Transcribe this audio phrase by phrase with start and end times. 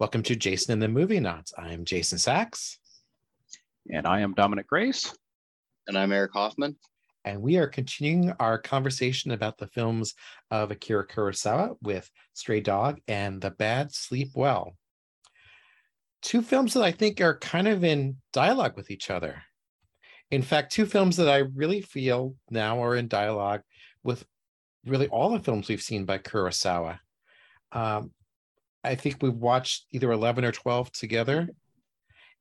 [0.00, 1.52] Welcome to Jason and the Movie Knots.
[1.58, 2.78] I'm Jason Sachs.
[3.92, 5.14] And I am Dominic Grace.
[5.86, 6.76] And I'm Eric Hoffman.
[7.26, 10.14] And we are continuing our conversation about the films
[10.50, 14.74] of Akira Kurosawa with Stray Dog and The Bad Sleep Well.
[16.22, 19.42] Two films that I think are kind of in dialogue with each other.
[20.30, 23.60] In fact, two films that I really feel now are in dialogue
[24.02, 24.24] with
[24.86, 27.00] really all the films we've seen by Kurosawa.
[27.72, 28.12] Um,
[28.82, 31.48] I think we've watched either 11 or 12 together.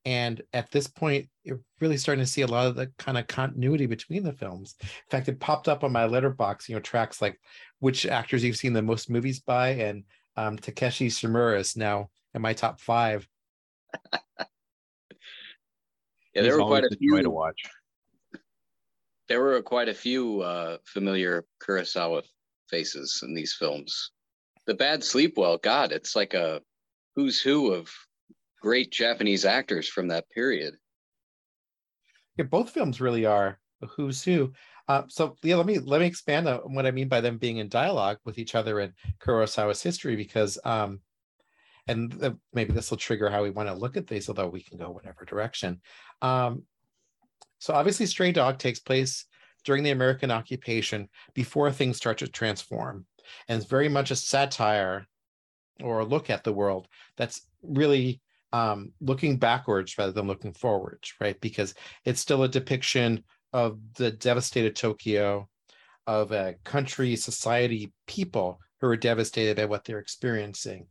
[0.06, 3.28] And at this point, you're really starting to see a lot of the kind of
[3.28, 4.76] continuity between the films.
[4.82, 7.40] In fact, it popped up on my Letterboxd, you know, tracks like
[7.80, 10.04] which actors you've seen the most movies by, and
[10.38, 13.28] um, Takashi Shimura is now in my top five.
[14.14, 14.46] yeah,
[16.34, 17.62] there were quite a few to watch.
[19.28, 22.24] There were quite a few uh, familiar Kurosawa
[22.70, 24.12] faces in these films
[24.70, 26.62] the bad sleep well god it's like a
[27.16, 27.92] who's who of
[28.62, 30.76] great japanese actors from that period.
[32.38, 33.60] Yeah both films really are
[33.96, 34.54] who's who.
[34.88, 37.58] Uh, so yeah let me let me expand on what i mean by them being
[37.58, 41.00] in dialogue with each other in kurosawa's history because um
[41.88, 44.62] and uh, maybe this will trigger how we want to look at these although we
[44.62, 45.82] can go whatever direction.
[46.22, 46.64] Um
[47.58, 49.26] so obviously stray dog takes place
[49.66, 53.06] during the american occupation before things start to transform
[53.48, 55.08] and it's very much a satire
[55.82, 61.14] or a look at the world that's really um, looking backwards rather than looking forwards,
[61.20, 61.40] right?
[61.40, 61.74] Because
[62.06, 65.48] it's still a depiction of the devastated Tokyo,
[66.08, 70.88] of a country, society, people who are devastated by what they're experiencing.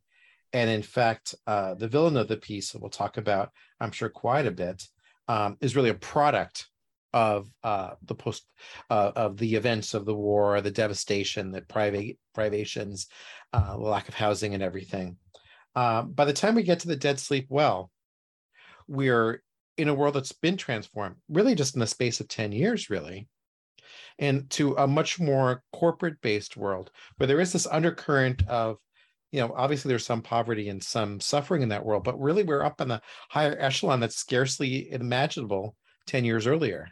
[0.52, 3.50] And in fact, uh, the villain of the piece, that we'll talk about,
[3.80, 4.86] I'm sure, quite a bit,
[5.26, 6.68] um, is really a product
[7.12, 8.46] of uh, the post
[8.90, 13.06] uh, of the events of the war, the devastation, the private privations,
[13.52, 15.16] uh, lack of housing, and everything.
[15.74, 17.90] Uh, by the time we get to the dead sleep well,
[18.86, 19.42] we're
[19.76, 23.28] in a world that's been transformed, really just in the space of ten years, really,
[24.18, 28.76] and to a much more corporate-based world where there is this undercurrent of
[29.30, 32.64] you know, obviously there's some poverty and some suffering in that world, but really we're
[32.64, 36.88] up in the higher echelon that's scarcely imaginable 10 years earlier.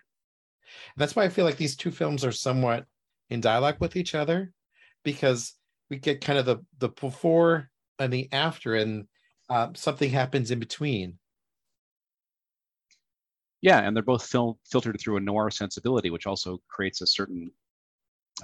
[0.97, 2.87] That's why I feel like these two films are somewhat
[3.31, 4.53] in dialogue with each other
[5.05, 5.55] because
[5.91, 9.07] we get kind of the the before and the after and
[9.49, 11.19] uh, something happens in between.
[13.63, 17.51] Yeah and they're both fil- filtered through a noir sensibility which also creates a certain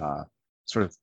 [0.01, 0.25] uh,
[0.65, 0.97] sort of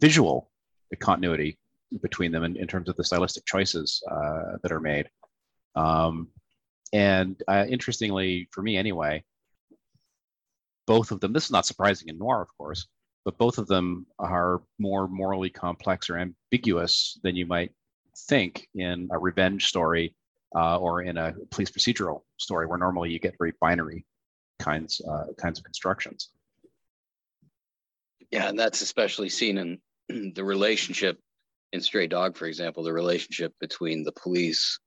[0.00, 0.50] visual
[0.98, 1.58] continuity
[2.02, 5.08] between them in, in terms of the stylistic choices uh, that are made.
[5.74, 6.28] Um,
[6.92, 9.24] and uh, interestingly for me anyway
[10.88, 12.88] both of them, this is not surprising in noir, of course,
[13.26, 17.72] but both of them are more morally complex or ambiguous than you might
[18.26, 20.14] think in a revenge story
[20.56, 24.06] uh, or in a police procedural story, where normally you get very binary
[24.58, 26.30] kinds uh, kinds of constructions.
[28.30, 29.58] Yeah, and that's especially seen
[30.08, 31.18] in the relationship
[31.74, 34.78] in Stray Dog, for example, the relationship between the police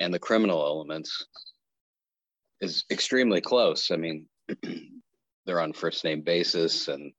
[0.00, 1.24] and the criminal elements
[2.60, 3.92] is extremely close.
[3.92, 4.26] I mean,
[5.46, 7.12] they're on first name basis and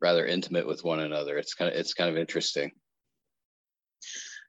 [0.00, 1.38] rather intimate with one another.
[1.38, 2.72] It's kind of it's kind of interesting.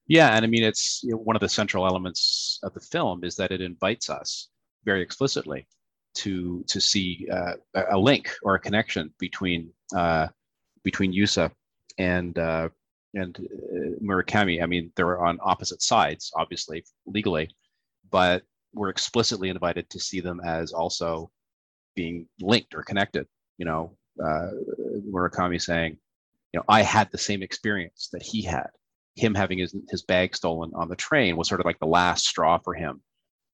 [0.07, 3.23] Yeah, and I mean it's you know, one of the central elements of the film
[3.23, 4.49] is that it invites us
[4.85, 5.67] very explicitly
[6.15, 7.53] to to see uh,
[7.91, 10.27] a link or a connection between uh,
[10.83, 11.51] between Yusa
[11.97, 12.69] and uh,
[13.13, 14.63] and uh, Murakami.
[14.63, 17.49] I mean they're on opposite sides, obviously legally,
[18.09, 18.43] but
[18.73, 21.31] we're explicitly invited to see them as also
[21.97, 23.27] being linked or connected.
[23.57, 24.51] You know, uh,
[25.11, 25.97] Murakami saying,
[26.53, 28.69] you know, I had the same experience that he had.
[29.15, 32.25] Him having his his bag stolen on the train was sort of like the last
[32.25, 33.01] straw for him.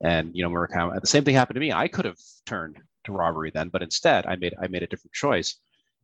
[0.04, 1.72] And you know, Murakami, the same thing happened to me.
[1.72, 5.14] I could have turned to robbery then, but instead, I made I made a different
[5.14, 5.56] choice.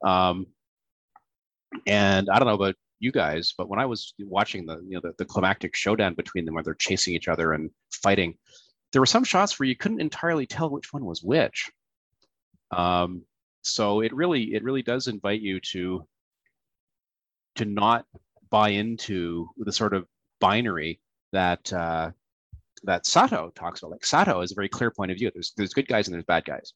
[0.04, 0.48] Um,
[1.86, 5.02] and I don't know about you guys, but when I was watching the you know
[5.04, 8.36] the, the climactic showdown between them, where they're chasing each other and fighting,
[8.92, 11.70] there were some shots where you couldn't entirely tell which one was which.
[12.72, 13.24] Um,
[13.62, 16.08] so it really it really does invite you to
[17.56, 18.06] to not
[18.50, 20.06] buy into the sort of
[20.40, 21.00] binary
[21.32, 22.12] that uh,
[22.84, 23.92] that Sato talks about.
[23.92, 25.32] Like Sato is a very clear point of view.
[25.34, 26.74] There's there's good guys and there's bad guys,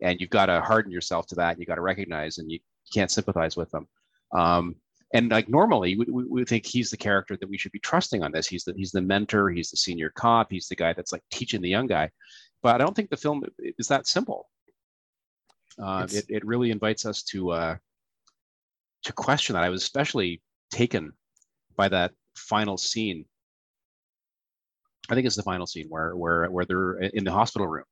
[0.00, 1.58] and you've got to harden yourself to that.
[1.58, 2.58] You got to recognize, and you,
[2.92, 3.88] can't sympathize with them.
[4.32, 4.76] Um,
[5.14, 8.22] and like normally, we, we, we, think he's the character that we should be trusting
[8.22, 8.46] on this.
[8.46, 9.48] He's the he's the mentor.
[9.50, 10.48] He's the senior cop.
[10.50, 12.10] He's the guy that's like teaching the young guy.
[12.62, 13.42] But I don't think the film
[13.78, 14.48] is that simple.
[15.80, 17.76] Uh, it, it really invites us to uh,
[19.04, 19.64] to question that.
[19.64, 20.40] I was especially
[20.70, 21.12] taken
[21.76, 23.24] by that final scene
[25.10, 27.84] I think it's the final scene where where where they're in the hospital room.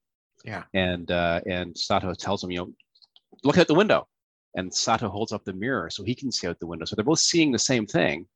[0.44, 0.64] Yeah.
[0.74, 2.72] And uh, and Sato tells him, you know,
[3.44, 4.08] look out the window,
[4.54, 6.84] and Sato holds up the mirror so he can see out the window.
[6.84, 8.26] So they're both seeing the same thing,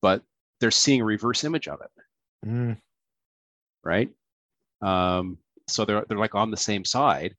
[0.00, 0.22] but
[0.60, 2.48] they're seeing a reverse image of it.
[2.48, 2.78] Mm.
[3.84, 4.10] Right.
[4.80, 7.34] Um, so they're they're like on the same side,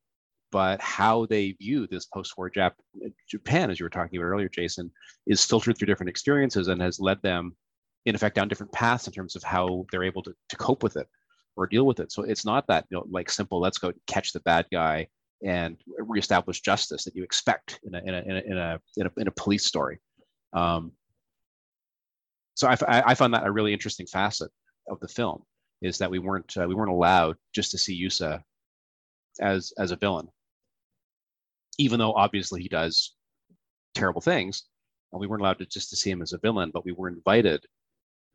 [0.52, 2.74] but how they view this post-war Jap-
[3.30, 4.92] Japan, as you were talking about earlier, Jason,
[5.28, 7.56] is filtered through different experiences and has led them,
[8.06, 10.98] in effect, down different paths in terms of how they're able to, to cope with
[10.98, 11.08] it
[11.56, 12.12] or deal with it.
[12.12, 15.08] So it's not that you know, like simple, let's go catch the bad guy
[15.46, 19.08] and reestablish justice that you expect in a in a in a in a, in
[19.08, 20.00] a, in a police story.
[20.54, 20.94] Um,
[22.56, 22.78] so I,
[23.12, 24.52] I found that a really interesting facet
[24.90, 25.44] of the film
[25.82, 28.42] is that we weren't uh, we weren't allowed just to see Yusa
[29.40, 30.28] as as a villain,
[31.80, 33.16] even though obviously he does
[33.96, 34.66] terrible things,
[35.12, 37.08] and we weren't allowed to just to see him as a villain, but we were
[37.08, 37.66] invited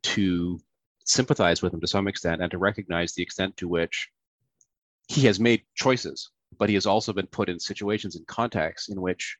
[0.02, 0.58] to
[1.04, 4.08] sympathize with him to some extent and to recognize the extent to which
[5.08, 9.00] he has made choices, but he has also been put in situations and contexts in
[9.00, 9.36] which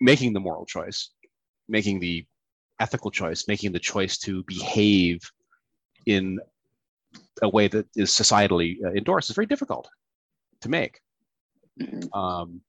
[0.00, 1.10] making the moral choice,
[1.68, 2.26] making the
[2.80, 5.20] ethical choice, making the choice to behave
[6.06, 6.38] in
[7.42, 9.88] a way that is societally uh, endorsed is very difficult
[10.62, 11.00] to make.
[11.80, 12.16] Mhm.
[12.16, 12.60] Um,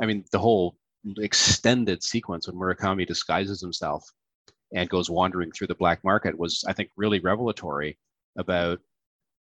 [0.00, 0.76] I mean, the whole
[1.18, 4.04] extended sequence when Murakami disguises himself
[4.74, 7.98] and goes wandering through the black market was, I think, really revelatory
[8.36, 8.80] about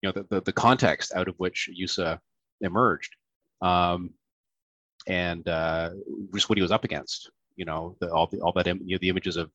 [0.01, 2.19] you know the, the, the context out of which Yusa
[2.61, 3.15] emerged
[3.61, 4.11] um,
[5.07, 5.91] and uh,
[6.33, 7.31] just what he was up against.
[7.55, 9.51] You know, the, all the, all that you know, the images of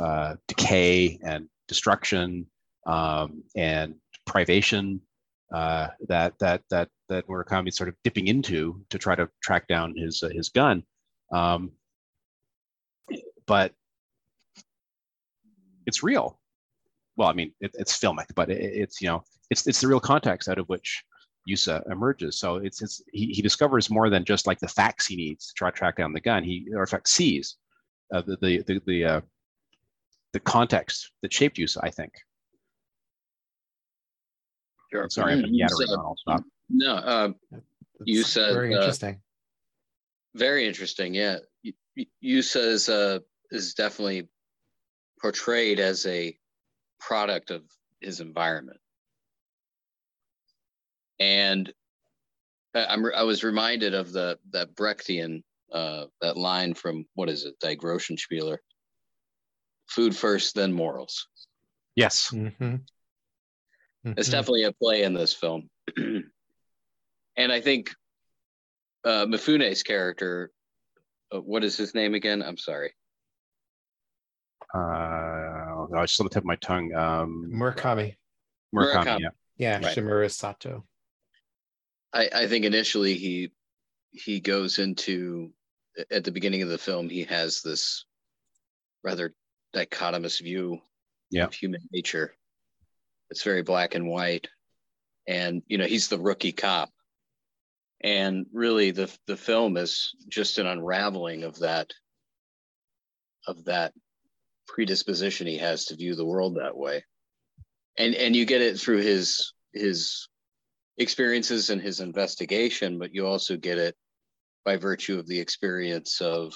[0.00, 2.46] uh, decay and destruction
[2.86, 3.94] um, and
[4.26, 5.00] privation
[5.54, 9.68] uh, that that that that Murakami is sort of dipping into to try to track
[9.68, 10.82] down his uh, his gun.
[11.32, 11.72] Um,
[13.46, 13.72] but
[15.86, 16.40] it's real.
[17.16, 20.00] Well, I mean, it, it's filmic, but it, it's you know, it's it's the real
[20.00, 21.04] context out of which
[21.48, 22.38] Yusa emerges.
[22.38, 25.54] So it's it's he, he discovers more than just like the facts he needs to
[25.54, 26.44] try to track down the gun.
[26.44, 27.56] He or in fact sees
[28.14, 29.20] uh, the the the the, uh,
[30.32, 31.78] the context that shaped Yusa.
[31.82, 32.12] I think.
[34.92, 35.08] Sure.
[35.08, 35.98] Sorry, been yattering on.
[35.98, 36.44] I'll stop.
[36.70, 37.32] No, uh,
[38.04, 39.20] You said, very uh, interesting.
[40.34, 41.14] very interesting.
[41.14, 43.18] Yeah, Y- y- Yusa is uh,
[43.50, 44.28] is definitely
[45.20, 46.38] portrayed as a
[47.00, 47.62] product of
[48.00, 48.78] his environment,
[51.18, 51.72] and
[52.74, 55.42] I- I'm I was reminded of the that Brechtian
[55.72, 58.58] uh, that line from what is it, Die Grossenspieler,
[59.88, 61.26] food first, then morals.
[61.96, 62.30] Yes.
[62.30, 62.86] Mhm.
[64.04, 64.32] It's Mhm.
[64.32, 65.68] definitely a play in this film.
[67.36, 67.90] and I think
[69.04, 70.50] uh, Mifune's character,
[71.32, 72.42] uh, what is his name again?
[72.42, 72.92] I'm sorry.
[74.74, 76.94] Uh, I just on the tip of my tongue.
[76.94, 78.16] Um, Murakami.
[78.74, 79.04] Murakami.
[79.04, 79.20] Murakami.
[79.20, 79.28] Yeah.
[79.56, 79.96] Yeah, Right.
[79.96, 80.84] Shimura Sato.
[82.12, 83.52] I, I think initially he
[84.12, 85.52] he goes into
[86.10, 88.04] at the beginning of the film he has this
[89.04, 89.34] rather
[89.74, 90.80] dichotomous view
[91.30, 91.44] Yeah.
[91.44, 92.34] of human nature.
[93.30, 94.48] It's very black and white,
[95.28, 96.90] and you know he's the rookie cop,
[98.02, 101.90] and really the the film is just an unraveling of that
[103.46, 103.92] of that
[104.66, 107.04] predisposition he has to view the world that way,
[107.96, 110.28] and and you get it through his his
[110.98, 113.96] experiences and his investigation, but you also get it
[114.64, 116.52] by virtue of the experience of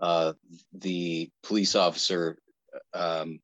[0.00, 0.32] uh,
[0.72, 2.36] the police officer,
[2.94, 3.38] um,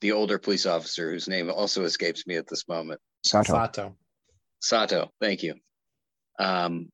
[0.00, 3.00] the older police officer whose name also escapes me at this moment.
[3.24, 3.52] Sato.
[3.52, 3.96] Sato.
[4.60, 5.54] Sato, thank you.
[6.38, 6.90] Um,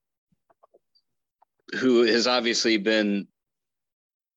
[1.78, 3.26] who has obviously been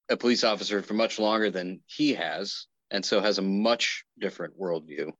[0.09, 4.59] a police officer for much longer than he has, and so has a much different
[4.59, 5.11] worldview,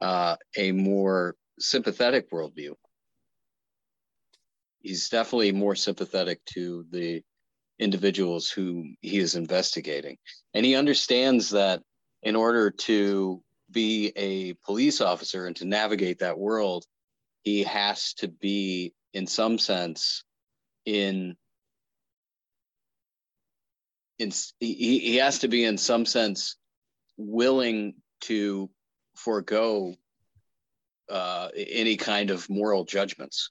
[0.00, 2.74] uh, a more sympathetic worldview.
[4.80, 7.22] He's definitely more sympathetic to the
[7.78, 10.16] individuals who he is investigating.
[10.54, 11.82] And he understands that
[12.22, 16.84] in order to be a police officer and to navigate that world,
[17.42, 20.24] he has to be, in some sense,
[20.84, 21.36] in
[24.18, 26.56] in he, he has to be in some sense
[27.16, 28.70] willing to
[29.16, 29.94] forego
[31.08, 33.50] uh, any kind of moral judgments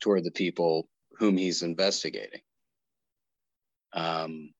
[0.00, 2.40] toward the people whom he's investigating.
[3.92, 4.50] Um,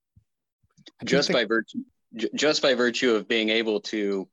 [1.01, 1.81] I think just by virtue
[2.35, 4.29] just by virtue of being able to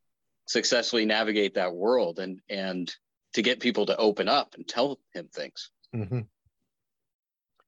[0.47, 2.93] successfully navigate that world and and
[3.33, 6.27] to get people to open up and tell him things Mhm.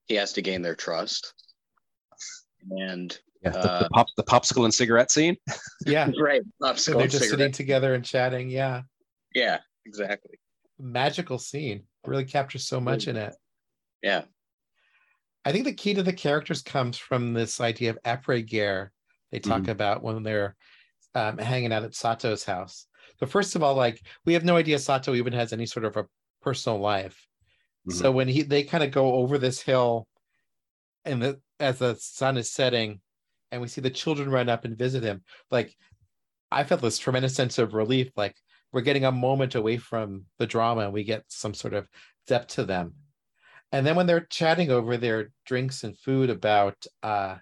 [0.06, 1.34] he has to gain their trust
[2.70, 5.38] and Yeah, the, Uh, the, pop, the popsicle and cigarette scene.
[5.86, 6.10] Yeah.
[6.20, 6.42] Right.
[6.78, 8.50] So they're just sitting together and chatting.
[8.50, 8.84] Yeah.
[9.36, 10.40] Yeah, exactly.
[10.80, 11.86] Magical scene.
[12.06, 13.36] Really captures so much in it.
[14.02, 14.26] Yeah.
[15.44, 18.92] I think the key to the characters comes from this idea of après-guerre
[19.32, 19.70] they talk Mhm.
[19.70, 20.56] about when they're
[21.14, 22.88] um, hanging out at Sato's house.
[23.20, 25.98] So first of all, like we have no idea Sato even has any sort of
[25.98, 26.06] a
[26.42, 27.28] personal life.
[27.88, 30.08] So when he they kind of go over this hill,
[31.04, 33.00] and the as the sun is setting,
[33.52, 35.76] and we see the children run up and visit him, like
[36.52, 38.12] I felt this tremendous sense of relief.
[38.16, 38.36] Like
[38.72, 41.88] we're getting a moment away from the drama, and we get some sort of
[42.26, 42.96] depth to them.
[43.72, 47.36] And then when they're chatting over their drinks and food about uh,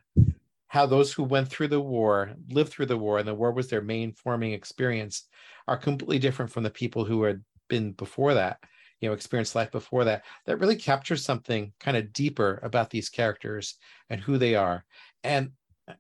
[0.68, 3.70] how those who went through the war, lived through the war, and the war was
[3.70, 5.28] their main forming experience,
[5.68, 8.60] are completely different from the people who had been before that,
[9.00, 10.24] you know, experienced life before that.
[10.46, 13.76] That really captures something kind of deeper about these characters
[14.10, 14.86] and who they are.
[15.24, 15.52] And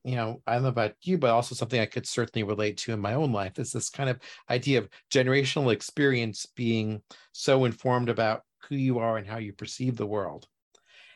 [0.04, 2.94] you know, I don't know about you, but also something I could certainly relate to
[2.94, 7.02] in my own life is this kind of idea of generational experience being
[7.34, 10.48] so informed about who you are and how you perceive the world.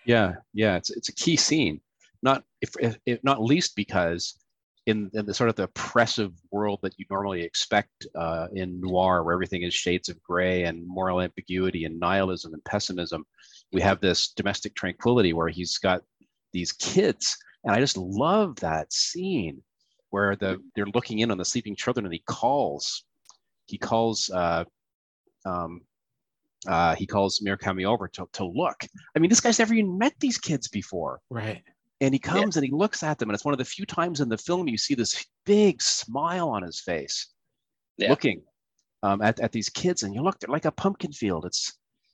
[0.06, 1.82] Yeah, yeah, it's it's a key scene.
[2.22, 4.36] Not if, if, if not least because
[4.88, 9.22] in, in the sort of the oppressive world that you normally expect uh, in noir,
[9.22, 13.25] where everything is shades of gray and moral ambiguity and nihilism and pessimism,
[13.74, 16.01] we have this domestic tranquility where he's got
[16.53, 19.62] these kids, and I just love that scene
[20.10, 23.03] where the they're looking in on the sleeping children, and he calls,
[23.67, 24.29] he calls.
[24.34, 24.63] Uh,
[25.46, 25.82] um,
[26.67, 28.84] uh, he calls Murakami over to, to look.
[29.15, 31.22] I mean, this guy's never even met these kids before.
[31.29, 31.62] Right.
[32.00, 34.22] And he comes and he looks at them, and it's one of the few times
[34.22, 37.30] in the film you see this big smile on his face,
[37.98, 38.10] Yeah.
[38.10, 38.44] looking
[39.01, 41.46] um, at, at these kids, and you look they're like a pumpkin field.
[41.46, 41.74] It's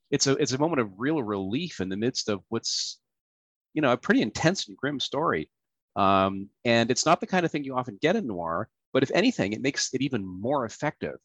[0.09, 2.99] it's a it's a moment of real relief in the midst of what's
[3.73, 5.49] you know a pretty intense and grim story.
[5.95, 9.11] Um, and it's not the kind of thing you often get in noir, but if
[9.13, 11.17] anything, it makes it even more effective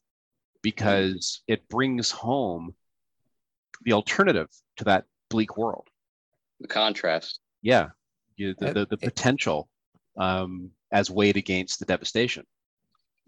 [0.63, 2.75] because it brings home
[3.83, 5.89] the alternative to that bleak world
[6.61, 7.41] The contrast.
[7.63, 7.91] yeah
[8.39, 9.69] you, the, the, the potential
[10.17, 12.45] um, as weighed against the devastation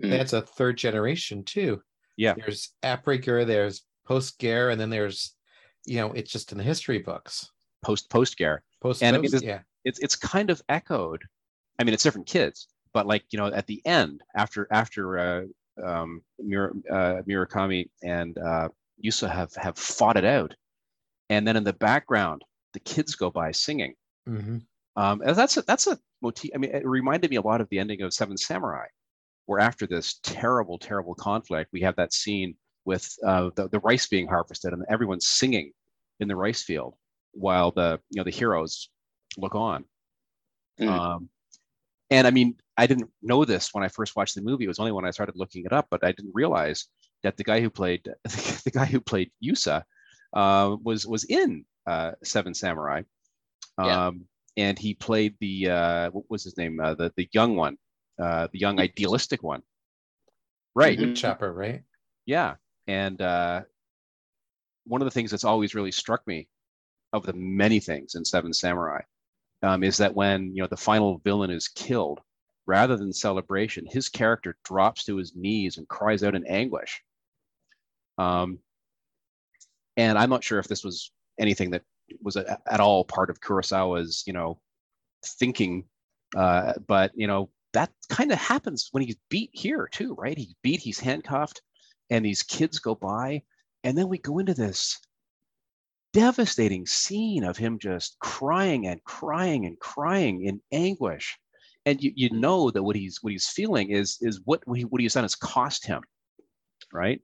[0.02, 0.10] Mm.
[0.10, 1.82] That's a third generation too.
[2.16, 2.34] Yeah.
[2.34, 5.34] There's après-guerre, there's post-guerre, and then there's,
[5.86, 7.50] you know, it's just in the history books.
[7.82, 8.62] post post guerre.
[8.80, 9.60] Post And I mean, yeah.
[9.84, 11.22] It's it's kind of echoed.
[11.78, 15.42] I mean, it's different kids, but like you know, at the end, after after uh,
[15.82, 18.68] um, Mur- uh, Murakami and uh,
[19.02, 20.54] Yusa have have fought it out,
[21.30, 22.42] and then in the background,
[22.74, 23.94] the kids go by singing.
[24.28, 24.62] Mhm.
[25.00, 26.50] Um, and that's a, that's a motif.
[26.54, 28.87] I mean, it reminded me a lot of the ending of Seven Samurai,
[29.47, 32.54] where after this terrible, terrible conflict, we have that scene
[32.85, 35.73] with uh, the, the rice being harvested and everyone's singing
[36.21, 36.95] in the rice field
[37.33, 38.90] while the you know the heroes
[39.38, 39.85] look on.
[40.78, 40.88] Mm.
[40.88, 41.28] Um,
[42.11, 44.64] and I mean, I didn't know this when I first watched the movie.
[44.64, 46.88] It was only when I started looking it up, but I didn't realize
[47.23, 49.83] that the guy who played the guy who played Yusa
[50.35, 53.02] uh, was was in uh, Seven Samurai.
[53.78, 54.11] Yeah.
[54.60, 56.78] And he played the uh, what was his name?
[56.80, 57.76] Uh, the the young one,
[58.22, 59.62] uh, the young idealistic one.
[60.74, 60.98] Right.
[60.98, 61.16] Mhm.
[61.16, 61.82] Chopper, right?
[62.26, 62.56] Yeah.
[62.86, 63.62] And uh,
[64.84, 66.48] one of the things that's always really struck me
[67.12, 69.00] of the many things in Seven Samurai
[69.62, 72.20] um, is that when you know the final villain is killed,
[72.66, 77.02] rather than celebration, his character drops to his knees and cries out in anguish.
[78.18, 78.58] Um,
[79.96, 81.82] and I'm not sure if this was anything that
[82.22, 84.60] was a, at all part of Kurosawa's, you know,
[85.24, 85.84] thinking,
[86.36, 90.36] uh, but you know that kind of happens when he's beat here too, right?
[90.36, 91.62] He's beat, he's handcuffed,
[92.10, 93.42] and these kids go by,
[93.84, 94.98] and then we go into this
[96.12, 101.38] devastating scene of him just crying and crying and crying in anguish.
[101.86, 104.84] And you, you know that what he's what he's feeling is is what what, he,
[104.84, 106.02] what he's done has cost him
[106.92, 107.20] right?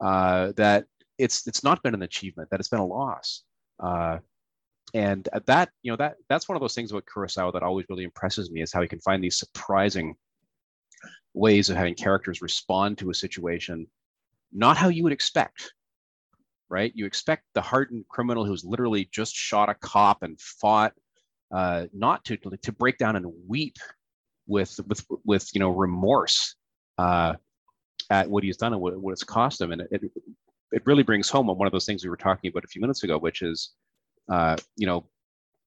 [0.00, 0.84] Uh, that
[1.18, 3.42] it's it's not been an achievement that it's been a loss
[3.80, 4.18] uh,
[4.94, 8.04] and that you know that that's one of those things about Kurosawa that always really
[8.04, 10.14] impresses me is how he can find these surprising
[11.34, 13.86] ways of having characters respond to a situation
[14.52, 15.72] not how you would expect
[16.68, 16.92] right?
[16.94, 20.92] You expect the hardened criminal who's literally just shot a cop and fought
[21.54, 23.76] uh, not to to break down and weep
[24.46, 26.54] with with with you know remorse
[26.98, 27.34] uh,
[28.10, 30.12] at what he's done and what, what it's cost him, and it, it
[30.72, 33.02] it really brings home one of those things we were talking about a few minutes
[33.04, 33.70] ago, which is
[34.30, 35.06] uh, you know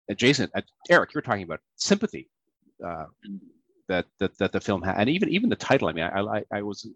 [0.09, 0.51] adjacent.
[0.55, 2.29] Uh, Eric, you were talking about sympathy
[2.85, 3.05] uh,
[3.87, 5.87] that that that the film had, and even even the title.
[5.87, 6.87] I mean, I I, I was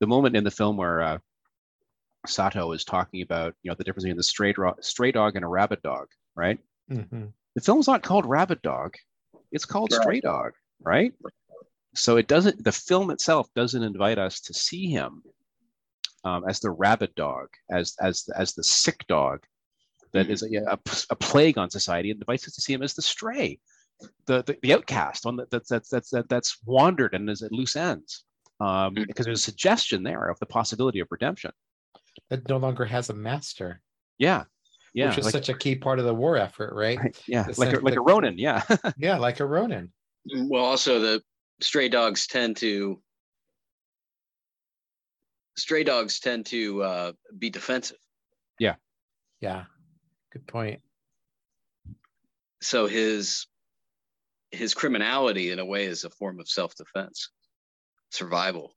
[0.00, 1.18] the moment in the film where uh,
[2.26, 5.44] Sato is talking about you know the difference between the stray, dro- stray dog and
[5.44, 6.58] a rabid dog, right?
[6.90, 7.32] Mhm.
[7.54, 8.94] The film's not called Rabid Dog;
[9.52, 10.00] it's called Right.
[10.02, 10.52] Stray Dog.
[10.82, 11.12] right?
[11.94, 12.64] So it doesn't.
[12.64, 15.22] The film itself doesn't invite us to see him
[16.24, 19.44] um, as the rabid dog, as as as the sick dog
[20.12, 20.78] that is a, a,
[21.10, 22.10] a, plague on society.
[22.10, 23.58] and invites us to see him as the stray,
[24.26, 27.52] the the, the outcast, one that, that's that's that's that, that's wandered and is at
[27.52, 28.24] loose ends.
[28.60, 29.06] Um, mm.
[29.06, 31.50] Because there's a suggestion there of the possibility of redemption.
[32.30, 33.80] That no longer has a master.
[34.18, 34.44] Yeah,
[34.94, 36.98] yeah, which is like, such a key part of the war effort, right?
[36.98, 38.38] right yeah, the like a, like a Ronin.
[38.38, 38.62] Yeah,
[38.96, 39.92] yeah, like a Ronin.
[40.32, 41.20] Well, also the
[41.60, 43.00] stray dogs tend to
[45.56, 47.98] stray dogs tend to uh, be defensive.
[48.58, 48.74] Yeah.
[49.40, 49.64] Yeah.
[50.32, 50.80] Good point.
[52.60, 53.46] So his
[54.50, 57.30] his criminality in a way is a form of self-defense,
[58.10, 58.74] survival.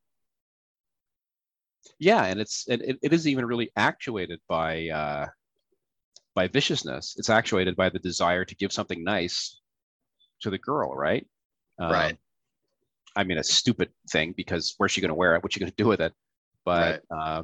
[2.00, 5.28] Yeah, and it's it, it isn't even really actuated by uh
[6.36, 7.16] by viciousness.
[7.18, 9.60] It's actuated by the desire to give something nice
[10.42, 11.26] to the girl, right?
[11.80, 12.18] Um, right.
[13.16, 15.42] I mean, a stupid thing because where's she going to wear it?
[15.42, 16.14] What's she going to do with it?
[16.68, 17.18] But right.
[17.18, 17.44] uh,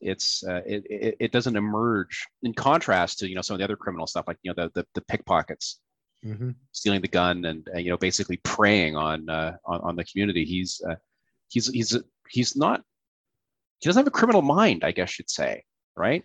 [0.00, 3.64] it's uh, it, it, it doesn't emerge in contrast to you know some of the
[3.64, 5.78] other criminal stuff like you know the the, the pickpockets,
[6.24, 6.52] mm-hmm.
[6.70, 10.46] stealing the gun and uh, you know basically preying on uh, on, on the community.
[10.46, 10.94] He's uh,
[11.48, 11.98] he's he's
[12.30, 12.82] he's not
[13.80, 15.64] he doesn't have a criminal mind, I guess you'd say,
[15.94, 16.24] right?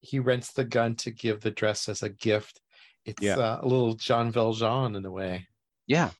[0.00, 2.60] He rents the gun to give the dress as a gift.
[3.06, 3.38] It's yeah.
[3.38, 5.46] uh, a little Jean Valjean in a way.
[5.86, 6.10] Yeah,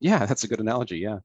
[0.00, 0.98] yeah, that's a good analogy.
[0.98, 1.18] Yeah.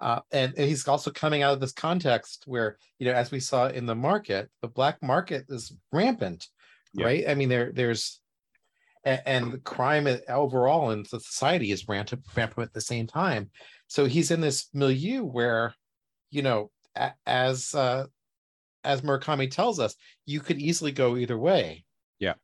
[0.00, 3.38] Uh, and, and, he's also coming out of this context where, you know, as we
[3.38, 6.48] saw in the market, the black market is rampant,
[6.94, 7.04] yeah.
[7.04, 7.24] right?
[7.28, 8.20] I mean, there there's
[9.04, 13.50] and, and the crime overall in the society is rampant, rampant at the same time.
[13.88, 15.74] So he's in this milieu where,
[16.30, 16.70] you know,
[17.26, 18.06] as uh,
[18.84, 21.84] as Murakami tells us, you could easily go either way
[22.18, 22.34] Yeah.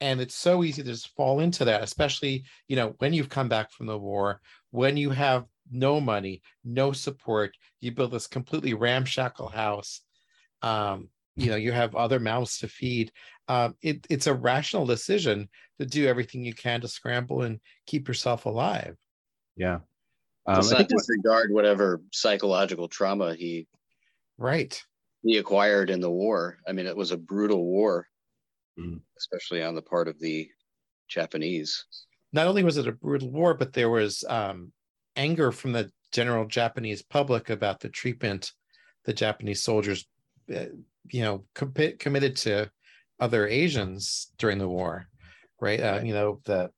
[0.00, 3.48] and it's so easy to just fall into that especially you know when you've come
[3.48, 4.40] back from the war
[4.70, 7.56] when you have no money no support.
[7.80, 10.00] You build this completely ramshackle house.
[10.62, 13.10] Um, you know you have other mouths to feed.
[13.48, 15.48] Um, it, it's a rational decision
[15.80, 18.96] to do everything you can to scramble and keep yourself alive.
[19.56, 19.80] Yeah.
[20.46, 23.66] Um, Let's not disregard whatever psychological trauma he
[24.38, 24.80] right.
[25.22, 26.58] he acquired in the war.
[26.66, 28.06] I mean it was a brutal war
[28.78, 29.00] mm.
[29.18, 30.48] especially on the part of the
[31.08, 31.84] Japanese.
[32.32, 34.72] Not only was it a brutal war, but there was um,
[35.16, 38.52] anger from the general Japanese public about the treatment
[39.04, 40.06] the Japanese soldiers,
[40.54, 40.66] uh,
[41.10, 42.70] you know, com- committed to
[43.20, 45.06] other Asians during the war,
[45.60, 45.80] right?
[45.80, 46.70] Uh, you know, the,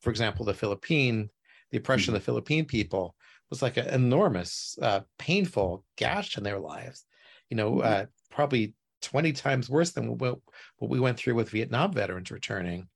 [0.00, 1.28] for example, the Philippine,
[1.70, 2.16] the oppression mm-hmm.
[2.16, 3.14] of the Philippine people
[3.50, 7.04] was like an enormous, uh, painful gash in their lives.
[7.48, 8.02] You know, mm-hmm.
[8.02, 10.38] uh, probably 20 times worse than what,
[10.76, 12.88] what we went through with Vietnam veterans returning.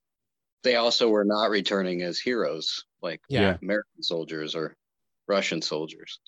[0.65, 3.55] They also were not returning as heroes like yeah.
[3.61, 4.75] American soldiers or
[5.27, 6.19] Russian soldiers.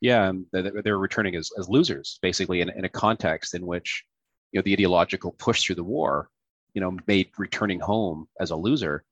[0.00, 4.04] Yeah, they, they were returning as, as losers, basically, in, in a context in which
[4.50, 6.28] you know the ideological push through the war,
[6.74, 9.04] you know, made returning home as a loser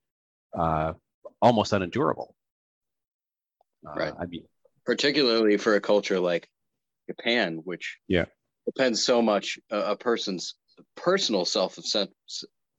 [0.53, 0.91] uh,
[1.41, 2.35] almost unendurable.
[3.87, 4.13] Uh, right.
[4.19, 4.43] I mean,
[4.85, 6.49] particularly for a culture like
[7.09, 8.25] Japan, which yeah
[8.65, 10.55] depends so much uh, a person's
[10.97, 11.77] personal self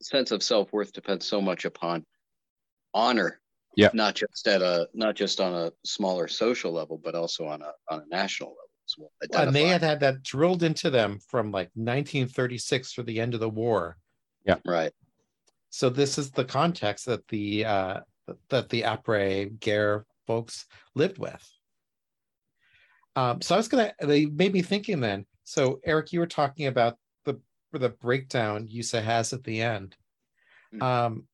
[0.00, 2.04] sense sense of self worth depends so much upon
[2.94, 3.40] honor.
[3.76, 3.90] Yeah.
[3.94, 7.72] Not just at a not just on a smaller social level, but also on a
[7.90, 9.46] on a national level as well.
[9.46, 13.40] And they had had that drilled into them from like 1936 for the end of
[13.40, 13.96] the war.
[14.44, 14.56] Yeah.
[14.64, 14.92] Right.
[15.70, 18.00] So this is the context that the uh,
[18.48, 21.46] that the après guerre folks lived with.
[23.16, 23.92] Um, so I was gonna.
[24.00, 25.26] They made me thinking then.
[25.44, 26.96] So Eric, you were talking about
[27.72, 29.96] the the breakdown Yusa has at the end.
[30.72, 30.82] Hmm.
[30.82, 31.24] Um,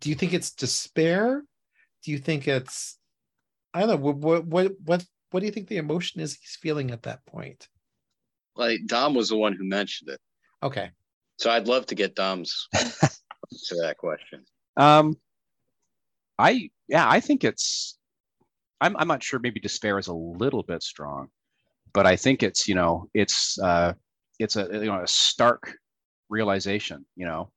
[0.00, 1.42] do you think it's despair?
[2.04, 2.98] Do you think it's
[3.74, 6.90] I don't know what what what what do you think the emotion is he's feeling
[6.90, 7.68] at that point?
[8.56, 10.20] Like Dom was the one who mentioned it.
[10.62, 10.90] Okay.
[11.36, 14.44] So I'd love to get Dom's to that question.
[14.76, 15.16] Um
[16.38, 17.98] I yeah, I think it's
[18.80, 21.28] I'm I'm not sure maybe despair is a little bit strong
[21.92, 23.92] but I think it's you know it's uh,
[24.38, 25.74] it's a you know a stark
[26.28, 27.04] realization.
[27.16, 27.50] You know,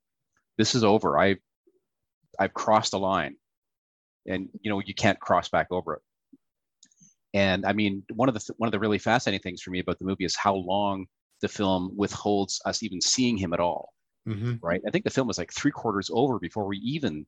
[0.58, 1.20] this is over.
[1.20, 1.38] I
[2.39, 3.36] I've crossed a line,
[4.28, 6.02] and you know you can't cross back over it.
[7.34, 9.80] And I mean, one of the th- one of the really fascinating things for me
[9.80, 11.06] about the movie is how long
[11.41, 13.94] the film withholds us even seeing him at all.
[14.28, 14.56] Mm-hmm.
[14.62, 14.82] Right?
[14.88, 17.26] I think the film was like three quarters over before we even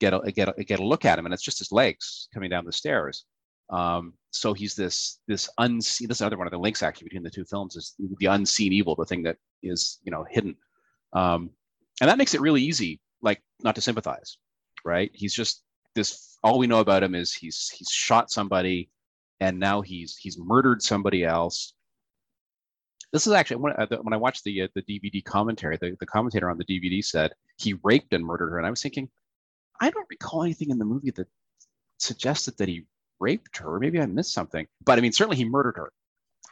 [0.00, 2.50] get a get a, get a look at him, and it's just his legs coming
[2.50, 3.24] down the stairs.
[3.70, 6.08] Um, so he's this this unseen.
[6.08, 8.72] This is another one of the links actually between the two films is the unseen
[8.72, 10.56] evil, the thing that is you know hidden,
[11.12, 11.50] um,
[12.00, 14.38] and that makes it really easy like not to sympathize,
[14.84, 15.10] right?
[15.14, 15.62] He's just
[15.94, 16.38] this.
[16.42, 18.90] All we know about him is he's he's shot somebody,
[19.40, 21.74] and now he's he's murdered somebody else.
[23.12, 26.06] This is actually when, uh, when I watched the uh, the DVD commentary, the, the
[26.06, 29.08] commentator on the DVD said he raped and murdered her, and I was thinking,
[29.80, 31.26] I don't recall anything in the movie that
[31.98, 32.86] suggested that he
[33.20, 33.76] raped her.
[33.76, 35.92] Or maybe I missed something, but I mean, certainly he murdered her.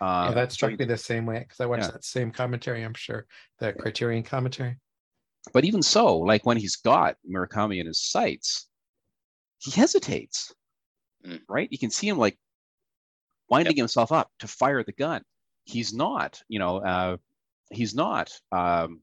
[0.01, 1.91] Uh, yeah, that struck me the same way because I watched yeah.
[1.91, 2.85] that same commentary.
[2.85, 3.27] I'm sure
[3.59, 4.77] the Criterion commentary.
[5.53, 8.69] But even so, like when he's got Murakami in his sights,
[9.59, 10.55] he hesitates.
[11.27, 11.41] Mm.
[11.49, 11.69] Right?
[11.71, 12.39] You can see him like
[13.49, 13.83] winding yep.
[13.83, 15.23] himself up to fire the gun.
[15.65, 17.17] He's not, you know, uh,
[17.73, 19.01] he's not um,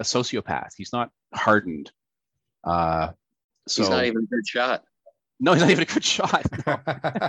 [0.00, 0.70] a sociopath.
[0.76, 1.92] He's not hardened.
[2.64, 3.10] Uh,
[3.68, 4.82] so, he's not even a good shot.
[5.40, 6.44] No, he's not even a good shot.
[6.66, 6.78] No.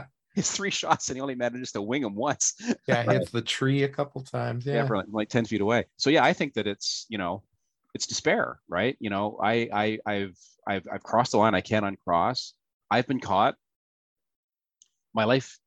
[0.36, 2.54] his three shots and he only manages to wing them once.
[2.88, 4.66] yeah, hits the tree a couple times.
[4.66, 5.86] Yeah, yeah like, like, 10 feet away.
[5.98, 7.44] So yeah, I think that it's, you know,
[7.94, 8.96] it's despair, right?
[9.00, 12.54] You know, I, I, I've, I've, I've crossed the line I can't uncross.
[12.92, 13.56] I've been caught.
[15.14, 15.58] My life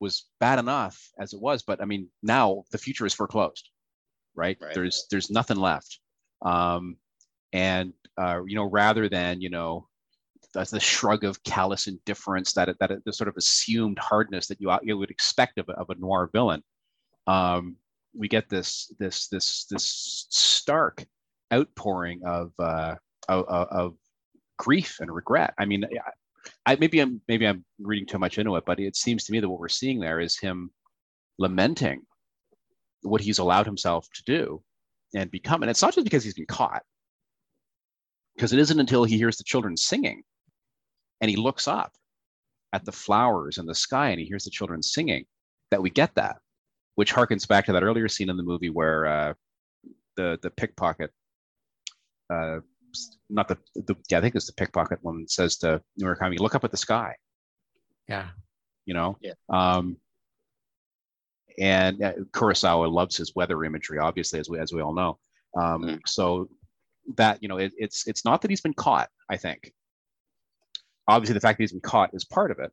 [0.00, 3.68] was bad enough as it was, but I mean, now the future is foreclosed,
[4.34, 4.56] right?
[4.60, 4.74] right.
[4.74, 5.98] There's, there's nothing left.
[6.42, 6.96] Um,
[7.52, 9.88] and, uh, you know, rather than, you know,
[10.56, 14.74] that's the shrug of callous indifference, that that the sort of assumed hardness that you
[14.82, 16.62] you would expect of a, of a noir villain.
[17.26, 17.76] Um,
[18.14, 21.04] we get this this this this stark
[21.52, 22.94] outpouring of, uh,
[23.28, 23.94] of of
[24.58, 25.52] grief and regret.
[25.58, 25.84] I mean,
[26.64, 29.40] I maybe I'm maybe I'm reading too much into it, but it seems to me
[29.40, 30.70] that what we're seeing there is him
[31.38, 32.02] lamenting
[33.02, 34.62] what he's allowed himself to do
[35.14, 35.62] and become.
[35.62, 36.82] And it's not just because he's been caught,
[38.34, 40.22] because it isn't until he hears the children singing
[41.20, 41.92] and he looks up
[42.72, 45.24] at the flowers and the sky and he hears the children singing
[45.70, 46.36] that we get that
[46.96, 49.34] which harkens back to that earlier scene in the movie where uh,
[50.16, 51.10] the the pickpocket
[52.30, 52.58] uh,
[53.28, 56.64] not the, the yeah, I think it's the pickpocket woman says to Murakami, look up
[56.64, 57.14] at the sky.
[58.08, 58.28] Yeah.
[58.84, 59.18] You know?
[59.20, 59.32] Yeah.
[59.48, 59.96] Um,
[61.58, 65.18] and uh, Kurosawa loves his weather imagery, obviously, as we as we all know.
[65.58, 66.00] Um, mm.
[66.06, 66.48] So
[67.16, 69.08] that you know, it, it's it's not that he's been caught.
[69.30, 69.72] I think
[71.08, 72.72] obviously the fact that he's been caught is part of it,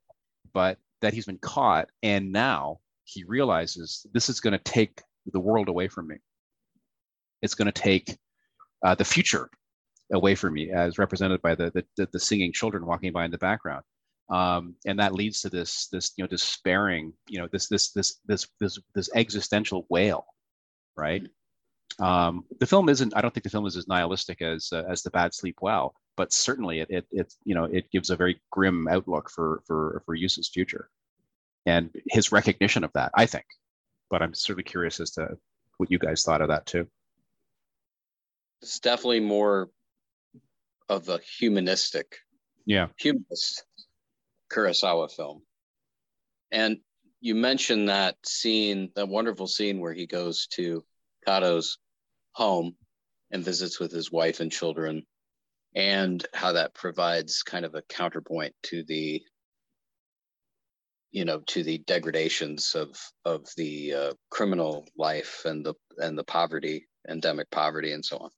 [0.53, 5.39] but that he's been caught and now he realizes this is going to take the
[5.39, 6.15] world away from me.
[7.41, 8.17] It's going to take
[8.83, 9.49] uh, the future
[10.11, 13.37] away from me, as represented by the, the, the singing children walking by in the
[13.37, 13.83] background.
[14.29, 18.19] Um, and that leads to this this you know despairing you know this this this
[18.25, 20.25] this this this existential wail,
[20.95, 21.23] right?
[21.99, 23.15] Um, the film isn't.
[23.15, 25.93] I don't think the film is as nihilistic as uh, as the Bad Sleep Well,
[26.15, 30.03] but certainly it, it, it you know it gives a very grim outlook for for
[30.05, 30.89] for Yusa's future
[31.65, 33.45] and his recognition of that i think.
[34.09, 35.37] But i'm certainly curious as to
[35.77, 36.87] what you guys thought of that too.
[38.61, 39.69] It's definitely more
[40.89, 42.17] of a humanistic
[42.65, 42.87] yeah.
[42.97, 43.65] humanist
[44.51, 45.41] kurosawa film.
[46.51, 46.77] And
[47.19, 50.83] you mentioned that scene that wonderful scene where he goes to
[51.25, 51.77] kato's
[52.33, 52.75] home
[53.31, 55.03] and visits with his wife and children
[55.75, 59.21] and how that provides kind of a counterpoint to the
[61.11, 62.89] you know to the degradations of
[63.25, 68.29] of the uh, criminal life and the and the poverty endemic poverty and so on.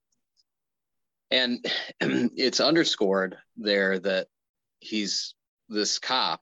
[1.32, 1.66] And
[2.36, 4.28] it's underscored there that
[4.80, 5.36] he's
[5.70, 6.42] this cop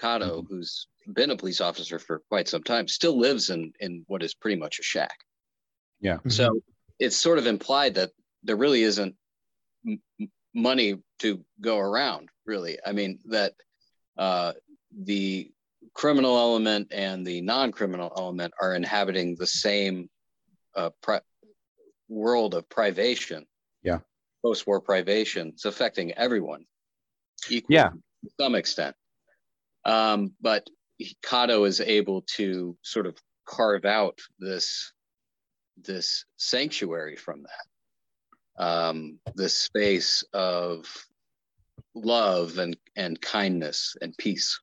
[0.00, 0.54] kato mm-hmm.
[0.54, 4.34] who's been a police officer for quite some time still lives in in what is
[4.34, 5.18] pretty much a shack.
[6.00, 6.18] Yeah.
[6.28, 6.60] So
[6.98, 8.10] it's sort of implied that
[8.42, 9.14] there really isn't
[10.54, 12.78] money to go around really.
[12.84, 13.54] I mean that
[14.16, 14.52] uh,
[14.96, 15.50] the
[15.92, 20.08] criminal element and the non-criminal element are inhabiting the same
[20.76, 21.20] uh, pri-
[22.08, 23.46] world of privation.
[23.82, 23.98] Yeah.
[24.44, 25.48] Post-war privation.
[25.48, 26.64] It's affecting everyone.
[27.50, 27.88] Equally yeah.
[27.88, 28.94] to some extent.
[29.84, 30.68] Um, but
[31.22, 33.16] kato is able to sort of
[33.46, 34.92] carve out this
[35.76, 37.66] this sanctuary from that
[38.56, 40.86] um, the space of
[41.94, 44.60] love and, and kindness and peace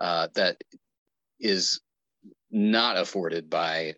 [0.00, 0.56] uh, that
[1.40, 1.80] is
[2.50, 3.94] not afforded by,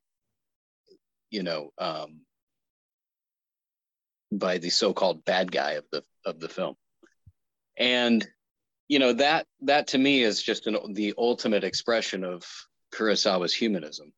[1.31, 2.21] you know, um,
[4.33, 6.75] by the so-called bad guy of the of the film,
[7.77, 8.27] and
[8.89, 12.45] you know that that to me is just an, the ultimate expression of
[12.93, 14.13] Kurosawa's humanism.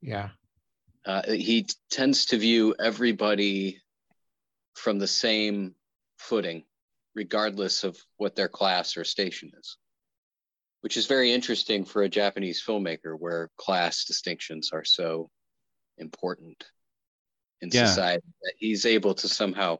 [0.00, 0.30] Yeah,
[1.04, 3.80] uh, he tends to view everybody
[4.74, 5.74] from the same
[6.18, 6.64] footing,
[7.14, 9.76] regardless of what their class or station is,
[10.80, 15.30] which is very interesting for a Japanese filmmaker where class distinctions are so
[15.98, 16.64] important
[17.60, 17.86] in yeah.
[17.86, 19.78] society that he's able to somehow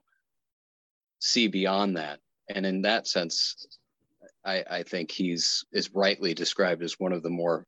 [1.18, 2.20] see beyond that.
[2.48, 3.66] And in that sense,
[4.44, 7.66] I, I think he's is rightly described as one of the more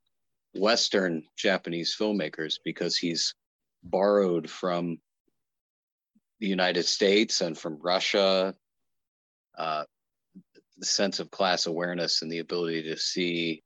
[0.54, 3.34] Western Japanese filmmakers because he's
[3.82, 4.98] borrowed from
[6.42, 8.52] the United States and from Russia,
[9.56, 9.84] uh,
[10.76, 13.62] the sense of class awareness and the ability to see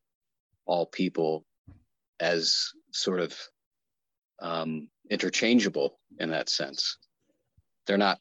[0.67, 1.47] all people
[2.21, 3.35] as sort of
[4.43, 6.99] um, interchangeable in that sense.
[7.87, 8.19] They're not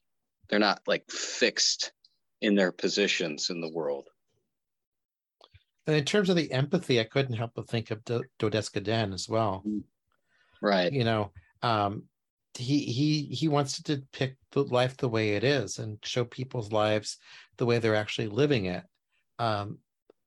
[0.47, 1.91] they're not like fixed
[2.39, 4.07] in their positions in the world.
[5.85, 9.27] And in terms of the empathy, I couldn't help but think of Dodes'ka Den as
[9.27, 9.65] well.
[10.61, 10.93] Right.
[10.93, 12.03] You know, um,
[12.57, 16.71] he he he wants to depict the life the way it is and show people's
[16.71, 17.17] lives
[17.57, 18.83] the way they're actually living it.
[19.39, 19.79] Um,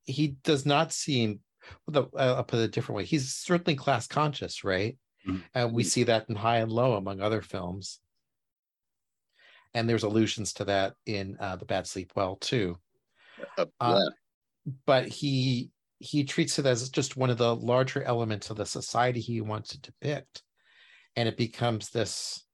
[0.04, 1.40] he does not seem.
[1.86, 3.04] Well, I'll put it a different way.
[3.04, 4.96] He's certainly class conscious, right?
[5.26, 5.40] Mm-hmm.
[5.54, 8.00] And we see that in High and Low, among other films.
[9.74, 12.78] And there's allusions to that in uh, The Bad Sleep Well too.
[13.58, 14.00] Uh, uh,
[14.86, 19.20] but he he treats it as just one of the larger elements of the society
[19.20, 20.42] he wants to depict
[21.18, 22.44] and it becomes this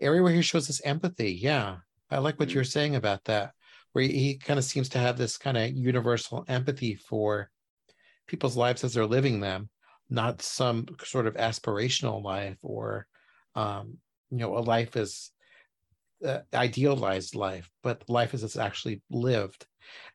[0.00, 1.78] area where he shows this empathy yeah
[2.10, 2.54] i like what mm-hmm.
[2.54, 3.50] you're saying about that
[3.92, 7.50] where he, he kind of seems to have this kind of universal empathy for
[8.28, 9.68] people's lives as they're living them
[10.08, 13.06] not some sort of aspirational life or
[13.56, 13.98] um,
[14.30, 15.32] you know a life is
[16.24, 19.66] uh, idealized life but life as it's actually lived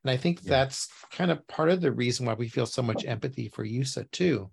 [0.03, 0.49] and I think yeah.
[0.51, 4.09] that's kind of part of the reason why we feel so much empathy for Yusa
[4.11, 4.49] too.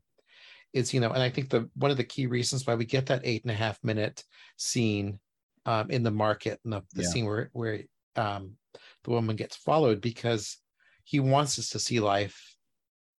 [0.73, 3.07] Is you know, and I think the one of the key reasons why we get
[3.07, 4.25] that eight and a half minute
[4.57, 5.19] scene
[5.67, 7.09] um, in the market and the, the yeah.
[7.09, 7.81] scene where where
[8.17, 8.57] um,
[9.05, 10.59] the woman gets followed because
[11.05, 12.57] he wants us to see life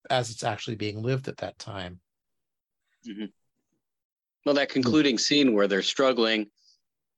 [0.09, 1.99] as it's actually being lived at that time.
[3.07, 3.25] Mm-hmm.
[4.45, 6.47] Well, that concluding scene where they're struggling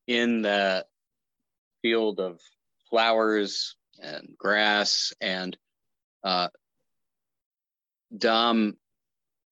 [0.07, 0.85] in the
[1.81, 2.39] field of
[2.89, 5.13] flowers and grass.
[5.21, 5.57] And
[6.23, 6.49] uh,
[8.15, 8.77] Dom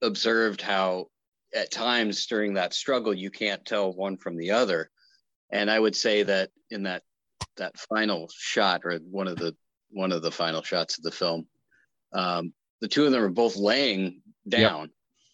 [0.03, 1.07] observed how
[1.55, 4.89] at times during that struggle, you can't tell one from the other.
[5.51, 7.03] And I would say that in that
[7.57, 9.55] that final shot or one of the
[9.89, 11.47] one of the final shots of the film,
[12.13, 14.89] um, the two of them are both laying down yep.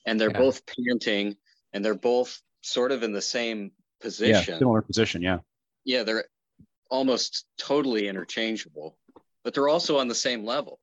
[0.05, 0.37] and they're yeah.
[0.37, 1.35] both panting
[1.73, 4.53] and they're both sort of in the same position.
[4.53, 5.39] Yeah, similar position, yeah.
[5.85, 6.25] Yeah, they're
[6.91, 8.97] almost totally interchangeable,
[9.43, 10.79] but they're also on the same level.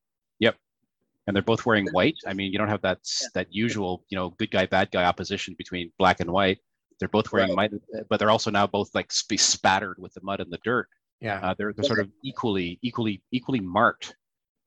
[1.27, 1.29] Yep.
[1.29, 2.17] And they're both wearing white.
[2.27, 3.29] I mean, you don't have that yeah.
[3.35, 6.59] that usual, you know, good guy, bad guy opposition between black and white.
[6.99, 7.71] They're both wearing right.
[7.71, 10.89] white, but they're also now both like be spattered with the mud and the dirt.
[11.21, 11.41] Yeah.
[11.43, 14.17] Uh, they're, they're sort of equally, equally, equally marked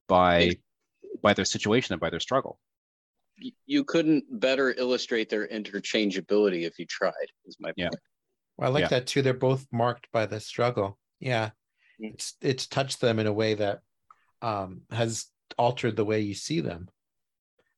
[0.08, 0.58] by
[1.24, 2.60] by their situation and by their struggle.
[3.65, 7.13] You couldn't better illustrate their interchangeability if you tried.
[7.45, 7.78] Is my point.
[7.78, 7.89] Yeah.
[8.58, 8.88] Well, I like yeah.
[8.89, 9.22] that too.
[9.22, 11.00] They're both marked by the struggle.
[11.22, 11.52] Yeah,
[12.02, 12.13] mm.
[12.13, 13.80] it's it's touched them in a way that
[14.41, 16.90] um, has altered the way you see them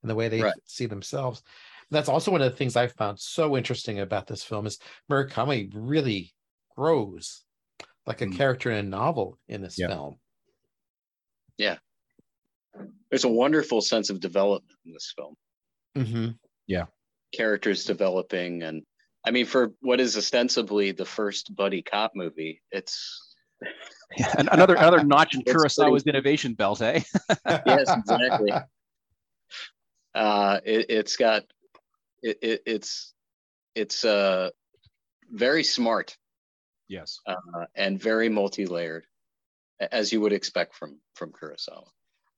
[0.02, 0.54] and the way they right.
[0.66, 1.44] see themselves.
[1.90, 4.80] that's also one of the things I found so interesting about this film is
[5.10, 6.34] Murakami really
[6.76, 7.44] grows
[8.06, 8.36] like a mm.
[8.36, 9.88] character in a novel in this yeah.
[9.88, 10.16] film.
[11.58, 11.78] Yeah,
[13.10, 15.36] there's a wonderful sense of development in this film.
[15.96, 16.30] Mm-hmm.
[16.68, 16.86] Yeah,
[17.34, 18.84] characters developing and
[19.26, 23.36] I mean, for what is ostensibly the first buddy cop movie, it's
[24.18, 27.02] yeah, another another notch in Kurosawa's innovation belt, eh?
[27.66, 28.54] yes, exactly.
[30.14, 31.44] Uh, it, has got
[32.22, 33.14] it, it, it's
[33.76, 34.50] it's uh
[35.32, 36.18] very smart.
[36.88, 37.36] Yes, uh,
[37.76, 39.06] and very multi-layered,
[39.80, 41.88] as you would expect from from Kurosawa.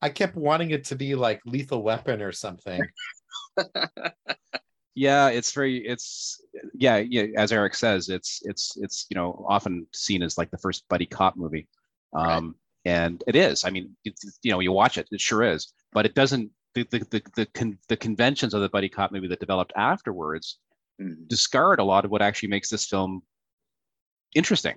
[0.02, 2.82] I kept wanting it to be like Lethal Weapon or something.
[4.96, 6.42] yeah it's very it's
[6.74, 10.58] yeah yeah as eric says it's it's it's you know often seen as like the
[10.58, 11.68] first buddy cop movie
[12.16, 12.94] um right.
[12.94, 16.14] and it is i mean you know you watch it it sure is but it
[16.14, 19.74] doesn't the the the, the, con, the conventions of the buddy cop movie that developed
[19.76, 20.60] afterwards
[21.02, 21.28] mm.
[21.28, 23.22] discard a lot of what actually makes this film
[24.36, 24.76] interesting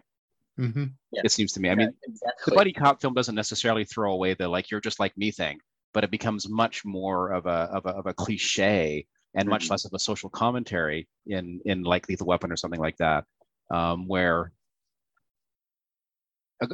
[0.59, 0.85] mm-hmm.
[1.13, 1.23] yeah.
[1.25, 2.51] it seems to me i mean exactly.
[2.51, 5.59] the buddy cop film doesn't necessarily throw away the like you're just like me thing
[5.93, 9.75] but it becomes much more of a of a, of a cliche and much mm-hmm.
[9.75, 13.25] less of a social commentary in in like Lethal Weapon or something like that,
[13.71, 14.53] um, where
[16.61, 16.67] uh,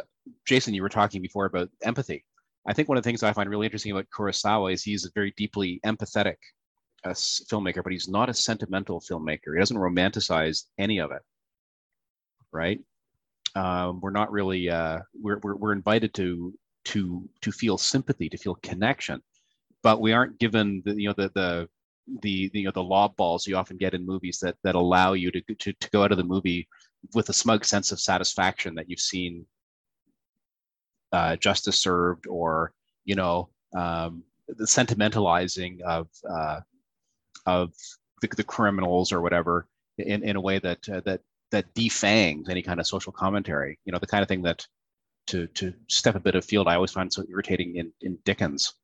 [0.46, 2.24] Jason, you were talking before about empathy.
[2.66, 5.10] I think one of the things I find really interesting about Kurosawa is he's a
[5.14, 6.36] very deeply empathetic
[7.04, 9.52] uh, filmmaker, but he's not a sentimental filmmaker.
[9.54, 11.22] He doesn't romanticize any of it,
[12.52, 12.78] right?
[13.56, 18.38] Um, we're not really uh, we're, we're we're invited to to to feel sympathy, to
[18.38, 19.20] feel connection,
[19.82, 21.68] but we aren't given the you know the the
[22.20, 25.30] the, you know the lob balls you often get in movies that that allow you
[25.30, 26.68] to, to to go out of the movie
[27.14, 29.46] with a smug sense of satisfaction that you've seen
[31.12, 32.72] uh, justice served or
[33.04, 36.60] you know um, the sentimentalizing of uh,
[37.46, 37.72] of
[38.20, 39.66] the, the, criminals or whatever
[39.98, 43.78] in, in a way that uh, that that defangs any kind of social commentary.
[43.84, 44.66] You know, the kind of thing that
[45.28, 48.74] to to step a bit of field I always find so irritating in in Dickens.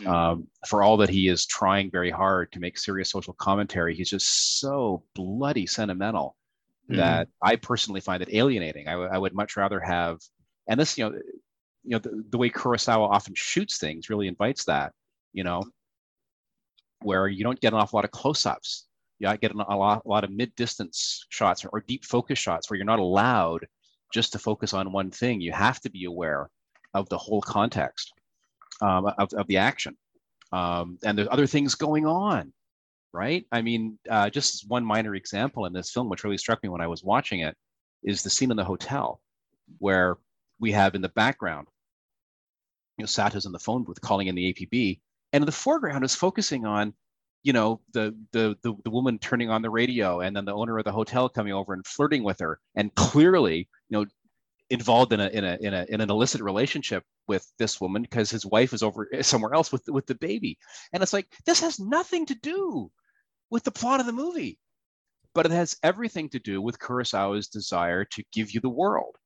[0.00, 0.08] Mm.
[0.08, 4.10] Um, for all that he is trying very hard to make serious social commentary, he's
[4.10, 6.36] just so bloody sentimental
[6.90, 6.96] mm.
[6.96, 8.88] that I personally find it alienating.
[8.88, 10.18] I, w- I would much rather have,
[10.66, 11.16] and this, you know,
[11.84, 14.92] you know, the, the way Kurosawa often shoots things really invites that,
[15.32, 15.62] you know,
[17.02, 18.86] where you don't get an awful lot of close-ups.
[19.20, 22.76] You get a lot, a lot of mid-distance shots or, or deep focus shots where
[22.78, 23.66] you're not allowed
[24.12, 25.40] just to focus on one thing.
[25.40, 26.50] You have to be aware
[26.94, 28.12] of the whole context
[28.80, 29.96] um, of, of the action.
[30.52, 32.52] Um, and there's other things going on,
[33.12, 33.44] right?
[33.50, 36.80] I mean, uh, just one minor example in this film, which really struck me when
[36.80, 37.56] I was watching it,
[38.02, 39.20] is the scene in the hotel
[39.78, 40.18] where
[40.60, 41.66] we have in the background,
[42.98, 45.00] you know, Sato's on the phone booth calling in the APB,
[45.32, 46.94] and in the foreground is focusing on,
[47.42, 50.78] you know, the, the the the woman turning on the radio, and then the owner
[50.78, 54.06] of the hotel coming over and flirting with her, and clearly, you know,
[54.74, 58.30] involved in a in a in a in an illicit relationship with this woman because
[58.30, 60.58] his wife is over somewhere else with with the baby,
[60.92, 62.90] and it's like this has nothing to do
[63.50, 64.58] with the plot of the movie,
[65.34, 69.16] but it has everything to do with Kurosawa's desire to give you the world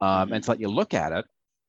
[0.00, 0.34] um, mm-hmm.
[0.34, 1.24] and to let you look at it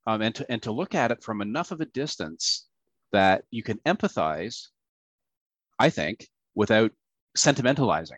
[0.08, 2.68] um, and, to, and to look at it from enough of a distance
[3.12, 4.68] that you can empathize,
[5.78, 6.92] I think, without
[7.38, 8.18] sentimentalizing.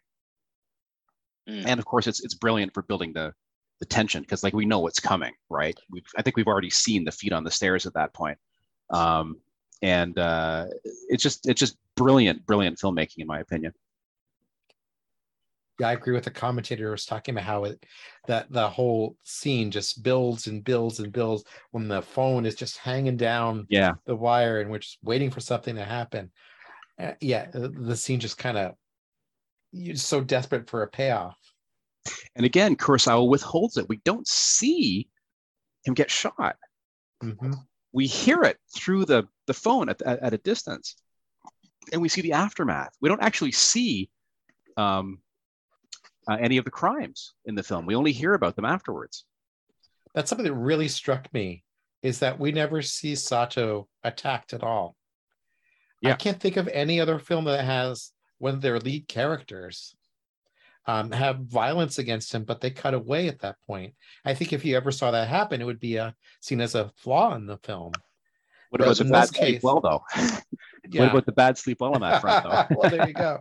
[1.49, 1.65] Mm.
[1.65, 3.33] And of course, it's, it's brilliant for building the,
[3.81, 5.77] the tension because like we know what's coming, right?
[5.89, 8.37] We've, I think we've already seen the feet on the stairs at that point.
[8.89, 9.37] Um,
[9.81, 10.67] and uh,
[11.09, 13.73] it's just it's just brilliant, brilliant filmmaking in my opinion
[15.81, 17.83] yeah, I agree with the commentator who was talking about how it
[18.27, 22.77] that the whole scene just builds and builds and builds when the phone is just
[22.77, 26.31] hanging down yeah the wire and we're just waiting for something to happen.
[26.99, 28.75] Uh, yeah, the scene just kind of
[29.71, 31.39] you're so desperate for a payoff.
[32.35, 33.89] And again, Kurosawa withholds it.
[33.89, 35.07] We don't see
[35.85, 36.55] him get shot.
[37.23, 37.53] Mm-hmm.
[37.93, 40.95] We hear it through the the phone at, at, at, a distance,
[41.91, 42.93] and we see the aftermath.
[43.01, 44.09] We don't actually see
[44.77, 45.19] um,
[46.29, 47.85] uh, any of the crimes in the film.
[47.85, 49.25] We only hear about them afterwards.
[50.15, 51.63] That's something that really struck me
[52.01, 54.95] is that we never see Sato attacked at all.
[56.01, 56.11] Yeah.
[56.11, 59.95] I can't think of any other film that has one of their lead characters
[60.87, 63.93] um, have violence against him, but they cut away at that point.
[64.25, 66.75] I think if you ever saw that happen, it would be a, uh, seen as
[66.75, 67.91] a flaw in the film.
[68.69, 70.03] What about the bad case, sleep well though?
[70.89, 71.01] yeah.
[71.01, 72.75] What about the bad sleep well on that front though?
[72.79, 73.39] well, there you go.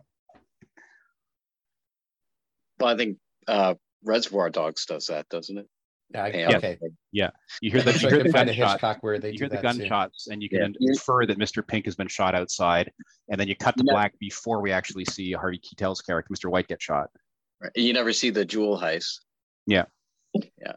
[2.79, 3.75] Well, I think uh,
[4.05, 5.67] Reservoir Dogs does that, doesn't it?
[6.13, 6.57] Yeah, yeah.
[6.57, 6.79] okay.
[7.13, 10.33] Yeah, you hear the, you hear the gunshot, where they you hear the gunshots, too.
[10.33, 10.91] and you can yeah.
[10.91, 11.65] infer that Mr.
[11.65, 12.91] Pink has been shot outside,
[13.29, 16.51] and then you cut to black before we actually see Harvey Keitel's character, Mr.
[16.51, 17.11] White, get shot.
[17.61, 17.73] Right.
[17.75, 19.21] You never see the jewel heist.
[19.67, 19.85] Yeah.
[20.35, 20.73] Yeah.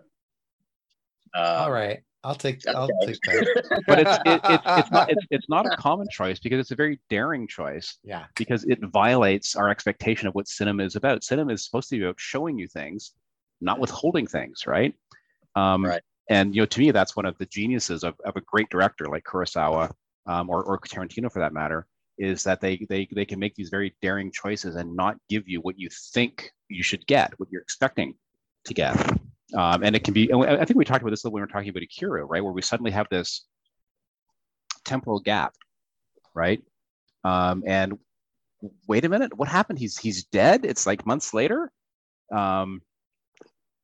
[1.35, 2.01] All right.
[2.25, 2.77] I'll take okay.
[2.77, 3.83] I'll take that.
[3.87, 6.75] but it's it, it, it's not it's, it's not a common choice because it's a
[6.75, 7.97] very daring choice.
[8.03, 8.25] Yeah.
[8.35, 11.23] Because it violates our expectation of what cinema is about.
[11.23, 13.13] Cinema is supposed to be about showing you things,
[13.61, 14.93] not withholding things, right?
[15.55, 16.01] Um, right.
[16.29, 19.07] And you know, to me, that's one of the geniuses of, of a great director
[19.07, 19.91] like Kurosawa
[20.25, 21.85] um, or, or Tarantino, for that matter,
[22.17, 25.61] is that they they they can make these very daring choices and not give you
[25.61, 28.15] what you think you should get, what you're expecting
[28.65, 28.95] to get.
[29.53, 31.69] Um, and it can be, I think we talked about this when we were talking
[31.69, 32.43] about Ikiru, right?
[32.43, 33.45] Where we suddenly have this
[34.83, 35.53] temporal gap,
[36.33, 36.61] right?
[37.23, 37.99] Um, and
[38.87, 39.79] wait a minute, what happened?
[39.79, 40.65] He's he's dead.
[40.65, 41.71] It's like months later.
[42.31, 42.81] Um,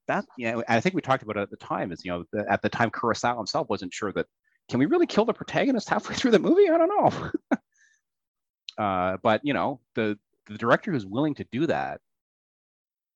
[0.08, 1.92] that yeah, I think we talked about it at the time.
[1.92, 4.26] Is you know, the, at the time Kurosawa himself wasn't sure that
[4.70, 6.70] can we really kill the protagonist halfway through the movie?
[6.70, 7.32] I don't know.
[8.80, 12.00] uh, but you know, the the director who's willing to do that,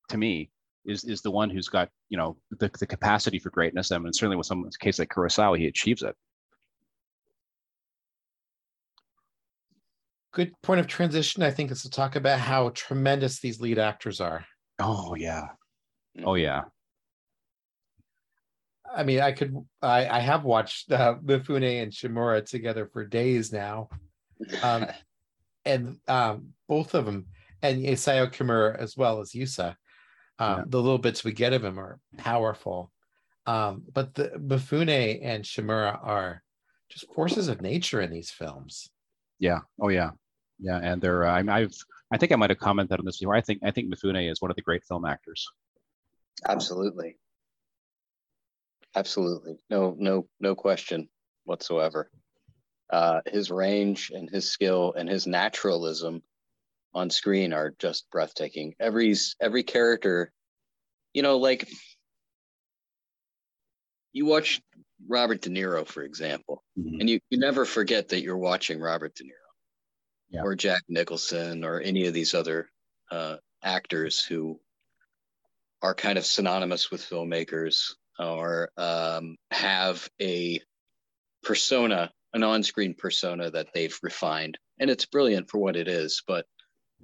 [0.09, 0.51] to me,
[0.85, 3.91] is is the one who's got you know the, the capacity for greatness.
[3.91, 6.15] I mean, certainly with someone's case like Kurosawa, he achieves it.
[10.33, 14.19] Good point of transition, I think, is to talk about how tremendous these lead actors
[14.19, 14.45] are.
[14.79, 15.47] Oh yeah,
[16.25, 16.63] oh yeah.
[18.95, 23.51] I mean, I could, I, I have watched uh, Mifune and Shimura together for days
[23.51, 23.89] now,
[24.61, 24.85] um,
[25.65, 27.27] and um, both of them,
[27.61, 29.75] and Isao Kimura as well as Yusa
[30.39, 30.63] um, yeah.
[30.67, 32.91] The little bits we get of him are powerful.
[33.45, 36.41] Um, but the Mifune and Shimura are
[36.89, 38.89] just forces of nature in these films.
[39.39, 39.59] Yeah.
[39.81, 40.11] Oh yeah.
[40.59, 40.79] Yeah.
[40.81, 41.75] And they're uh, I, I've
[42.11, 43.35] I think I might have commented on this before.
[43.35, 45.45] I think I think Mifune is one of the great film actors.
[46.47, 47.17] Absolutely.
[48.95, 49.55] Absolutely.
[49.69, 51.09] No, no, no question
[51.45, 52.09] whatsoever.
[52.89, 56.21] Uh, his range and his skill and his naturalism
[56.93, 58.75] on screen are just breathtaking.
[58.79, 60.31] Every every character,
[61.13, 61.67] you know, like
[64.11, 64.61] you watch
[65.07, 66.99] Robert De Niro, for example, mm-hmm.
[66.99, 69.43] and you, you never forget that you're watching Robert De Niro
[70.29, 70.41] yeah.
[70.41, 72.69] or Jack Nicholson or any of these other
[73.11, 74.59] uh, actors who
[75.81, 80.61] are kind of synonymous with filmmakers or um, have a
[81.43, 86.23] persona, an on-screen persona that they've refined, and it's brilliant for what it is.
[86.27, 86.45] But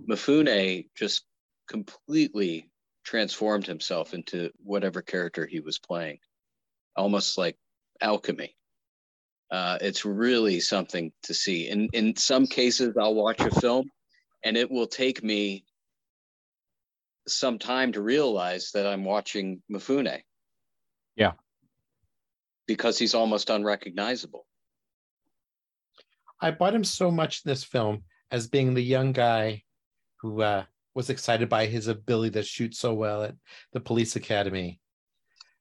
[0.10, 1.24] Mifune just
[1.68, 2.70] completely
[3.04, 6.20] transformed himself into whatever character he was playing,
[6.96, 7.58] almost like
[8.02, 8.56] alchemy.
[9.52, 11.68] Uh, it's really something to see.
[11.68, 13.90] In in some cases, I'll watch a film,
[14.44, 15.66] and it will take me
[17.28, 20.22] some time to realize that I'm watching Mifune.
[21.16, 21.34] Yeah.
[22.68, 24.46] Because he's almost unrecognizable.
[26.42, 29.64] I bought him so much in this film as being the young guy
[30.22, 30.64] who uh,
[30.96, 33.36] was excited by his ability to shoot so well at
[33.74, 34.80] the police academy.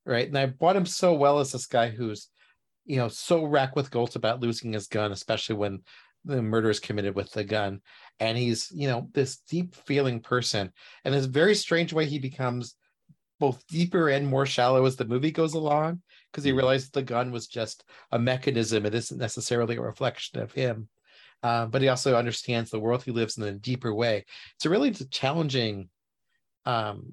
[0.04, 0.26] Right.
[0.26, 2.28] And I bought him so well as this guy who's,
[2.84, 5.80] you know, so racked with guilt about losing his gun, especially when
[6.24, 7.80] the murder is committed with the gun.
[8.18, 10.72] And he's, you know, this deep feeling person.
[11.04, 12.74] And this very strange way he becomes
[13.38, 16.58] both deeper and more shallow as the movie goes along because he mm-hmm.
[16.58, 20.88] realized the gun was just a mechanism it isn't necessarily a reflection of him
[21.42, 24.24] uh, but he also understands the world he lives in in a deeper way
[24.54, 25.88] it's a really challenging
[26.66, 27.12] um,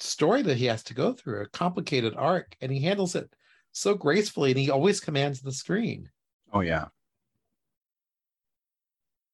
[0.00, 3.32] story that he has to go through a complicated arc and he handles it
[3.72, 6.08] so gracefully and he always commands the screen
[6.52, 6.86] oh yeah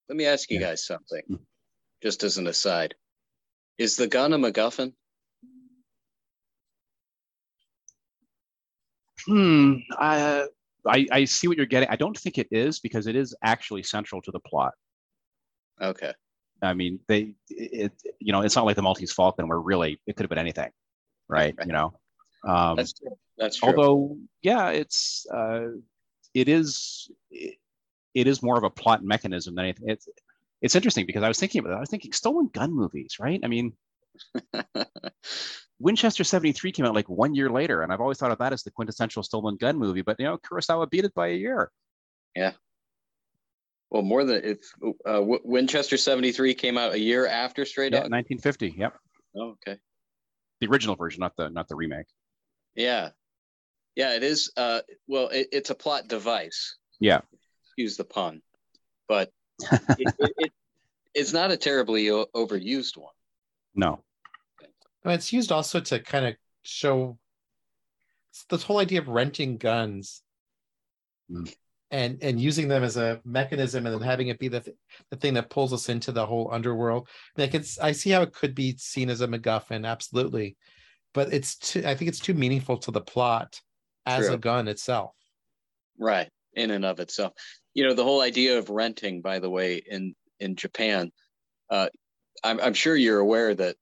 [0.09, 0.69] let me ask you yeah.
[0.69, 1.39] guys something mm.
[2.03, 2.95] just as an aside
[3.79, 4.93] is the gun a macguffin
[9.27, 9.75] Hmm.
[9.99, 10.47] I,
[10.87, 11.89] I, I see what you're getting.
[11.89, 14.73] I don't think it is because it is actually central to the plot.
[15.81, 16.13] Okay.
[16.63, 20.17] I mean, they, it, you know, it's not like the Maltese Falcon where really it
[20.17, 20.71] could have been anything,
[21.29, 21.55] right?
[21.57, 21.67] right.
[21.67, 21.99] You know,
[22.47, 23.19] um, that's true.
[23.37, 23.69] That's true.
[23.69, 25.69] Although, yeah, it's, uh,
[26.33, 27.57] it is, it,
[28.15, 29.91] it is more of a plot mechanism than anything.
[29.91, 30.09] It's,
[30.63, 31.77] it's interesting because I was thinking about it.
[31.77, 33.41] I was thinking stolen gun movies, right?
[33.45, 33.75] I mean,
[35.79, 38.63] Winchester 73 came out like one year later, and I've always thought of that as
[38.63, 41.71] the quintessential stolen gun movie, but you know, Kurosawa beat it by a year.
[42.35, 42.53] Yeah.
[43.91, 44.59] Well, more than if
[45.05, 48.05] uh, Winchester 73 came out a year after Stray Dog.
[48.05, 48.75] Yeah, 1950.
[48.77, 48.99] Yep.
[49.37, 49.79] Oh, okay.
[50.61, 52.07] The original version, not the not the remake.
[52.75, 53.11] Yeah.
[53.95, 54.51] Yeah, it is.
[54.57, 56.77] Uh, well, it, it's a plot device.
[56.99, 57.21] Yeah.
[57.65, 58.43] Excuse the pun,
[59.09, 59.31] but
[59.71, 60.53] it, it,
[61.15, 63.13] it's not a terribly overused one.
[63.75, 64.01] No.
[65.15, 67.19] It's used also to kind of show
[68.51, 70.23] this whole idea of renting guns
[71.31, 71.53] mm.
[71.91, 74.77] and and using them as a mechanism and then having it be the, th-
[75.11, 77.09] the thing that pulls us into the whole underworld.
[77.37, 80.57] Like it's I see how it could be seen as a MacGuffin, absolutely.
[81.15, 83.61] But it's too I think it's too meaningful to the plot
[84.05, 84.35] as True.
[84.35, 85.13] a gun itself.
[85.99, 86.29] Right.
[86.55, 87.33] In and of itself.
[87.75, 91.11] You know, the whole idea of renting, by the way, in in Japan,
[91.71, 91.89] uh,
[92.45, 93.77] I'm, I'm sure you're aware that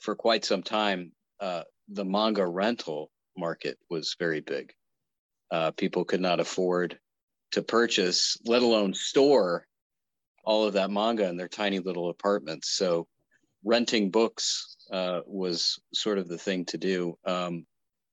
[0.00, 4.72] for quite some time, uh, the manga rental market was very big.
[5.50, 6.98] Uh, people could not afford
[7.52, 9.66] to purchase, let alone store
[10.44, 12.70] all of that manga in their tiny little apartments.
[12.70, 13.06] So
[13.64, 17.18] renting books uh, was sort of the thing to do.
[17.24, 17.66] Um,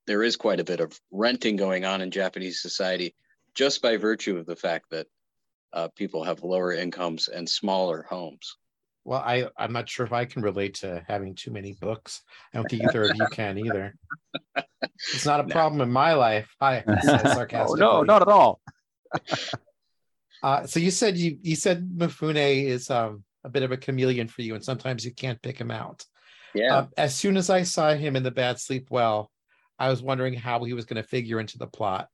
[0.07, 3.15] there is quite a bit of renting going on in Japanese society
[3.55, 5.07] just by virtue of the fact that
[5.71, 8.57] uh, people have lower incomes and smaller homes.
[9.05, 12.21] Well, I I'm not sure if I can relate to having too many books.
[12.53, 13.95] I don't think either of you can either.
[15.13, 16.49] It's not a problem in my life.
[16.61, 17.81] I sarcastically.
[17.83, 18.61] oh, no, not at all.
[20.43, 24.27] uh, so you said you you said Mifune is um, a bit of a chameleon
[24.27, 26.05] for you, and sometimes you can't pick him out.
[26.53, 26.75] Yeah.
[26.75, 29.31] Uh, as soon as I saw him in the Bad Sleep Well,
[29.79, 32.07] I was wondering how he was going to figure into the plot.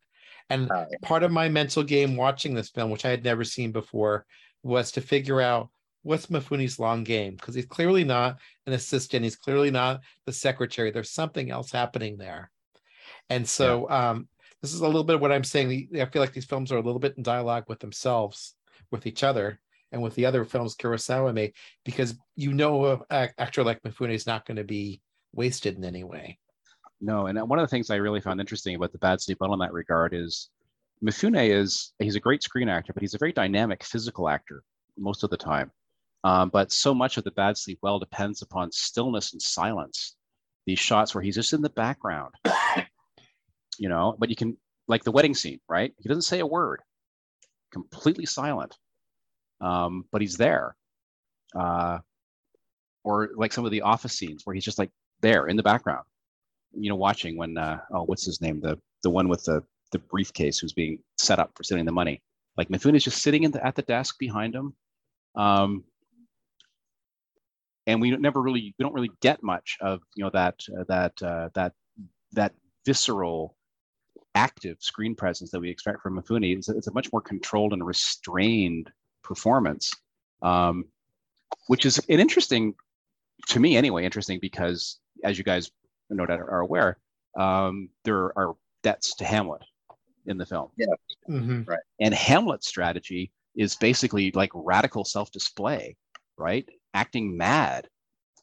[0.50, 3.72] And uh, part of my mental game watching this film, which I had never seen
[3.72, 4.26] before,
[4.64, 5.70] was to figure out
[6.04, 9.24] what's Mifune's long game because he's clearly not an assistant.
[9.24, 10.91] He's clearly not the secretary.
[10.91, 12.52] There's something else happening there.
[13.30, 14.10] And so yeah.
[14.10, 14.28] um,
[14.62, 15.89] this is a little bit of what I'm saying.
[15.95, 18.56] I feel like these films are a little bit in dialogue with themselves,
[18.91, 19.60] with each other,
[19.91, 24.28] and with the other films Kurosawa made, because you know an actor like Mifune is
[24.28, 25.02] not going to be
[25.34, 26.39] wasted in any way.
[27.02, 29.54] No, and one of the things I really found interesting about the Bad Sleep Well
[29.54, 30.50] in that regard is
[31.04, 34.64] Mifune is he's a great screen actor, but he's a very dynamic physical actor
[34.97, 35.72] most of the time.
[36.24, 40.15] Um, but so much of the bad sleep well depends upon stillness and silence.
[40.65, 42.34] These shots where he's just in the background.
[43.80, 44.57] you know, but you can
[44.88, 45.93] like the wedding scene, right?
[45.97, 46.82] He doesn't say a word,
[47.72, 48.78] completely silent,
[49.61, 50.76] um, but he's there.
[51.55, 51.99] Uh,
[53.03, 54.91] or like some of the office scenes where he's just like
[55.22, 56.05] there in the background,
[56.74, 58.59] you know, watching when uh, oh, what's his name?
[58.59, 62.22] The the one with the the briefcase who's being set up for sending the money.
[62.57, 64.76] Like Mifune is just sitting in the, at the desk behind him.
[65.36, 65.86] Um,
[67.88, 71.21] and we never really we don't really get much of you know that uh, that
[71.21, 71.73] uh, that
[72.34, 72.53] that
[72.86, 73.55] visceral
[74.36, 76.57] active screen presence that we expect from Mifune.
[76.57, 78.91] It's a, it's a much more controlled and restrained
[79.23, 79.91] performance,
[80.41, 80.86] um,
[81.67, 82.75] which is an interesting
[83.47, 84.05] to me anyway.
[84.05, 85.71] Interesting because as you guys
[86.09, 86.97] no doubt are aware,
[87.38, 89.61] um, there are debts to Hamlet
[90.25, 90.69] in the film.
[90.77, 90.86] Yeah.
[91.27, 91.67] Mhm.
[91.67, 91.80] Right.
[91.99, 95.95] And Hamlet's strategy is basically like radical self-display,
[96.38, 96.67] right?
[96.94, 97.88] Acting mad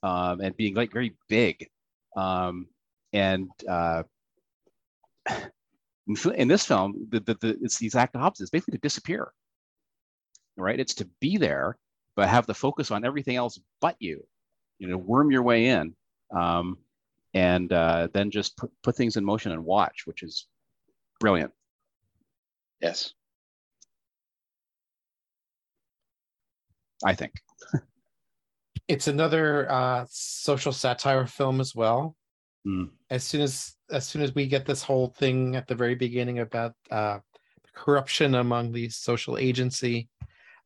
[0.03, 1.69] um, and being like very big.
[2.17, 2.67] Um,
[3.13, 4.05] and uh,
[6.35, 8.45] in this film, the, the, the, it's the exact opposite.
[8.45, 9.33] It's basically to disappear,
[10.57, 10.79] right?
[10.79, 11.77] It's to be there,
[12.15, 14.27] but have the focus on everything else but you.
[14.79, 15.95] You know, worm your way in,
[16.35, 16.77] um,
[17.33, 20.47] and uh, then just put, put things in motion and watch, which is
[21.19, 21.53] brilliant.
[22.81, 23.13] Yes.
[27.05, 27.33] I think.
[28.89, 32.17] It's another uh, social satire film as well.
[32.67, 32.91] Mm.
[33.11, 36.41] As soon as as soon as we get this whole thing at the very beginning
[36.41, 37.19] about uh,
[37.75, 40.09] corruption among the social agency,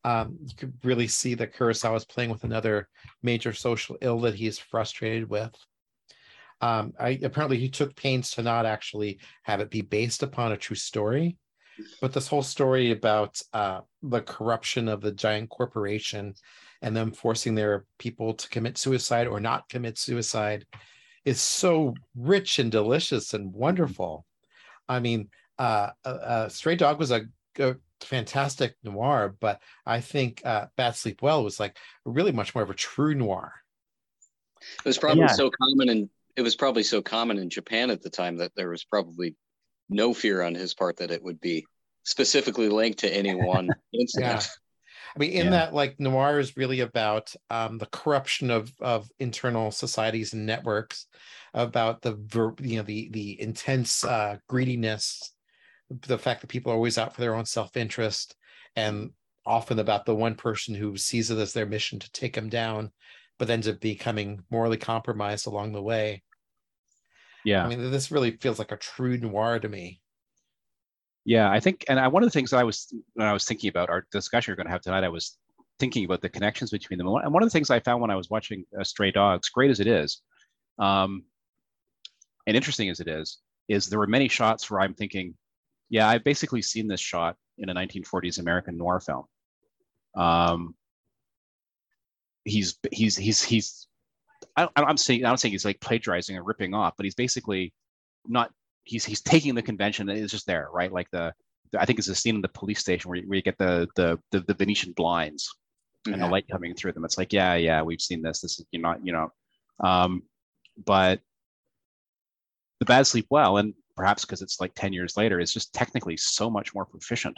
[0.03, 2.87] um, you could really see that Kurosawa is playing with another
[3.21, 5.53] major social ill that he's frustrated with.
[6.61, 10.57] Um, I apparently he took pains to not actually have it be based upon a
[10.57, 11.37] true story,
[12.01, 16.33] but this whole story about uh, the corruption of the giant corporation
[16.81, 20.65] and them forcing their people to commit suicide or not commit suicide
[21.25, 24.25] is so rich and delicious and wonderful.
[24.89, 25.29] I mean,
[25.59, 27.21] uh, uh, uh, Stray Dog was a,
[27.59, 32.63] a fantastic noir, but I think uh, Bad Sleep Well was like really much more
[32.63, 33.53] of a true noir.
[34.61, 35.27] It was probably Yeah.
[35.27, 38.69] so common and it was probably so common in Japan at the time that there
[38.69, 39.35] was probably
[39.89, 41.65] no fear on his part that it would be
[42.03, 44.47] specifically linked to any one incident.
[45.15, 45.51] I mean, in Yeah.
[45.51, 51.07] that, like noir is really about um, the corruption of of internal societies and networks,
[51.53, 52.17] about the
[52.61, 55.33] you know the the intense uh, greediness,
[55.89, 58.35] the fact that people are always out for their own self interest,
[58.75, 59.11] and
[59.45, 62.91] often about the one person who sees it as their mission to take them down,
[63.39, 66.23] but ends up becoming morally compromised along the way.
[67.43, 67.63] Yeah.
[67.63, 70.01] I mean, this really feels like a true noir to me.
[71.23, 73.45] Yeah, I think, and I, one of the things that I was when I was
[73.45, 75.37] thinking about our discussion we're going to have tonight, I was
[75.79, 77.07] thinking about the connections between them.
[77.07, 79.71] And one of the things I found when I was watching uh, Stray Dogs, great
[79.71, 80.21] as it is,
[80.79, 81.23] um,
[82.47, 85.35] and interesting as it is, is there were many shots where I'm thinking,
[85.89, 89.25] yeah, I've basically seen this shot in a 1940s American noir film.
[90.15, 90.75] Um,
[92.45, 93.87] he's he's he's he's
[94.57, 97.73] I, I'm saying I'm saying he's like plagiarizing and ripping off, but he's basically
[98.27, 98.51] not
[98.83, 100.91] he's he's taking the convention and it's just there, right?
[100.91, 101.33] Like the,
[101.71, 103.57] the I think it's a scene in the police station where you, where you get
[103.57, 105.49] the, the the the Venetian blinds
[106.05, 107.05] and the light coming through them.
[107.05, 108.41] It's like, yeah, yeah, we've seen this.
[108.41, 109.31] This is you're not, you know,
[109.81, 110.23] um,
[110.85, 111.19] but
[112.79, 116.17] the bad sleep well, and perhaps because it's like 10 years later, is just technically
[116.17, 117.37] so much more proficient.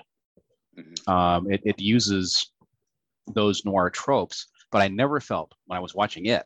[0.78, 1.08] Mhm.
[1.10, 2.52] Um, it, it uses
[3.34, 6.46] those noir tropes, but I never felt when I was watching it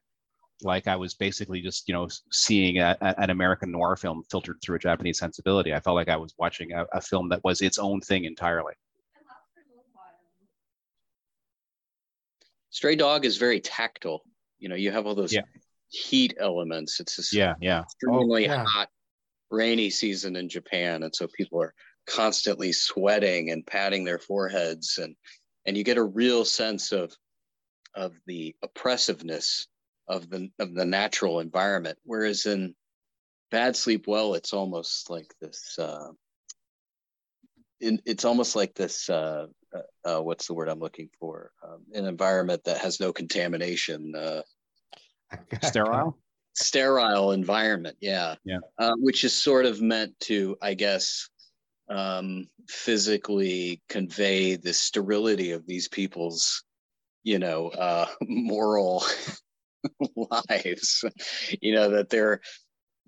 [0.63, 4.57] like I was basically just, you know, seeing a, a- an American noir film filtered
[4.61, 5.73] through a Japanese sensibility.
[5.73, 8.73] I felt like I was watching a, a film that was its own thing entirely.
[12.69, 14.23] Stray Dog is very tactile.
[14.59, 15.41] You know, you have all those Yeah.
[15.89, 16.99] heat elements.
[16.99, 17.79] It's this Yeah, yeah.
[17.79, 18.65] Oh, extremely yeah.
[18.65, 18.89] hot,
[19.49, 21.73] rainy season in Japan, and so people are
[22.05, 25.15] constantly sweating and patting their foreheads, and
[25.65, 27.15] and you get a real sense of
[27.95, 29.67] of the oppressiveness
[30.07, 31.97] of the of the natural environment.
[32.03, 32.75] Whereas in
[33.51, 35.77] Bad Sleep Well, it's almost like this.
[35.79, 36.11] Uh,
[37.79, 39.09] in, it's almost like this.
[39.09, 41.51] Uh, uh, uh, what's the word I'm looking for?
[41.63, 44.13] Um, an environment that has no contamination.
[44.15, 44.41] Uh,
[45.61, 46.17] Sterile.
[46.53, 48.59] sterile environment yeah Yeah.
[48.79, 51.29] uh, which is sort of meant to i guess
[51.89, 56.63] um physically convey the sterility of these people's
[57.23, 59.03] you know uh moral
[60.49, 61.03] lives
[61.61, 62.39] you know that they're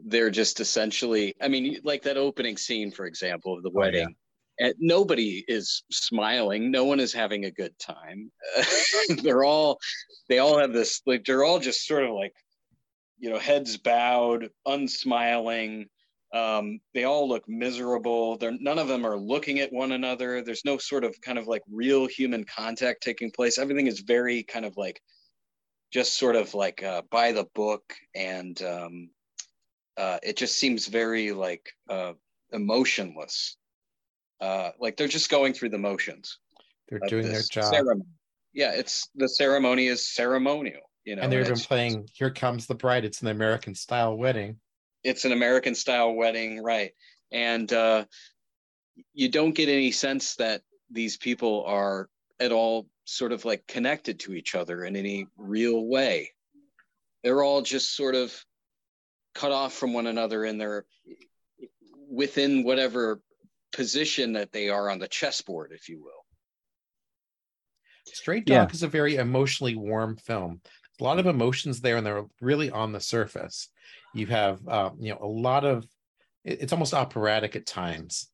[0.06, 4.06] they're just essentially i mean like that opening scene for example of the Oh, yeah.
[4.06, 4.16] wedding
[4.80, 8.32] nobody is smiling no one is having a good time
[9.24, 9.80] they're all
[10.28, 12.34] they all have this like they're all just sort of like
[13.20, 15.86] you know heads bowed unsmiling
[16.34, 18.38] Um, they all look miserable.
[18.38, 20.44] They're none of them are looking at one another.
[20.44, 23.58] There's no sort of kind of like real human contact taking place.
[23.58, 25.02] Everything is very kind of like
[25.92, 29.10] just sort of like uh, by the book, and um,
[29.98, 32.14] uh, it just seems very like uh,
[32.52, 33.58] emotionless.
[34.42, 36.38] Uh, like they're just going through the motions.
[36.88, 37.74] They're doing their job.
[37.74, 38.06] Ceremony.
[38.54, 40.82] Yeah, it's the ceremony is ceremonial.
[41.06, 44.60] You know, and they're even playing "Here Comes the Bride." It's an American style wedding
[45.04, 46.92] it's an American style wedding, right?
[47.32, 48.06] And uh,
[49.14, 50.62] you don't get any sense that
[50.92, 52.10] these people are
[52.40, 56.32] at all sort of like connected to each other in any real way.
[57.24, 58.34] They're all just sort of
[59.36, 60.86] cut off from one another in their
[62.10, 63.22] within whatever
[63.72, 66.26] position that they are on the chessboard, if you will.
[68.06, 68.74] Stray Dog yeah.
[68.74, 70.62] is a very emotionally warm film.
[71.00, 73.70] A lot of emotions there, and they're really on the surface
[74.14, 75.86] you have uh, you know a lot of
[76.44, 78.30] it's almost operatic at times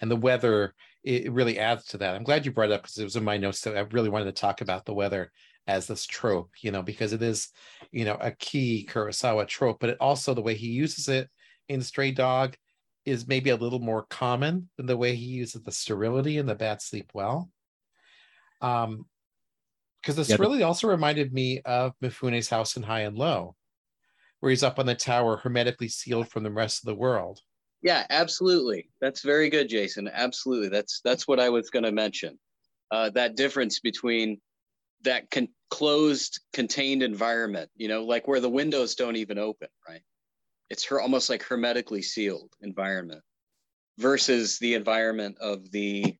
[0.00, 0.74] and the weather
[1.04, 3.24] it really adds to that i'm glad you brought it up because it was in
[3.24, 5.30] my notes that i really wanted to talk about the weather
[5.66, 7.48] as this trope you know because it is
[7.92, 11.28] you know a key kurosawa trope but it also the way he uses it
[11.68, 12.56] in stray dog
[13.04, 16.54] is maybe a little more common than the way he uses the sterility and the
[16.54, 17.50] bad sleep well
[18.60, 19.04] um
[20.02, 23.54] because the sterility yeah, also reminded me of mifune's house in high and low
[24.44, 27.40] where he's up on the tower, hermetically sealed from the rest of the world.
[27.84, 28.88] Yeah, absolutely.
[29.02, 30.08] That's very good, Jason.
[30.10, 30.70] Absolutely.
[30.70, 32.38] That's that's what I was going to mention.
[32.90, 34.40] Uh, that difference between
[35.02, 40.00] that con- closed, contained environment, you know, like where the windows don't even open, right?
[40.70, 43.20] It's her almost like hermetically sealed environment
[43.98, 46.16] versus the environment of the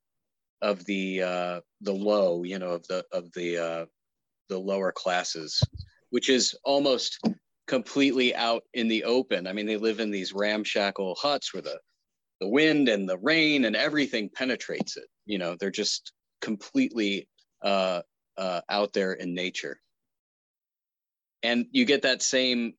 [0.61, 3.87] of the uh, the low, you know, of the of the uh,
[4.51, 5.62] the lower classes,
[6.11, 7.19] which is almost
[7.67, 9.47] completely out in the open.
[9.47, 11.79] I mean, they live in these ramshackle huts where the
[12.41, 15.07] the wind and the rain and everything penetrates it.
[15.25, 17.29] You know, they're just completely
[17.62, 18.03] uh,
[18.37, 19.81] uh, out there in nature.
[21.43, 22.75] And you get that same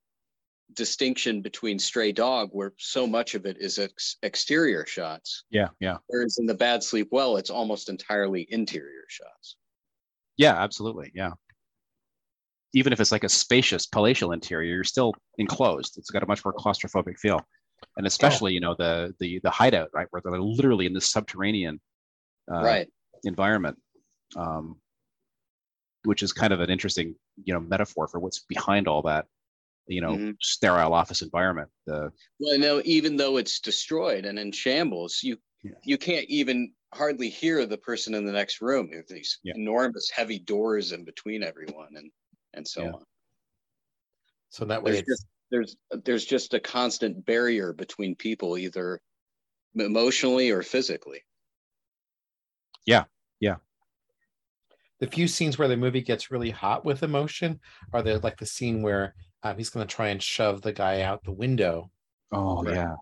[0.74, 5.46] distinction between Stray Dog, where so much of it is ex- exterior shots.
[5.50, 5.98] Yeah, yeah.
[6.08, 9.56] Whereas in The Bad Sleep Well, it's almost entirely interior shots.
[10.38, 11.12] Yeah, absolutely.
[11.16, 11.32] Yeah
[12.76, 15.98] even if it's like a spacious palatial interior, you're still enclosed.
[15.98, 17.42] It's got a much more claustrophobic feel,
[17.98, 21.80] and especially you know the the the hideout, right, where they're literally in this subterranean
[22.54, 22.88] uh, right
[23.24, 23.78] environment,
[24.36, 24.76] um,
[26.04, 29.26] which is kind of an interesting you know metaphor for what's behind all that
[29.88, 30.32] you know mm-hmm.
[30.42, 31.70] sterile office environment.
[31.88, 35.72] The well, no, even though it's destroyed and in shambles, you yeah.
[35.86, 38.90] you can't even hardly hear the person in the next room.
[38.92, 39.54] There's these yeah.
[39.56, 42.12] enormous heavy doors in between everyone, and
[42.56, 42.92] and so yeah.
[42.92, 43.04] on.
[44.50, 49.02] So that way, there's just, there's there's just a constant barrier between people, either
[49.76, 51.22] emotionally or physically.
[52.86, 53.04] Yeah,
[53.40, 53.56] yeah.
[55.00, 57.60] The few scenes where the movie gets really hot with emotion
[57.92, 61.02] are there like the scene where um, he's going to try and shove the guy
[61.02, 61.92] out the window.
[62.32, 62.76] Oh right?
[62.76, 62.96] yeah.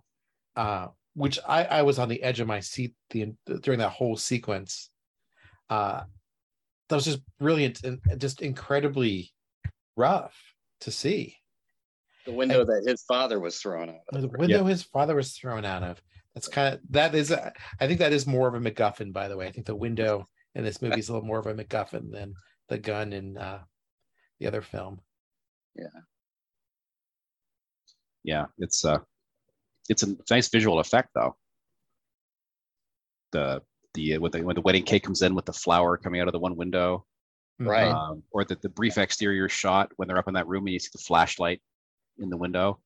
[0.55, 4.17] Uh, which I, I was on the edge of my seat the during that whole
[4.17, 4.89] sequence.
[5.69, 6.03] Uh,
[6.89, 9.31] that was just brilliant and just incredibly
[9.95, 10.35] rough
[10.81, 11.37] to see.
[12.25, 14.21] The window and, that his father was thrown out of.
[14.21, 14.69] The window yeah.
[14.69, 16.01] his father was thrown out of.
[16.33, 17.31] That's kind of that is.
[17.31, 19.11] A, I think that is more of a MacGuffin.
[19.11, 21.47] By the way, I think the window in this movie is a little more of
[21.47, 22.33] a MacGuffin than
[22.69, 23.59] the gun in uh,
[24.39, 25.01] the other film.
[25.75, 25.87] Yeah.
[28.23, 28.99] Yeah, it's uh,
[29.89, 31.35] it's a nice visual effect though.
[33.31, 33.61] The
[33.93, 36.31] the when the when the wedding cake comes in with the flower coming out of
[36.31, 37.05] the one window,
[37.59, 37.89] right.
[37.89, 40.79] Um, or the, the brief exterior shot when they're up in that room and you
[40.79, 41.61] see the flashlight
[42.19, 42.79] in the window.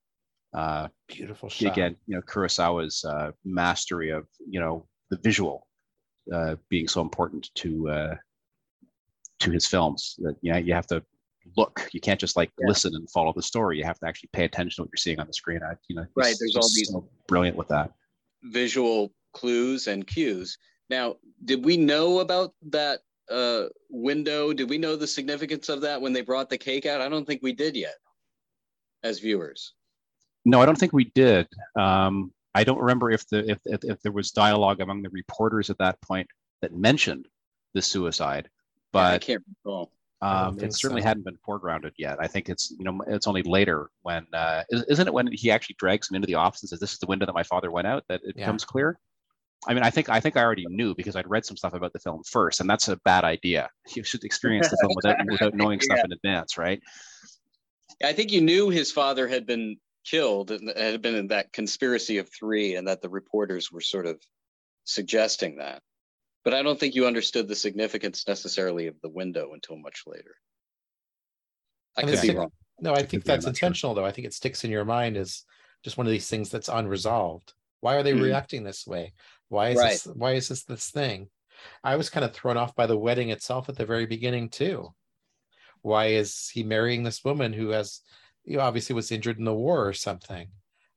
[0.53, 1.71] Uh, beautiful shot.
[1.71, 5.67] again you know kurosawa's uh, mastery of you know the visual
[6.33, 8.15] uh, being so important to uh,
[9.39, 11.03] to his films that you know you have to
[11.55, 11.87] look.
[11.91, 12.67] You can't just like yeah.
[12.67, 13.77] listen and follow the story.
[13.77, 15.61] You have to actually pay attention to what you're seeing on the screen.
[15.63, 17.91] I, you know right there's all these so brilliant with that.
[18.43, 20.57] visual clues and cues.
[20.89, 21.15] Now
[21.45, 24.53] did we know about that uh, window?
[24.53, 27.01] Did we know the significance of that when they brought the cake out?
[27.01, 27.95] I don't think we did yet
[29.03, 29.73] as viewers.
[30.45, 31.47] No, I don't think we did.
[31.77, 35.69] Um, I don't remember if the if, if, if there was dialogue among the reporters
[35.69, 36.27] at that point
[36.61, 37.27] that mentioned
[37.73, 38.49] the suicide,
[38.91, 39.91] but yeah, I can't recall.
[40.19, 41.07] Um, it certainly so.
[41.09, 42.17] hadn't been foregrounded yet.
[42.19, 45.75] I think it's you know it's only later when uh, isn't it when he actually
[45.77, 47.85] drags him into the office and says this is the window that my father went
[47.85, 48.45] out that it yeah.
[48.45, 48.97] becomes clear.
[49.67, 51.93] I mean, I think I think I already knew because I'd read some stuff about
[51.93, 53.69] the film first, and that's a bad idea.
[53.95, 56.05] You should experience the film without without knowing stuff yeah.
[56.05, 56.81] in advance, right?
[58.03, 62.17] I think you knew his father had been killed and had been in that conspiracy
[62.17, 64.21] of three and that the reporters were sort of
[64.85, 65.81] suggesting that
[66.45, 70.33] but i don't think you understood the significance necessarily of the window until much later
[71.97, 73.67] i And could be wrong No, I Could think that's not sure.
[73.67, 74.05] intentional, though.
[74.05, 75.43] I think it sticks in your mind as
[75.83, 77.53] just one of these things that's unresolved.
[77.81, 78.21] Why are they Mhm.
[78.21, 79.13] reacting this way?
[79.49, 80.07] Why is this?
[80.15, 81.29] Why is this this thing?
[81.83, 84.93] I was kind of thrown off by the wedding itself at the very beginning too.
[85.81, 88.01] Why is he marrying this woman who has,
[88.43, 90.49] you know, obviously was injured in the war or something?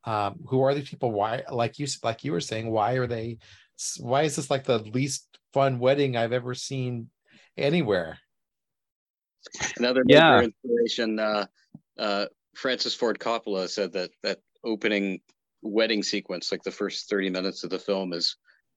[0.05, 1.13] Um, who are these people?
[1.13, 3.39] Why, like you like you were saying, why are they?
[3.99, 7.11] Why is this like the least fun wedding I've ever seen
[7.57, 8.19] anywhere?
[9.79, 10.41] Another Yeah.
[10.41, 11.19] major inspiration.
[11.19, 11.47] Uh,
[11.99, 15.21] uh, Francis Ford Coppola said that that opening
[15.63, 18.37] wedding sequence, like the first thirty minutes of the film, is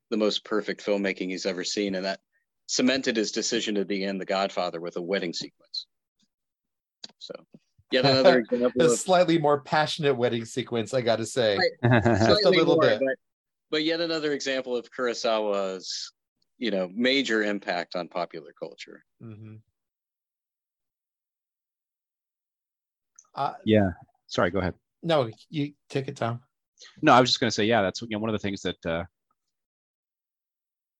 [0.09, 2.19] the most perfect filmmaking he's ever seen, and that
[2.67, 5.87] cemented his decision to begin The Godfather with a wedding sequence.
[7.19, 7.33] So,
[7.91, 11.57] yet another example A of slightly more passionate wedding sequence, I got to say.
[11.83, 12.03] Right.
[12.03, 12.99] Just a little more, bit.
[12.99, 13.15] but
[13.71, 16.13] but yet another example of Kurosawa's,
[16.59, 19.03] you know, major impact on popular culture.
[19.21, 19.55] Mm-hmm.
[23.35, 23.89] Uh, yeah.
[24.27, 24.75] Sorry, go ahead.
[25.01, 26.39] no, you take it down.
[27.01, 28.61] No, I was just going to say, yeah, that's you know one of the things
[28.61, 29.03] that uh,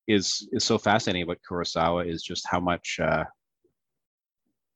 [0.07, 3.25] is is so fascinating about Kurosawa is just how much uh,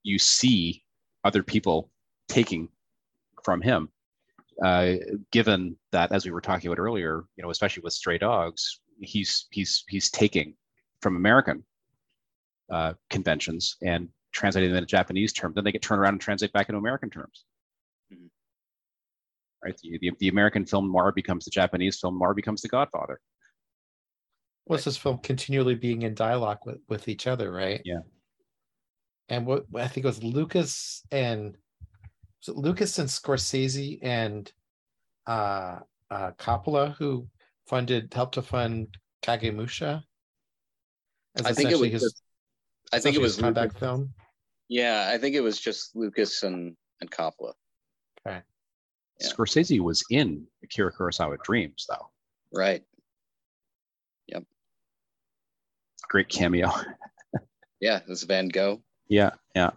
[0.02, 0.82] you see
[1.24, 1.90] other people
[2.28, 2.68] taking
[3.44, 3.88] from him.
[4.64, 4.94] Uh,
[5.30, 9.46] given that, as we were talking about earlier, you know, especially with Stray Dogs, he's
[9.50, 10.54] he's he's taking
[11.00, 11.64] from American
[12.72, 15.54] uh, conventions and translating them into Japanese terms.
[15.54, 17.44] Then they get turned around and translate back into American terms.
[19.64, 23.20] Right, the, the, the American film noir becomes the Japanese film noir becomes the Godfather.
[24.66, 27.80] What's this film continually being in dialogue with, with each other, right?
[27.84, 28.00] Yeah.
[29.28, 31.56] And what I think it was Lucas and
[32.40, 34.50] was it Lucas and Scorsese and
[35.26, 35.80] uh,
[36.10, 37.26] uh, Coppola who
[37.66, 40.02] funded helped to fund Kagemusha.
[41.36, 41.90] As I think it was.
[41.90, 42.22] his- just-
[42.90, 43.80] I think it essentially his was comeback Lucas.
[43.80, 44.14] film.
[44.68, 47.52] Yeah, I think it was just Lucas and and Coppola.
[49.20, 49.28] Yeah.
[49.28, 52.10] Scorsese was in Akira Kurosawa Dreams, though.
[52.52, 52.82] Right.
[54.28, 54.44] Yep.
[56.08, 56.70] Great cameo.
[57.80, 58.82] Yeah, it's Van Gogh.
[59.06, 59.70] yeah, yeah.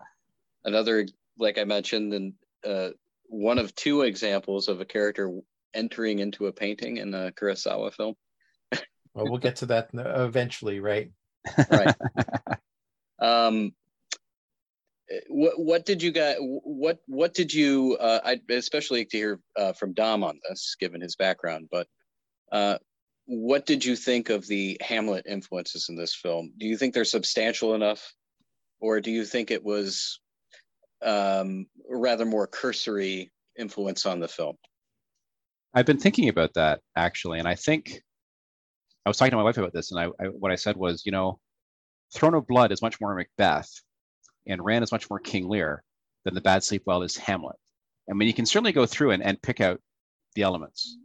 [0.66, 1.06] Another,
[1.38, 2.34] like I mentioned, and
[2.66, 2.90] uh,
[3.28, 5.32] one of two examples of a character
[5.74, 8.16] entering into a painting in a Kurosawa film.
[9.14, 11.12] Well, we'll get to that eventually, right?
[11.70, 11.96] Right.
[13.20, 13.74] um,
[15.28, 19.74] what what did you guys what what did you uh, I'd especially to hear uh,
[19.74, 21.88] from Dom on this, given his background, but
[22.52, 22.78] uh,
[23.26, 26.52] what did you think of the Hamlet influences in this film?
[26.58, 28.14] Do you think they're substantial enough,
[28.80, 30.20] or do you think it was
[31.02, 34.58] um, rather more cursory influence on the film?
[35.74, 38.02] I've been thinking about that actually, and I think
[39.06, 41.04] I was talking to my wife about this, and I, I what I said was,
[41.06, 41.40] you know,
[42.14, 43.70] Throne of Blood is much more Macbeth,
[44.48, 45.84] and Ran is much more King Lear
[46.26, 47.56] than The Bad Sleep Well is Hamlet.
[48.10, 49.80] I mean, you can certainly go through and, and pick out
[50.36, 50.98] the elements,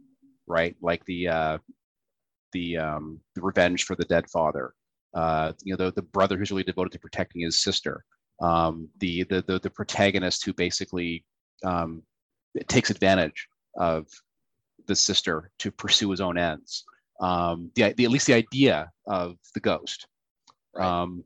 [0.47, 0.75] right?
[0.81, 1.57] Like the uh,
[2.53, 4.73] the um, the revenge for the dead father,
[5.13, 8.03] uh, you know, the, the brother who's really devoted to protecting his sister,
[8.41, 11.23] um, the, the the the protagonist who basically
[11.63, 12.03] um,
[12.67, 14.07] takes advantage of
[14.87, 16.85] the sister to pursue his own ends.
[17.19, 20.07] Um, the, the at least the idea of the ghost.
[20.75, 20.85] Right.
[20.85, 21.23] Um,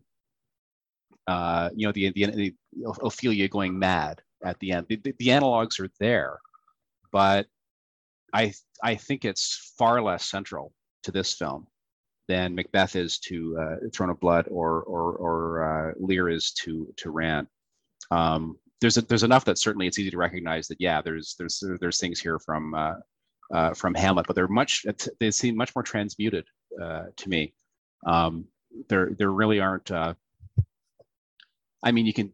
[1.32, 2.54] uh, you know, the, the the
[3.02, 4.88] Ophelia going mad at the end.
[4.90, 6.40] The, the, the analogs are there,
[7.12, 7.48] but
[8.34, 8.54] I
[8.84, 10.74] I think it's far less central
[11.04, 11.68] to this film
[12.28, 16.94] than Macbeth is to uh, Throne of Blood or or or uh, Lear is to
[16.98, 17.48] to Ran.
[18.10, 21.64] Um, there's a, there's enough that certainly it's easy to recognize that yeah there's there's
[21.80, 22.96] there's things here from uh,
[23.54, 24.86] uh, from Hamlet, but they're much
[25.20, 26.46] they seem much more transmuted
[26.82, 27.54] uh, to me.
[28.06, 28.46] Um,
[28.90, 29.92] there there really aren't.
[31.84, 32.34] Uh, I mean, you can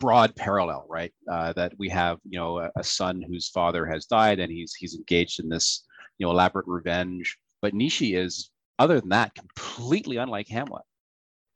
[0.00, 1.12] broad parallel, right?
[1.30, 4.74] Uh, that we have, you know, a, a son whose father has died, and he's
[4.74, 5.84] he's engaged in this,
[6.18, 7.36] you know, elaborate revenge.
[7.60, 10.84] But Nishi is, other than that, completely unlike Hamlet,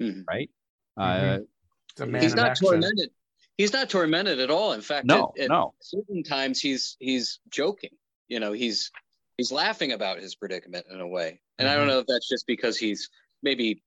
[0.01, 0.51] right?
[0.99, 1.39] Mhm.
[1.41, 1.43] Uh,
[1.91, 2.67] It's a man He's not action.
[2.69, 3.11] tormented.
[3.59, 4.73] He's not tormented at all.
[4.73, 7.91] In fact, no, at, at no, certain times he's he's joking.
[8.29, 8.91] You know, he's
[9.37, 11.41] he's laughing about his predicament in a way.
[11.59, 11.89] And I don't Mhm.
[11.89, 13.09] know if that's just because he's
[13.43, 13.83] maybe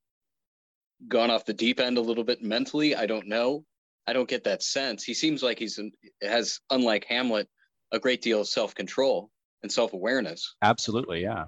[1.07, 2.95] gone off the deep end a little bit mentally.
[2.95, 3.65] I don't know.
[4.07, 5.03] I don't get that sense.
[5.03, 5.79] He seems like he's
[6.21, 7.49] has, unlike Hamlet,
[7.91, 9.29] a great deal of self control
[9.63, 10.55] and self awareness.
[10.61, 11.45] absolutely, yeah,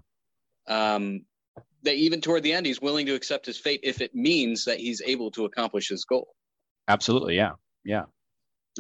[0.68, 1.26] Um,
[1.84, 4.80] that even toward the end, he's willing to accept his fate if it means that
[4.80, 6.34] he's able to accomplish his goal.
[6.88, 7.52] absolutely, yeah,
[7.86, 8.06] yeah,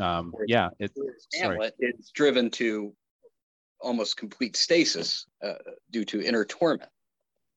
[0.02, 0.70] um, yeah.
[0.80, 1.56] It, sorry.
[1.56, 2.94] Hamlet is driven to
[3.80, 5.54] almost complete stasis uh,
[5.92, 6.90] due to inner torment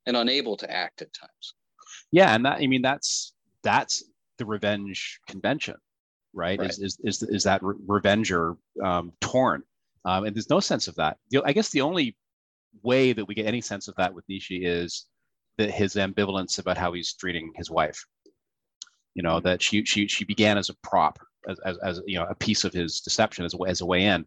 [0.06, 1.54] and unable to act at times.
[2.12, 4.03] Yeah, and that I mean that's that's
[4.38, 5.76] the revenge convention,
[6.32, 6.59] right?
[6.59, 6.70] Right.
[6.70, 9.62] Is, is is is that re- revenger um, torn?
[10.05, 11.18] Um, and there's no sense of that.
[11.30, 12.16] The- I guess the only
[12.82, 15.07] way that we get any sense of that with Nishi is
[15.59, 18.03] that his ambivalence about how he's treating his wife.
[19.14, 21.18] You know that she she she began as a prop,
[21.49, 23.86] as as, as you know a piece of his deception as a, way- as a
[23.86, 24.24] way in,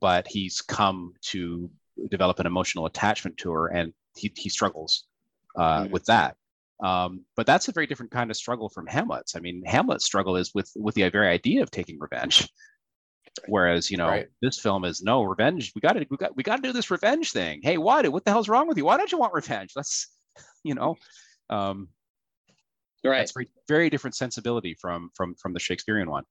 [0.00, 1.70] but he's come to
[2.10, 5.04] develop an emotional attachment to her, and he he struggles
[5.56, 5.90] uh, Mhm.
[5.90, 6.36] with that.
[6.82, 9.36] Um, but that's a very different kind of struggle from Hamlet's.
[9.36, 12.48] I mean, Hamlet's struggle is with with the very idea of taking revenge.
[13.48, 14.28] Whereas, you know, Right.
[14.42, 15.72] this film is no revenge.
[15.74, 17.60] We got to we got we got to do this revenge thing.
[17.62, 18.02] Hey, why?
[18.02, 18.84] Do what the hell's wrong with you?
[18.84, 19.72] Why don't you want revenge?
[19.76, 20.08] Let's,
[20.64, 20.96] you know,
[21.50, 21.88] um,
[23.04, 23.18] Right.
[23.18, 26.24] that's very very different sensibility from from from the Shakespearean one.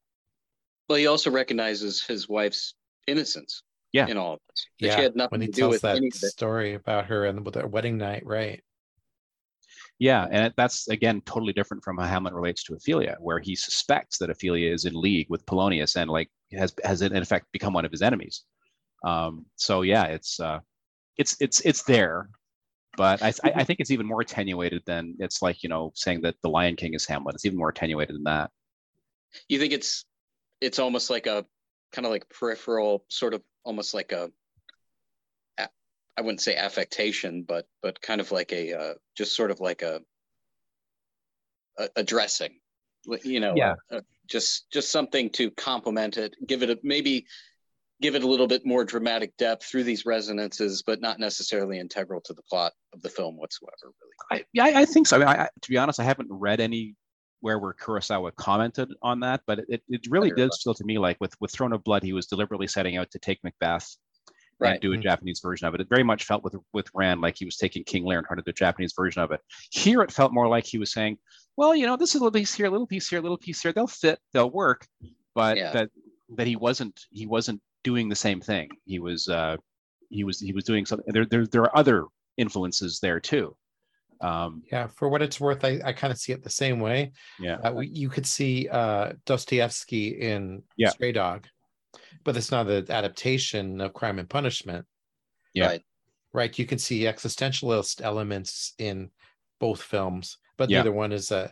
[0.89, 2.73] Well, he also recognizes his wife's
[3.07, 3.63] innocence.
[3.91, 4.07] Yeah.
[4.07, 4.65] In all of this.
[4.79, 6.31] That Yeah, she had nothing when he to do tells with that any of it.
[6.31, 8.63] story about her and with their wedding night, right?
[9.99, 14.17] Yeah, and that's again totally different from how Hamlet relates to Ophelia, where he suspects
[14.17, 17.85] that Ophelia is in league with Polonius and like has has in effect become one
[17.85, 18.43] of his enemies.
[19.03, 20.59] Um, so yeah, it's uh,
[21.17, 22.29] it's it's it's there,
[22.97, 26.35] but I, I think it's even more attenuated than it's like you know saying that
[26.41, 27.35] the Lion King is Hamlet.
[27.35, 28.49] It's even more attenuated than that.
[29.47, 30.05] You think it's
[30.61, 31.45] it's almost like a
[31.91, 34.31] kind of like peripheral, sort of almost like a-
[36.17, 39.81] I wouldn't say affectation, but but kind of like a uh, just sort of like
[39.81, 40.01] a
[41.77, 42.59] a, a dressing,
[43.23, 43.75] you know, Yeah.
[43.91, 47.25] uh, just just something to complement it, give it a maybe
[48.01, 52.21] give it a little bit more dramatic depth through these resonances, but not necessarily integral
[52.21, 53.73] to the plot of the film whatsoever.
[53.83, 55.15] Really, I, yeah, I, think so.
[55.15, 56.95] I mean, I, to be honest, I haven't read any
[57.39, 61.19] where where Kurosawa commented on that, but it, it really did feel to me like
[61.19, 63.95] with with Throne of Blood, he was deliberately setting out to take Macbeth
[64.61, 65.03] and do a Mhm.
[65.03, 65.81] Japanese version of it.
[65.81, 68.37] It very much felt with with Ran like he was taking King Lear and trying
[68.37, 69.41] to do a Japanese version of it.
[69.71, 71.17] Here, it felt more like he was saying,
[71.57, 73.37] "Well, you know, this is a little piece here, a little piece here, a little
[73.37, 73.73] piece here.
[73.73, 74.87] They'll fit, they'll work,"
[75.33, 75.71] but Yeah.
[75.73, 75.89] that
[76.29, 78.69] that he wasn't he wasn't doing the same thing.
[78.85, 79.57] He was uh,
[80.09, 81.11] he was he was doing something.
[81.13, 82.05] There there there are other
[82.37, 83.55] influences there too.
[84.21, 87.11] Um, Yeah, for what it's worth, I, I kind of see it the same way.
[87.41, 87.55] yeah.
[87.57, 90.89] Uh, we, you could see uh, Dostoevsky in Yeah.
[90.91, 91.45] Stray Dog,
[92.23, 94.85] but it's not an adaptation of Crime and Punishment,
[95.53, 95.67] Yeah.
[95.67, 95.83] Right.
[96.33, 96.59] right?
[96.59, 99.11] You can see existentialist elements in
[99.59, 100.79] both films, but Yeah.
[100.79, 101.51] neither one is a.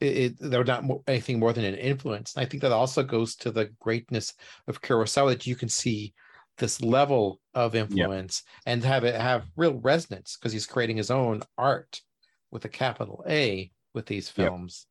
[0.00, 2.36] It, it, they're not mo- anything more than an influence.
[2.36, 4.32] And I think that also goes to the greatness
[4.68, 6.14] of Kurosawa that you can see
[6.56, 11.42] this level of influence and have it have real resonance because he's creating his own
[11.56, 12.00] art
[12.52, 14.34] with a capital A with these Yep.
[14.36, 14.86] films,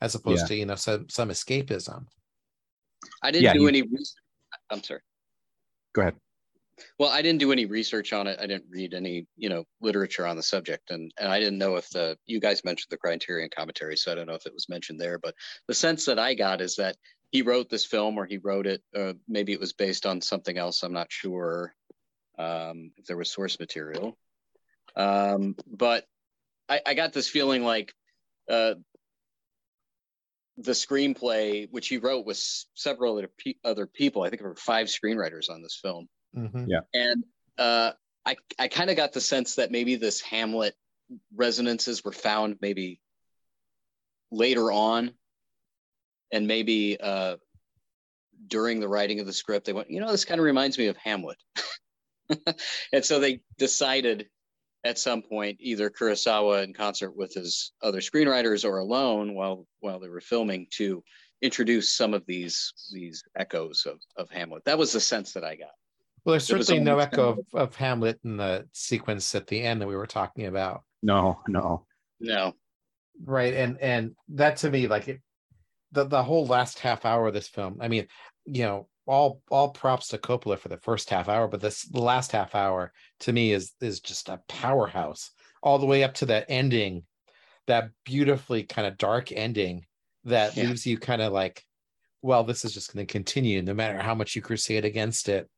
[0.00, 0.46] as opposed Yeah.
[0.48, 2.06] to you know some some escapism.
[3.24, 3.82] I didn't Yeah, do you- any.
[3.82, 4.14] res-
[4.70, 5.00] I'm sorry.
[5.94, 6.16] Go ahead.
[6.98, 8.38] Well, I didn't do any research on it.
[8.40, 11.76] I didn't read any, you know, literature on the subject, and and I didn't know
[11.76, 14.68] if the you guys mentioned the Criterion commentary, so I don't know if it was
[14.68, 15.18] mentioned there.
[15.18, 15.34] But
[15.68, 16.96] the sense that I got is that
[17.30, 18.82] he wrote this film, or he wrote it.
[18.94, 20.82] Uh, maybe it was based on something else.
[20.82, 21.74] I'm not sure
[22.38, 24.18] um, if there was source material.
[24.96, 26.04] Um, but
[26.68, 27.94] I, I got this feeling like
[28.50, 28.74] uh,
[30.56, 32.38] the screenplay, which he wrote, with
[32.74, 34.22] several other, pe- other people.
[34.22, 36.66] I think there were five screenwriters on this film Mhm.
[36.68, 36.80] Yeah.
[36.92, 37.24] and
[37.58, 37.92] uh,
[38.26, 40.74] I I kind of got the sense that maybe this Hamlet
[41.36, 43.00] resonances were found maybe
[44.32, 45.12] later on,
[46.32, 47.36] and maybe uh,
[48.48, 50.86] during the writing of the script they went, you know, this kind of reminds me
[50.88, 51.38] of Hamlet,
[52.92, 54.28] and so they decided
[54.84, 59.98] at some point either Kurosawa in concert with his other screenwriters or alone while while
[59.98, 61.02] they were filming to
[61.42, 64.64] introduce some of these these echoes of, of Hamlet.
[64.64, 65.70] That was the sense that I got.
[66.24, 69.60] Well, there's There was certainly no echo of, of Hamlet in the sequence at the
[69.60, 71.86] end that we were talking about, No, no.
[72.20, 72.54] No,
[73.24, 73.52] right?
[73.52, 75.20] And and that to me, like it,
[75.92, 77.78] the the whole last half hour of this film.
[77.80, 78.06] I mean,
[78.46, 82.00] you know, all all props to Coppola for the first half hour, but this the
[82.00, 85.30] last half hour to me is is just a powerhouse,
[85.62, 87.04] all the way up to that ending,
[87.66, 89.84] that beautifully kind of dark ending
[90.24, 90.64] that Yeah.
[90.64, 91.62] leaves you kind of like,
[92.22, 95.48] well, this is just going to continue no matter how much you crusade against it.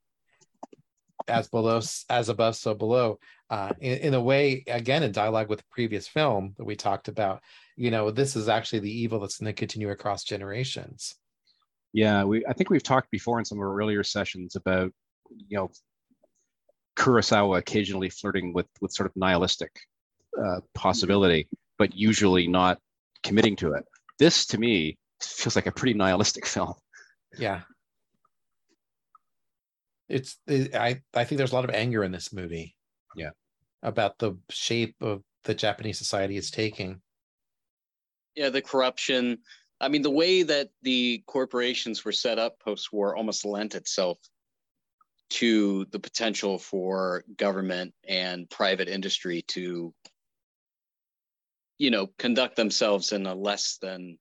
[1.28, 3.18] As below, as above, so below.
[3.50, 7.08] Uh, in, in a way, again, in dialogue with the previous film that we talked
[7.08, 7.42] about,
[7.76, 11.16] you know, this is actually the evil that's going to continue across generations.
[11.96, 14.92] Yeah, we I think we've talked before in some of our earlier sessions about
[15.48, 15.70] you know
[16.94, 19.70] Kurosawa occasionally flirting with with sort of nihilistic
[20.38, 22.78] uh, possibility, but usually not
[23.22, 23.86] committing to it.
[24.18, 26.74] This to me feels like a pretty nihilistic film.
[27.38, 27.62] Yeah.
[30.10, 32.76] it's it, I I think there's a lot of anger in this movie.
[33.16, 33.30] Yeah.
[33.82, 37.00] About the shape of the Japanese society is taking.
[38.34, 39.38] Yeah, the corruption.
[39.80, 44.18] I mean, the way that the corporations were set up post-war almost lent itself
[45.28, 49.92] to the potential for government and private industry to
[51.78, 54.18] you know conduct themselves in a less than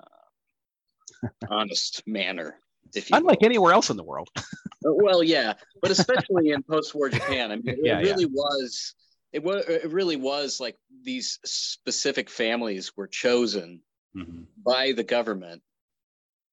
[0.00, 2.58] uh, honest manner
[2.94, 3.46] if you unlike will.
[3.46, 4.28] anywhere else in the world.
[4.86, 8.12] Uh, well yeah but especially in post-war japan i mean it Yeah, yeah.
[8.12, 8.94] really was
[9.32, 13.80] it was it really was like these specific families were chosen
[14.16, 14.46] Mhm.
[14.56, 15.62] by the government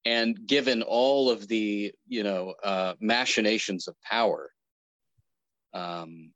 [0.05, 4.51] and given all of the you know uh, machinations of power
[5.73, 6.33] um,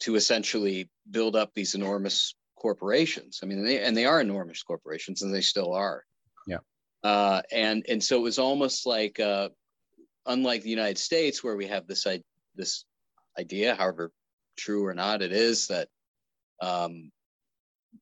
[0.00, 5.22] to essentially build up these enormous corporations i mean they, and they are enormous corporations
[5.22, 6.04] and they still are
[6.46, 6.58] Yeah.
[7.02, 9.48] uh, and and so it was almost like uh,
[10.26, 12.22] unlike the united states where we have this i-
[12.54, 12.84] this
[13.38, 14.12] idea however
[14.56, 15.88] true or not it is that
[16.60, 17.10] um,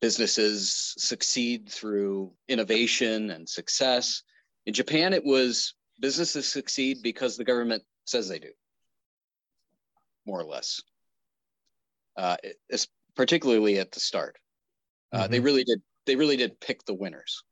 [0.01, 4.23] businesses succeed through innovation and success.
[4.67, 8.53] In Japan, it was businesses succeed because the government says they do,
[10.27, 10.81] more or less.
[12.17, 12.37] Uh,
[12.69, 14.37] it's particularly at the start,
[15.13, 15.81] uh, they really did.
[16.07, 17.43] They really did pick the winners,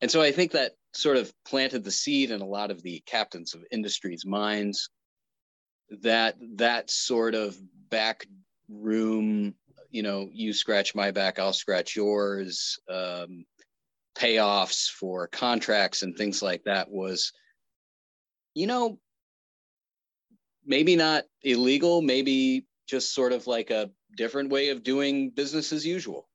[0.00, 3.02] and so I think that sort of planted the seed in a lot of the
[3.06, 4.88] captains of industry's minds
[6.02, 7.56] that that sort of
[7.90, 8.26] back
[8.68, 9.54] room
[9.90, 13.44] you know, you scratch my back, I'll scratch yours, um,
[14.16, 17.32] payoffs for contracts and things like that was,
[18.54, 18.98] you know,
[20.64, 25.86] maybe not illegal, maybe just sort of like a different way of doing business as
[25.86, 26.28] usual.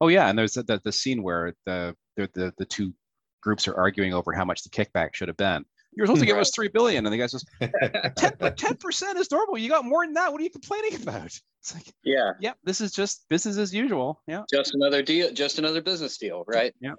[0.00, 2.94] Oh yeah, and there's the, the, scene where the the the two
[3.42, 5.64] groups are arguing over how much the kickback should have been.
[5.98, 7.44] You're supposed to give us three billion, and the guy says,
[8.56, 9.58] ten percent is normal.
[9.58, 10.30] You got more than that.
[10.30, 11.36] What are you complaining about?
[11.60, 12.30] It's like, Yeah.
[12.38, 14.22] yep, this is just business as usual.
[14.28, 14.44] Yeah.
[14.48, 16.72] Just another deal, just another business deal, right?
[16.80, 16.94] Yeah.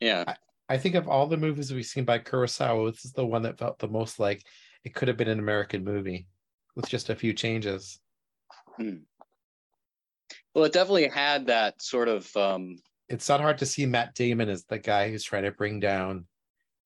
[0.00, 0.24] Yeah.
[0.70, 3.58] I think of all the movies we've seen by Kurosawa, this is the one that
[3.58, 4.42] felt the most like
[4.84, 6.26] it could have been an American movie
[6.74, 8.00] with just a few changes.
[8.78, 9.00] Hmm.
[10.54, 12.78] Well, it definitely had that sort of um
[13.10, 16.24] It's not hard to see Matt Damon as the guy who's trying to bring down,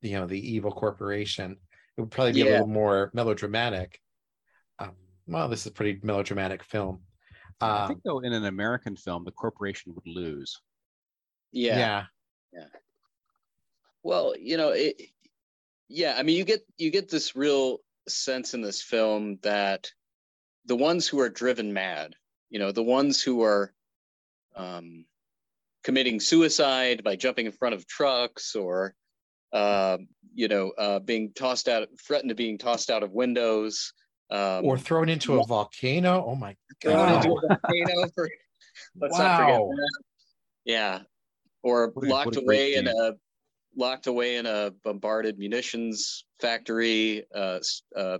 [0.05, 1.57] you know, the evil corporation.
[1.97, 4.01] It would probably be a little more melodramatic.
[4.79, 4.93] Um,
[5.27, 7.03] well, this is a pretty melodramatic film.
[7.61, 10.61] I Um, think though, in an American film, the corporation would lose.
[11.53, 12.07] yeah.
[12.53, 12.67] yeah,
[14.03, 15.01] Well, you know, it
[15.89, 17.79] yeah, I mean you get you get this real
[18.09, 19.91] sense in this film that
[20.67, 22.15] the ones who are driven mad,
[22.51, 23.73] you know, the ones who are
[24.57, 25.07] um
[25.85, 28.95] committing suicide by jumping in front of trucks or
[29.55, 33.93] um, you know, uh, being tossed out, threatened to being tossed out of windows,
[34.31, 36.25] um, or thrown into a volcano.
[36.27, 37.39] Oh my thrown into god!
[37.45, 38.09] a volcano.
[38.15, 38.29] For,
[39.01, 39.69] let's not forget Wow.
[39.71, 40.03] that.
[40.65, 41.01] Yeah,
[41.63, 43.13] or What locked a away in a
[43.77, 47.61] locked away in a bombarded munitions factory, uh,
[47.97, 48.19] uh,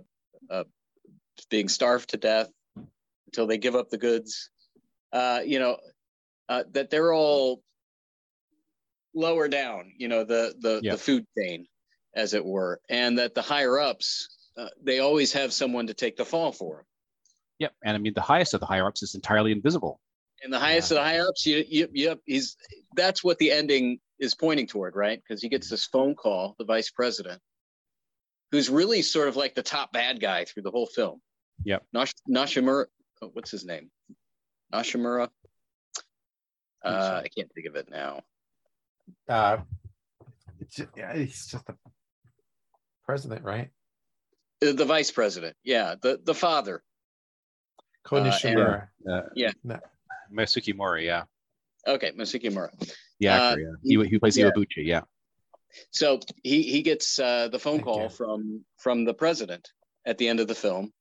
[0.49, 0.63] uh,
[1.49, 2.49] being starved to death
[3.27, 4.49] until they give up the goods.
[5.11, 5.77] Uh, you know,
[6.49, 7.61] uh, that they're all
[9.15, 9.93] lower down.
[9.97, 10.91] You know, the the Yeah.
[10.93, 11.67] the food chain,
[12.15, 14.29] as it were, and that the higher ups.
[14.57, 16.85] Uh, they always have someone to take the fall for them.
[17.59, 17.73] Yep.
[17.83, 19.99] And I mean, the highest of the higher ups is entirely invisible.
[20.43, 22.55] And the highest of the higher ups, you, you, yep, he's
[22.95, 25.21] that's what the ending is pointing toward, right?
[25.21, 27.41] Because he gets this phone call, the vice president,
[28.51, 31.21] who's really sort of like the top bad guy through the whole film.
[31.63, 31.85] Yep.
[31.93, 32.85] Nash, Nashimura,
[33.21, 33.89] oh, what's his name?
[34.73, 35.29] Nashimura.
[36.83, 38.21] Uh, I can't think of it now.
[39.27, 39.57] Uh,
[40.59, 41.75] it's yeah, he's just the
[43.05, 43.69] president, right?
[44.65, 46.83] Uh, The vice president, yeah, the the father.
[48.03, 49.51] Ko Uh, and- Uh, Yeah.
[49.63, 49.79] No.
[50.31, 51.23] Masuki Mori, yeah.
[51.87, 52.71] Okay, Masuki Mori.
[53.19, 53.65] The Uh, yeah.
[53.83, 54.49] He, he plays yeah.
[54.49, 55.01] Iwabuchi, yeah.
[55.91, 58.09] So he he gets uh, the phone Thank call you.
[58.09, 59.69] from from the president
[60.05, 60.93] at the end of the film,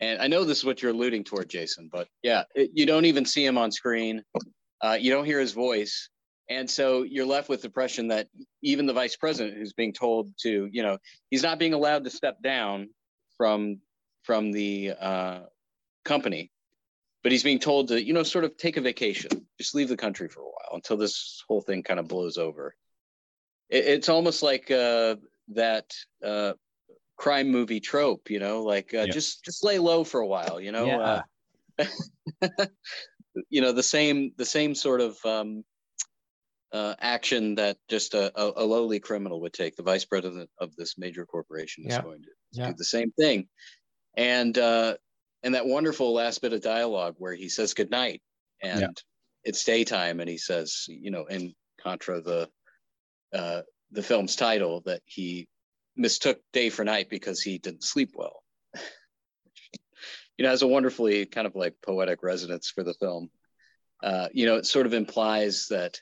[0.00, 1.88] and I know this is what you're alluding toward, Jason.
[1.90, 4.22] But yeah, it, you don't even see him on screen.
[4.82, 6.10] Uh, you don't hear his voice,
[6.48, 8.28] and so you're left with the impression that
[8.62, 10.98] even the vice president, who's being told to, you know,
[11.30, 12.90] he's not being allowed to step down
[13.36, 13.80] from
[14.24, 15.40] from the uh,
[16.04, 16.50] company,
[17.22, 19.96] but he's being told to, you know, sort of take a vacation, just leave the
[19.96, 22.74] country for a while until this whole thing kind of blows over
[23.72, 25.16] it, it's almost like uh,
[25.48, 25.92] that
[26.24, 26.52] uh,
[27.16, 29.12] crime movie trope, you know, like uh, Yeah.
[29.12, 30.86] just just lay low for a while, you know.
[30.86, 31.22] Yeah.
[31.78, 31.86] Uh,
[33.48, 35.64] you know the same the same sort of um,
[36.72, 39.76] uh, action that just a, a, a, lowly criminal would take.
[39.76, 43.48] The vice president of this major corporation is going to, to do the same thing,
[44.16, 44.94] and uh,
[45.42, 48.22] and that wonderful last bit of dialogue where he says good night
[48.62, 48.88] and yeah.
[49.44, 52.48] it's daytime and he says you know in contra the
[53.34, 55.48] uh, the film's title that he
[55.96, 58.42] mistook day for night because he didn't sleep well.
[60.38, 63.28] You know has a wonderfully kind of like poetic resonance for the film.
[64.02, 66.00] Uh, you know it sort of implies that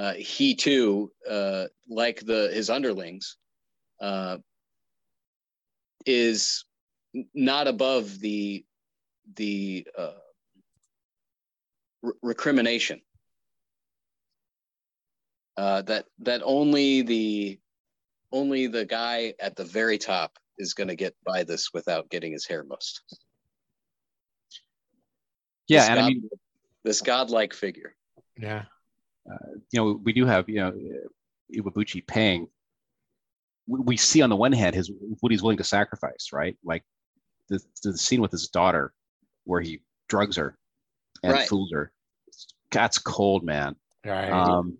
[0.00, 3.36] uh, he too uh, like the his underlings
[4.00, 4.38] uh,
[6.06, 6.64] is
[7.34, 8.64] not above the
[9.36, 10.12] the uh,
[12.22, 13.02] recrimination
[15.58, 17.60] uh, that that only the
[18.32, 22.32] only the guy at the very top is going to get by this without getting
[22.32, 23.02] his hair mussed.
[25.68, 26.28] Yeah, this and God, I mean
[26.84, 27.94] this godlike figure.
[28.38, 28.64] Yeah,
[29.30, 29.36] uh,
[29.70, 30.72] you know, we do have you know
[31.54, 32.48] Iwabuchi paying.
[33.66, 36.56] We, we see on the one hand his what he's willing to sacrifice, right?
[36.64, 36.84] Like
[37.48, 38.92] the, the scene with his daughter
[39.44, 40.56] where he drugs her
[41.22, 41.48] and right.
[41.48, 41.92] fools her.
[42.70, 43.76] That's cold, man.
[44.04, 44.30] Right.
[44.30, 44.78] Um,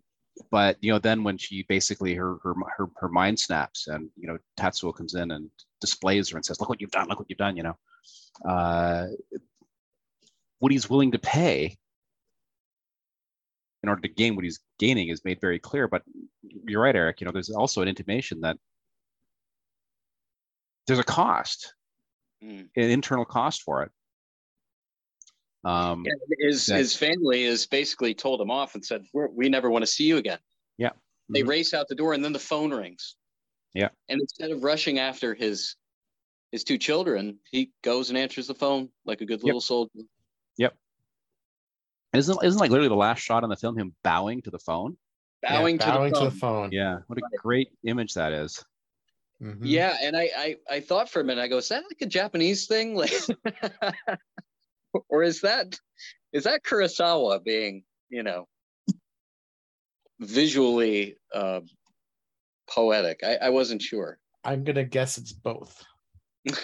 [0.50, 4.26] but you know, then when she basically her her her, her mind snaps, and you
[4.26, 7.08] know, Tatsuo comes in and displays her and says, "Look what you've done!
[7.08, 7.78] Look what you've done!" You know,
[8.48, 9.06] uh,
[10.58, 11.76] what he's willing to pay
[13.82, 15.88] in order to gain what he's gaining is made very clear.
[15.88, 16.02] But
[16.42, 17.20] you're right, Eric.
[17.20, 18.56] You know, there's also an intimation that
[20.86, 21.74] there's a cost
[22.42, 22.68] mm.
[22.76, 23.90] an internal cost for it.
[25.64, 29.70] Um, yeah, his that, his family has basically told him off and said, "We never
[29.70, 30.38] want to see you again."
[30.78, 30.90] Yeah,
[31.28, 31.50] they mm-hmm.
[31.50, 33.16] race out the door, and then the phone rings.
[33.74, 35.76] Yeah, and instead of rushing after his
[36.50, 39.62] his two children, he goes and answers the phone like a good little yep.
[39.62, 40.00] soldier.
[42.12, 42.18] Yep.
[42.18, 44.96] Isn't isn't like literally the last shot in the film him bowing to the phone?
[45.42, 46.70] Bowing, yeah, bowing to, the to, the phone.
[46.72, 48.64] Yeah, what a great image that is.
[49.42, 49.64] Mm-hmm.
[49.64, 52.06] Yeah, and I, I I thought for a minute, I go, is that like a
[52.06, 53.12] Japanese thing, like,
[55.08, 55.78] or is that
[56.32, 58.46] is that Kurosawa being, you know,
[60.18, 61.60] visually uh,
[62.68, 63.20] poetic?
[63.24, 64.18] I, I wasn't sure.
[64.44, 65.84] I'm gonna guess it's both.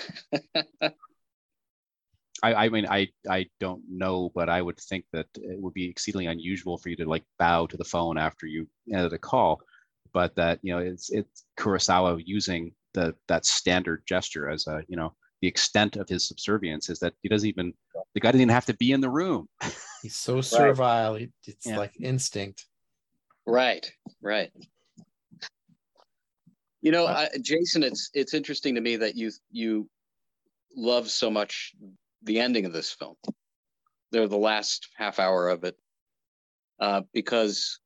[2.42, 5.88] I, I mean, I, I don't know, but I would think that it would be
[5.88, 9.62] exceedingly unusual for you to like bow to the phone after you ended a call
[10.16, 14.96] but that you know it's it's Kurosawa using the that standard gesture as a you
[14.96, 15.12] know
[15.42, 17.74] the extent of his subservience is that he doesn't even
[18.14, 19.46] the guy doesn't even have to be in the room.
[20.02, 21.12] He's so servile.
[21.12, 21.30] Right.
[21.44, 21.76] It's yeah.
[21.76, 22.64] like instinct.
[23.46, 23.92] Right.
[24.22, 24.50] Right.
[26.80, 29.86] You know, uh, I, Jason, it's it's interesting to me that you you
[30.74, 31.74] love so much
[32.26, 33.14] the ending of this film.
[34.12, 35.76] They're the last half hour of it,
[36.78, 37.80] uh, because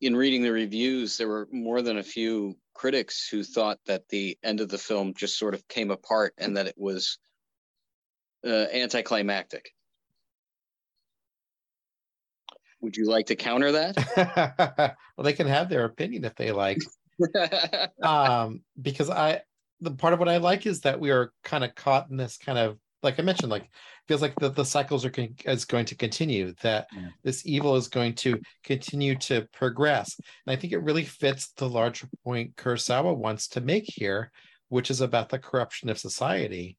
[0.00, 4.36] in reading the reviews, there were more than a few critics who thought that the
[4.42, 7.18] end of the film just sort of came apart and that it was
[8.44, 9.70] uh, anticlimactic.
[12.80, 14.96] Would you like to counter that?
[15.16, 16.78] well, they can have their opinion if they like.
[18.02, 19.42] um, because I,
[19.80, 22.38] the part of what I like is that we are kind of caught in this
[22.38, 23.68] kind of like I mentioned, like
[24.06, 27.08] feels like the, the cycles are con- is going to continue, that yeah.
[27.24, 30.16] this evil is going to continue to progress.
[30.46, 34.30] And I think it really fits the larger point Kurosawa wants to make here,
[34.68, 36.78] which is about the corruption of society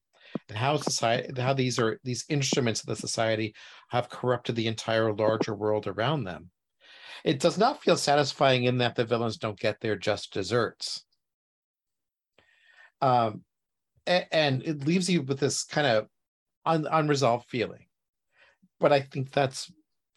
[0.49, 3.53] and how society how these are these instruments of the society
[3.89, 6.49] have corrupted the entire larger world around them.
[7.23, 11.05] It does not feel satisfying in that the villains don't get their just desserts.
[13.01, 13.43] Um,
[14.05, 16.07] and it leaves you with this kind of
[16.65, 17.85] un, unresolved feeling.
[18.80, 19.72] But I think that's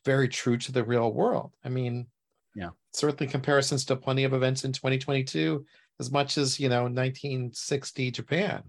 [0.05, 1.53] very true to the real world.
[1.65, 2.07] I mean,
[2.55, 5.65] yeah, certainly comparisons to plenty of events in 2022,
[6.01, 8.63] as much as you know 1960 Japan.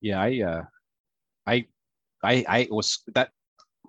[0.00, 0.62] Yeah, I, uh,
[1.46, 1.66] I,
[2.22, 3.30] I, I was that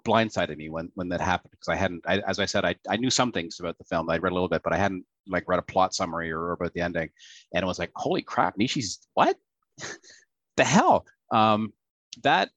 [0.04, 2.98] blindsided me when when that happened because I hadn't, I, as I said, I, I
[2.98, 4.10] knew some things about the film.
[4.10, 6.74] I'd read a little bit, but I hadn't like read a plot summary or about
[6.74, 7.10] the ending,
[7.54, 9.38] and it was like, holy crap, Nishi's what?
[10.58, 11.06] the hell?
[11.32, 11.72] Um,
[12.24, 12.50] that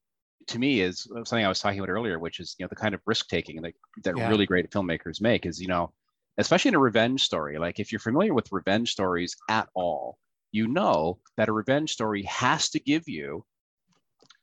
[0.47, 2.93] to me is something I was talking about earlier, which is you know the kind
[2.93, 3.73] of risk taking that
[4.03, 4.29] that yeah.
[4.29, 5.91] really great filmmakers make is you know
[6.37, 7.57] especially in a revenge story.
[7.57, 10.17] Like if you're familiar with revenge stories at all,
[10.51, 13.45] you know that a revenge story has to give you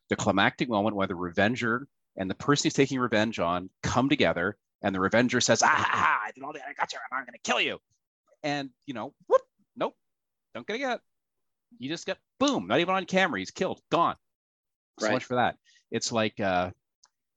[0.08, 4.56] the climactic moment where the revenger and the person he's taking revenge on come together,
[4.82, 7.32] and the revenger says, "Ah, ah I did all that, I got you, I'm going
[7.32, 7.78] to kill you,"
[8.42, 9.42] and you know, whoop,
[9.76, 9.96] nope,
[10.54, 11.00] don't get it.
[11.78, 14.16] You just get boom, not even on camera, he's killed, gone.
[15.00, 15.14] So right.
[15.14, 15.56] much for that.
[15.93, 16.70] It's like uh,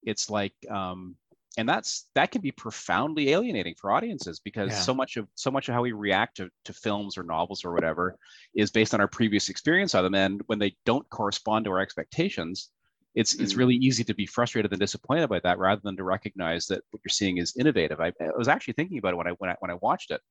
[0.04, 1.16] it's like um,
[1.58, 4.80] and that's that can be profoundly alienating for audiences because Yeah.
[4.80, 7.74] so much of so much of how we react to, to films or novels or
[7.74, 8.16] whatever
[8.56, 11.80] is based on our previous experience of them and when they don't correspond to our
[11.80, 12.72] expectations
[13.16, 13.58] it's it's Mhm.
[13.58, 17.02] really easy to be frustrated and disappointed by that rather than to recognize that what
[17.06, 19.56] you're seeing is innovative i, I was actually thinking about it when i when i
[19.60, 20.22] when i watched it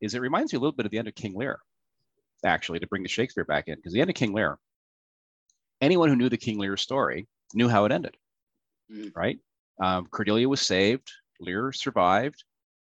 [0.00, 1.58] is it reminds me a little bit of the end of king lear
[2.44, 4.58] actually to bring the shakespeare back in because the end of king lear
[5.80, 8.16] anyone who knew the king lear story knew how it ended
[8.90, 9.12] Mhm.
[9.14, 9.38] right?
[9.80, 12.44] Um, cordelia was saved lear survived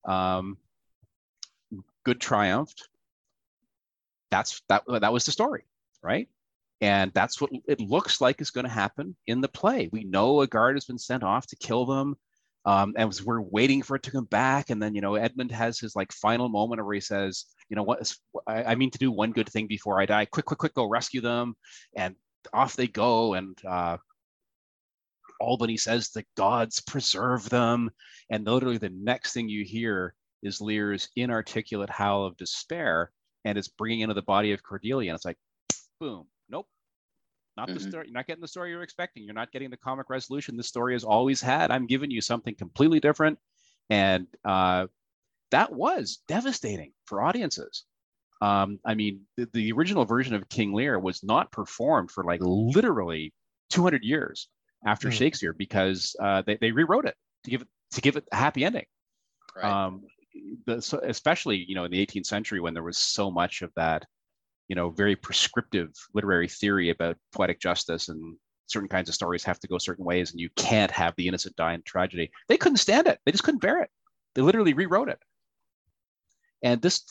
[0.04, 0.56] um,
[2.04, 2.88] good triumphed.
[4.30, 5.64] That's that that was the story
[6.02, 6.28] right?
[6.80, 9.88] And that's what it looks like is going to happen in the play.
[9.90, 12.16] We know a guard has been sent off to kill them
[12.66, 15.50] um, and was- we're waiting for it to come back and then you know edmund
[15.52, 18.90] has his like final moment where he says you know what is, I, I mean
[18.90, 20.26] to do one good thing before i die.
[20.26, 21.56] Quick quick quick go rescue them.
[21.96, 22.14] And
[22.52, 23.96] off they go and uh,
[25.40, 27.90] albany says the gods preserve them.
[28.30, 33.10] And literally the next thing you hear is lear's inarticulate howl of despair
[33.44, 35.10] and it's bringing into the body of cordelia.
[35.10, 35.38] And it's like
[36.00, 36.68] boom nope.
[37.56, 37.88] Not the Mhm.
[37.88, 39.24] story you're not getting the story you're expecting.
[39.24, 41.70] You're not getting the comic resolution the story has always had.
[41.70, 43.38] I'm giving you something completely different.
[43.88, 44.88] And uh,
[45.50, 47.84] that was devastating for audiences
[48.40, 52.40] um, i mean the, the original version of king lear was not performed for like
[52.42, 53.32] literally
[53.70, 54.48] 200 years
[54.86, 55.14] after Hmm.
[55.14, 57.14] shakespeare because uh, they, they rewrote it
[57.44, 58.84] to give it to give it a happy ending.
[59.54, 59.64] Right.
[59.64, 60.02] um,
[60.66, 63.72] the, so especially you know in the 18th century when there was so much of
[63.76, 64.04] that
[64.68, 68.36] you know very prescriptive literary theory about poetic justice and
[68.66, 71.54] certain kinds of stories have to go certain ways and you can't have the innocent
[71.56, 72.30] die in tragedy.
[72.48, 73.18] They couldn't stand it.
[73.24, 73.90] They just couldn't bear it.
[74.34, 75.18] They literally rewrote it
[76.62, 77.02] and this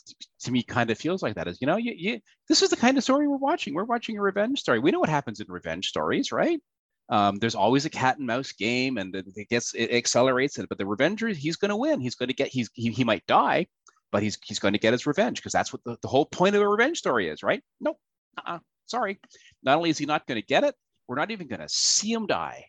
[0.42, 2.76] to me kind of feels like that is you know you, you this is the
[2.76, 3.74] kind of story we're watching.
[3.74, 4.80] We're watching a revenge story.
[4.80, 6.60] We know what happens in revenge stories right?
[7.08, 10.80] Um, there's always a cat and mouse game and it gets it accelerates it but
[10.80, 12.00] the revenger he's going to win.
[12.02, 13.68] He's going to get he's he, he might die
[14.12, 16.56] but he's he's going to get his revenge because that's what the, the whole point
[16.56, 17.62] of a revenge story is right?
[17.80, 17.98] Nope.
[18.38, 19.20] Uh-uh, sorry.
[19.64, 20.76] Not only is he not going to get it
[21.08, 22.66] we're not even going to see him die.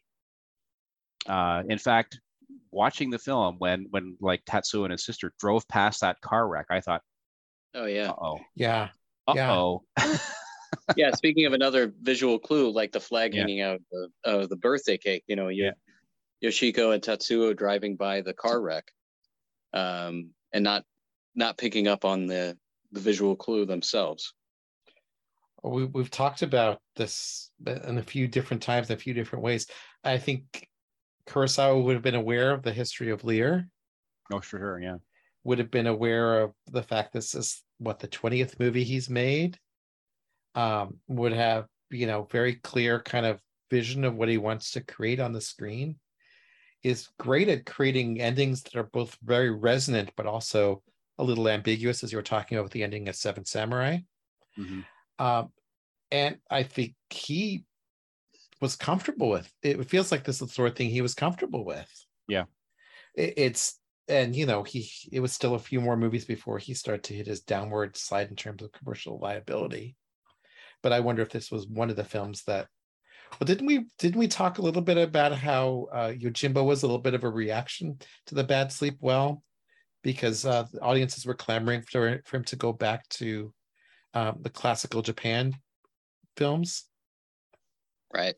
[1.26, 2.20] Uh, in fact
[2.76, 6.66] watching the film when when like tatsuo and his sister drove past that car wreck
[6.70, 7.02] i thought
[7.74, 8.10] oh yeah.
[8.10, 8.88] uh-oh Yeah.
[9.34, 9.52] Yeah.
[9.52, 9.82] uh-oh
[10.96, 11.10] yeah.
[11.12, 13.40] Speaking of another visual clue, like the flag Yeah.
[13.42, 15.72] hanging out of the, of the birthday cake, you know, you,
[16.44, 18.84] Yoshiko and Tatsuo driving by the car wreck,
[19.72, 20.84] um, and not
[21.34, 22.56] not picking up on the
[22.92, 24.32] the visual clue themselves.
[25.62, 29.66] we, we've talked about this in a few different times, a few different ways.
[30.04, 30.68] I think
[31.28, 33.68] Kurosawa would have been aware of the history of Lear,
[34.32, 34.96] oh sure yeah
[35.46, 39.56] would have been aware of the fact this is what the 20th movie he's made,
[40.56, 43.40] um, would have, you know, very clear kind of
[43.70, 45.96] vision of what he wants to create on the screen.
[46.82, 50.82] Is great at creating endings that are both very resonant but also
[51.18, 53.98] a little ambiguous, as you were talking about with the ending of Seven Samurai.
[54.58, 54.84] Mhm.
[55.20, 55.52] Um,
[56.10, 57.64] and I think he
[58.60, 59.50] was comfortable with.
[59.62, 61.90] It feels like this is the sort of thing he was comfortable with.
[62.28, 62.44] Yeah.
[63.14, 63.78] It, it's
[64.08, 67.14] and you know he it was still a few more movies before he started to
[67.14, 69.96] hit his downward slide in terms of commercial viability.
[70.82, 72.68] But I wonder if this was one of the films that.
[73.40, 76.86] Well, didn't we didn't we talk a little bit about how uh, Yojimbo was a
[76.86, 79.42] little bit of a reaction to the Bad Sleep Well,
[80.04, 83.52] because uh, the audiences were clamoring for for him to go back to
[84.14, 85.56] um, the classical Japan
[86.36, 86.84] films.
[88.12, 88.34] Right.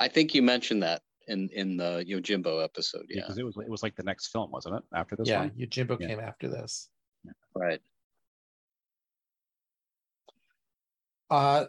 [0.00, 3.06] I think you mentioned that in in the Yojimbo episode.
[3.08, 3.22] yeah Yeah.
[3.22, 5.50] because it was it was like the next film wasn't it after this yeah, one
[5.50, 6.06] Yojimbo Yeah.
[6.08, 6.88] came after this.
[7.54, 7.80] Right.
[11.30, 11.66] Uh,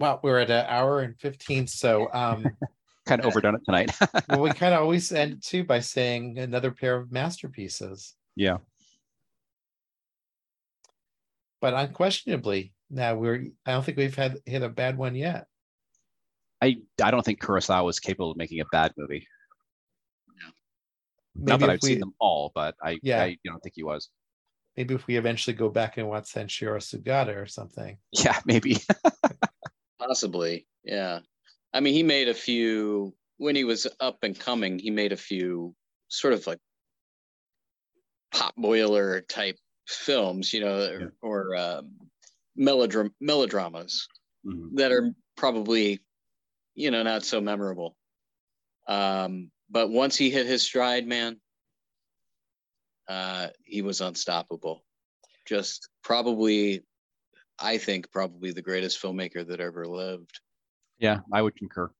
[0.00, 2.56] well, we're at an hour and fifteen, so um,
[3.06, 3.90] kind of overdone it tonight
[4.28, 8.58] well, we kind of always end too by saying another pair of masterpieces, yeah
[11.60, 13.46] but unquestionably, now we're.
[13.66, 15.46] I don't think we've had hit a bad one yet.
[16.62, 19.26] I I don't think Kurosawa was capable of making a bad movie.
[21.36, 23.22] Not that I've we, seen them all, but I Yeah.
[23.22, 24.10] I don't think he was.
[24.76, 27.96] maybe if we eventually go back and watch Sanshiro Sugata or something.
[28.12, 28.78] Yeah, maybe.
[29.98, 30.66] Possibly.
[30.84, 31.20] Yeah.
[31.72, 34.78] I mean, he made a few when he was up and coming.
[34.78, 35.74] He made a few
[36.08, 36.58] sort of like
[38.32, 39.56] pop boiler type
[39.86, 41.06] films, you know, Yeah.
[41.22, 41.92] or um,
[42.60, 44.06] melodram- melodramas
[44.44, 44.76] Mhm.
[44.76, 46.04] that are probably,
[46.74, 47.96] you know, not so memorable.
[48.86, 51.40] Um, but once he hit his stride, man,
[53.08, 54.84] uh, he was unstoppable.
[55.46, 56.84] Just probably,
[57.58, 60.40] I think, probably the greatest filmmaker that ever lived.
[60.98, 61.90] Yeah, I would concur.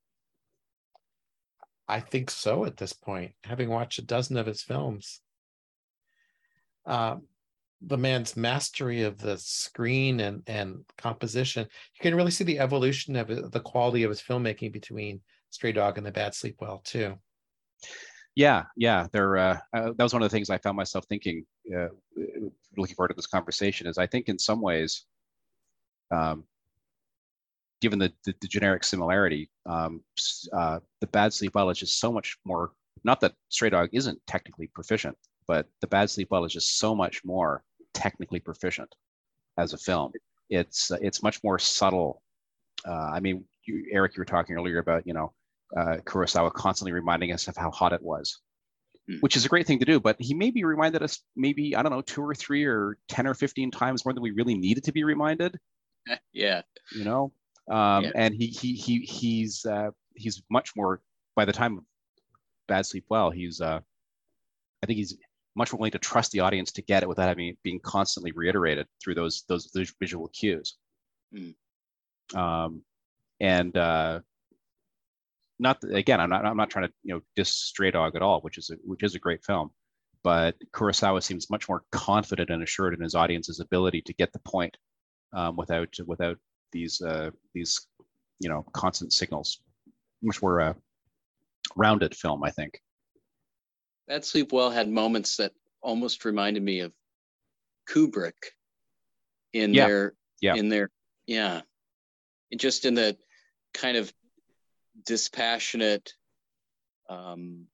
[1.89, 5.21] I think so at this point, having watched a dozen of his films.
[6.87, 7.27] Um,
[7.87, 13.17] the man's mastery of the screen and and composition you can really see the evolution
[13.17, 15.21] of the quality of his filmmaking between
[15.51, 17.17] stray dog and the bad sleep well too.
[18.37, 21.45] Yeah yeah there uh, uh, that was one of the things i found myself thinking
[21.77, 21.89] uh,
[22.77, 25.07] looking forward to this conversation is i think in some ways
[26.13, 26.45] um,
[27.81, 30.03] given the, the, the, generic similarity um,
[30.53, 32.73] uh, the bad sleep well is just so much more
[33.05, 35.17] not that stray dog isn't technically proficient
[35.49, 37.65] but the bad sleep well is just so much more
[37.95, 38.95] technically proficient
[39.59, 40.13] as a film.
[40.49, 42.23] It's it's much more subtle.
[42.87, 45.33] Uh, I mean, you, Eric, you were talking earlier about you know
[45.77, 48.41] uh, Kurosawa constantly reminding us of how hot it was,
[49.09, 49.21] mm.
[49.21, 50.01] which is a great thing to do.
[50.01, 53.35] But he maybe reminded us maybe I don't know two or three or ten or
[53.35, 55.59] fifteen times more than we really needed to be reminded.
[56.33, 56.63] yeah,
[56.93, 57.33] you know,
[57.71, 58.13] um, yeah.
[58.15, 61.01] and he he he he's uh, he's much more
[61.37, 61.85] by the time of
[62.67, 63.31] Bad Sleep Well.
[63.31, 63.81] He's uh,
[64.83, 65.17] I think he's
[65.57, 68.87] much more willing to trust the audience to get it without having being constantly reiterated
[69.03, 70.77] through those those, those visual cues.
[71.35, 71.55] Mm.
[72.35, 72.83] Um,
[73.41, 74.21] and uh,
[75.59, 78.41] not again, I'm not I'm not trying to you know diss Stray Dog at all,
[78.41, 79.71] which is a, which is a great film,
[80.23, 84.39] but Kurosawa seems much more confident and assured in his audience's ability to get the
[84.41, 84.77] point
[85.33, 86.39] um, without without
[86.73, 87.87] these uh, these
[88.39, 89.61] you know constant signals.
[90.23, 90.75] Much more uh,
[91.77, 92.81] rounded film, I think.
[94.11, 96.93] Bad Sleep Well had moments that almost reminded me of
[97.89, 98.33] Kubrick
[99.53, 99.87] in yeah.
[99.87, 100.55] their yeah.
[100.57, 100.91] in their
[101.27, 101.61] yeah.
[102.57, 103.17] Just in the
[103.73, 104.13] kind of
[105.07, 106.13] dispassionate
[107.09, 107.67] um,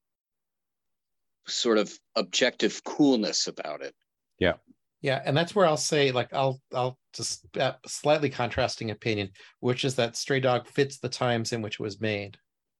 [1.48, 3.94] sort of objective coolness about it.
[4.38, 4.54] Yeah.
[5.00, 9.30] Yeah, and that's where I'll say, like, I'll I'll just uh, slightly contrasting opinion,
[9.60, 12.36] which is that Stray Dog fits the times in which it was made.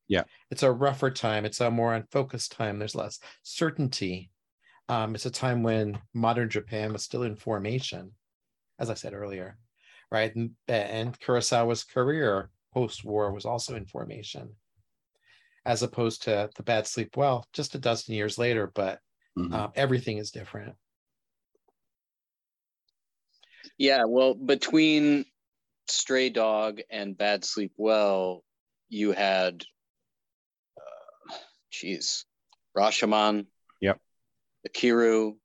[0.09, 0.23] Yeah.
[0.51, 1.45] It's a rougher time.
[1.45, 2.79] It's a more unfocused time.
[2.79, 4.31] There's less certainty.
[4.89, 8.13] Um, it's a time when modern Japan was still in formation,
[8.79, 9.59] as I said earlier,
[10.13, 10.35] right?
[10.37, 14.51] And, and Kurosawa's career post-war was also in formation,
[15.65, 18.71] as opposed to the Bad Sleep Well, just a dozen years later.
[18.73, 19.01] But
[19.37, 19.53] mm-hmm.
[19.53, 20.75] uh, everything is different.
[23.77, 25.25] Yeah, well, between
[25.89, 28.45] Stray Dog and Bad Sleep Well,
[28.89, 29.65] you had
[31.77, 32.25] Jeez,
[32.77, 33.47] Rashomon.
[33.81, 34.01] Yep.
[34.69, 35.37] Ikiru.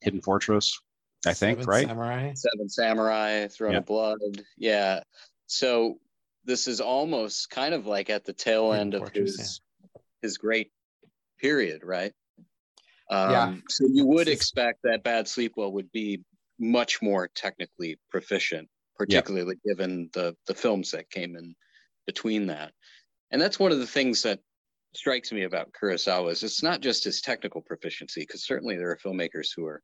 [0.00, 0.78] Hidden Fortress.
[1.26, 1.86] I think Seven right.
[1.86, 2.32] Samurai.
[2.34, 3.48] Seven Samurai.
[3.48, 3.82] Throne yep.
[3.82, 4.18] of Blood.
[4.56, 5.00] Yeah.
[5.46, 5.98] So
[6.44, 10.00] this is almost kind of like at the tail Hidden end of Fortress, his yeah.
[10.22, 10.72] his great
[11.38, 12.12] period, right?
[13.10, 13.54] Um, yeah.
[13.68, 16.22] So you would expect that Bad Sleep Well would be
[16.58, 19.76] much more technically proficient, particularly yep.
[19.76, 21.54] given the the films that came in
[22.06, 22.72] between that.
[23.30, 24.40] And that's one of the things that
[24.96, 28.96] strikes me about Kurosawa is it's not just his technical proficiency, because certainly there are
[28.96, 29.82] filmmakers who are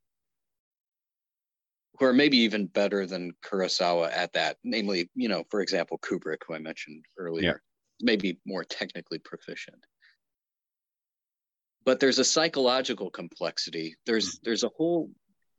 [1.99, 4.57] who are maybe even better than Kurosawa at that.
[4.65, 7.55] Namely, you know, for example, Kubrick, who I mentioned earlier, yeah.
[8.01, 9.85] maybe more technically proficient.
[11.85, 13.97] But there's a psychological complexity.
[14.07, 14.45] There's mm-hmm.
[14.45, 15.11] there's a whole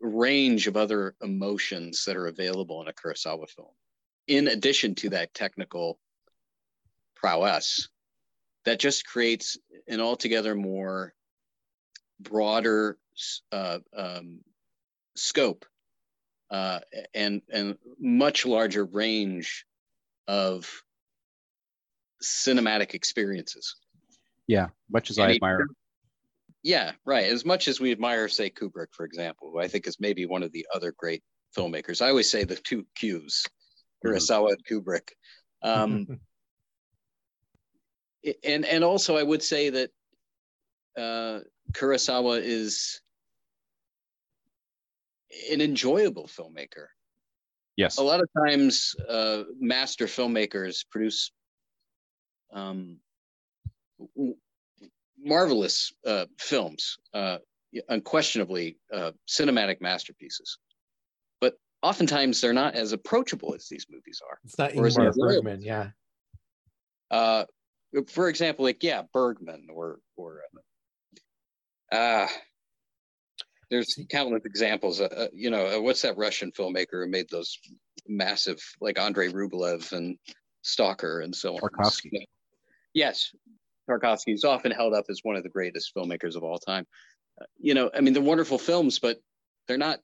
[0.01, 3.73] range of other emotions that are available in a Kurosawa film,
[4.27, 5.99] in addition to that technical
[7.15, 7.87] prowess
[8.65, 9.57] that just creates
[9.87, 11.13] an altogether more
[12.19, 12.97] broader
[13.51, 14.39] uh, um,
[15.15, 15.65] scope
[16.51, 16.79] uh,
[17.13, 19.65] and and much larger range
[20.27, 20.69] of
[22.23, 23.75] cinematic experiences.
[24.47, 25.65] Yeah, much as and I admire.
[26.63, 27.25] yeah, right.
[27.25, 30.43] As much as we admire, say, Kubrick, for example, who I think is maybe one
[30.43, 31.23] of the other great
[31.57, 32.01] filmmakers.
[32.01, 34.07] I always say the two Qs, mm-hmm.
[34.07, 35.09] Kurosawa and Kubrick.
[35.61, 36.19] Um,
[38.43, 39.89] and and also I would say that
[40.97, 41.39] uh,
[41.73, 43.01] Kurosawa is
[45.51, 46.87] an enjoyable filmmaker.
[47.75, 47.97] Yes.
[47.97, 51.31] A lot of times, uh, master filmmakers produce
[52.53, 52.97] um,
[55.19, 57.39] marvelous uh, films, uh,
[57.89, 60.59] unquestionably uh, cinematic masterpieces.
[61.41, 64.37] But oftentimes, they're not as approachable as these movies are.
[64.43, 65.89] It's not Ingmar Bergman, yeah.
[67.09, 67.45] Uh,
[68.07, 70.41] for example, like yeah, Bergman or or
[71.91, 72.27] uh, uh
[73.69, 75.01] there's countless examples.
[75.01, 77.57] Uh, uh, you know, uh, what's that Russian filmmaker who made those
[78.07, 80.17] massive, like Andrei Rublev and
[80.61, 81.59] Stalker and so on.
[81.59, 82.25] Tarkovsky.
[82.93, 83.33] Yes,
[83.89, 86.85] Tarkovsky is often held up as one of the greatest filmmakers of all time.
[87.41, 89.17] Uh, you know, I mean, they're wonderful films, but
[89.67, 89.99] they're not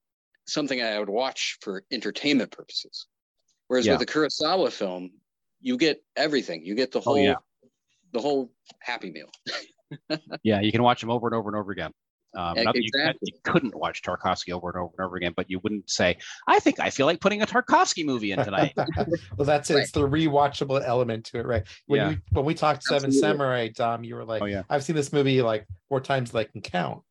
[0.47, 3.05] something I would watch for entertainment purposes.
[3.67, 3.93] Whereas yeah.
[3.93, 5.11] with a Kurosawa film,
[5.61, 6.65] you get everything.
[6.65, 7.35] You get the oh, whole oh, yeah
[8.14, 9.30] the whole happy meal
[10.44, 11.91] yeah, you can watch them over and over and over again.
[12.36, 13.19] Um, Yeah, not that you, exactly.
[13.34, 16.15] you couldn't watch Tarkovsky over and over and over again, but you wouldn't say,
[16.48, 18.73] "I think I feel like putting a Tarkovsky movie in tonight."
[19.38, 19.77] well, that's it.
[19.77, 21.64] It's the rewatchable element to it, right?
[21.88, 22.10] When Yeah.
[22.11, 25.11] you when we talked Seven Samurai, Dom, you were like, oh yeah, I've seen this
[25.11, 27.02] movie like four times that I can count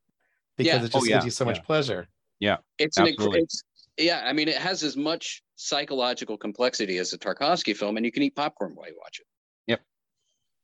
[0.56, 0.84] because Yeah.
[0.84, 2.06] it just Oh, gives you so much pleasure.
[2.38, 2.58] yeah.
[2.78, 3.40] It's an Absolutely.
[3.40, 3.64] inc- it's
[3.96, 4.22] yeah.
[4.24, 8.22] I mean, it has as much psychological complexity as a Tarkovsky film, and you can
[8.22, 9.26] eat popcorn while you watch it.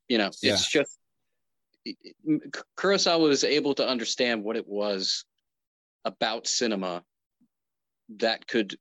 [0.09, 0.53] You know, Yeah.
[0.53, 0.99] it's just
[2.77, 5.25] Kurosawa was able to understand what it was
[6.05, 7.05] about cinema
[8.17, 8.79] that could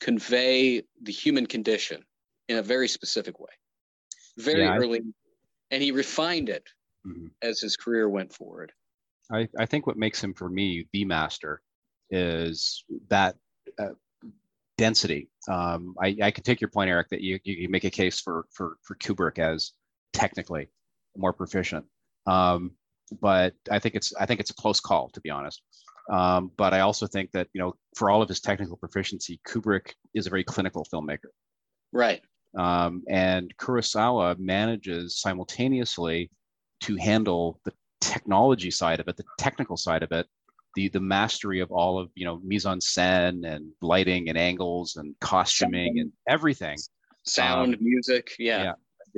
[0.00, 2.04] convey the human condition
[2.48, 3.50] in a very specific way,
[4.36, 5.02] very Yeah, early,
[5.70, 6.68] and he refined it
[7.06, 7.30] Mhm.
[7.42, 8.72] as his career went forward.
[9.30, 11.62] I, I think what makes him for me the master
[12.10, 13.36] is that
[13.78, 13.90] uh,
[14.78, 15.28] density.
[15.48, 18.46] Um, I, I can take your point, Eric, that you, you make a case for
[18.50, 19.72] for for Kubrick as
[20.12, 20.68] technically
[21.16, 21.84] more proficient.
[22.26, 22.72] Um,
[23.20, 25.62] but I think it's I think it's a close call to be honest.
[26.10, 29.94] Um, but I also think that you know for all of his technical proficiency, Kubrick
[30.14, 31.30] is a very clinical filmmaker.
[31.92, 32.22] Right.
[32.56, 36.30] Um, and Kurosawa manages simultaneously
[36.82, 40.26] to handle the technology side of it, the technical side of it,
[40.74, 44.96] the the mastery of all of you know mise en scène and lighting and angles
[44.96, 46.78] and costuming and everything,
[47.24, 48.32] Sound, music.
[48.38, 48.62] Yeah.
[48.62, 48.72] yeah.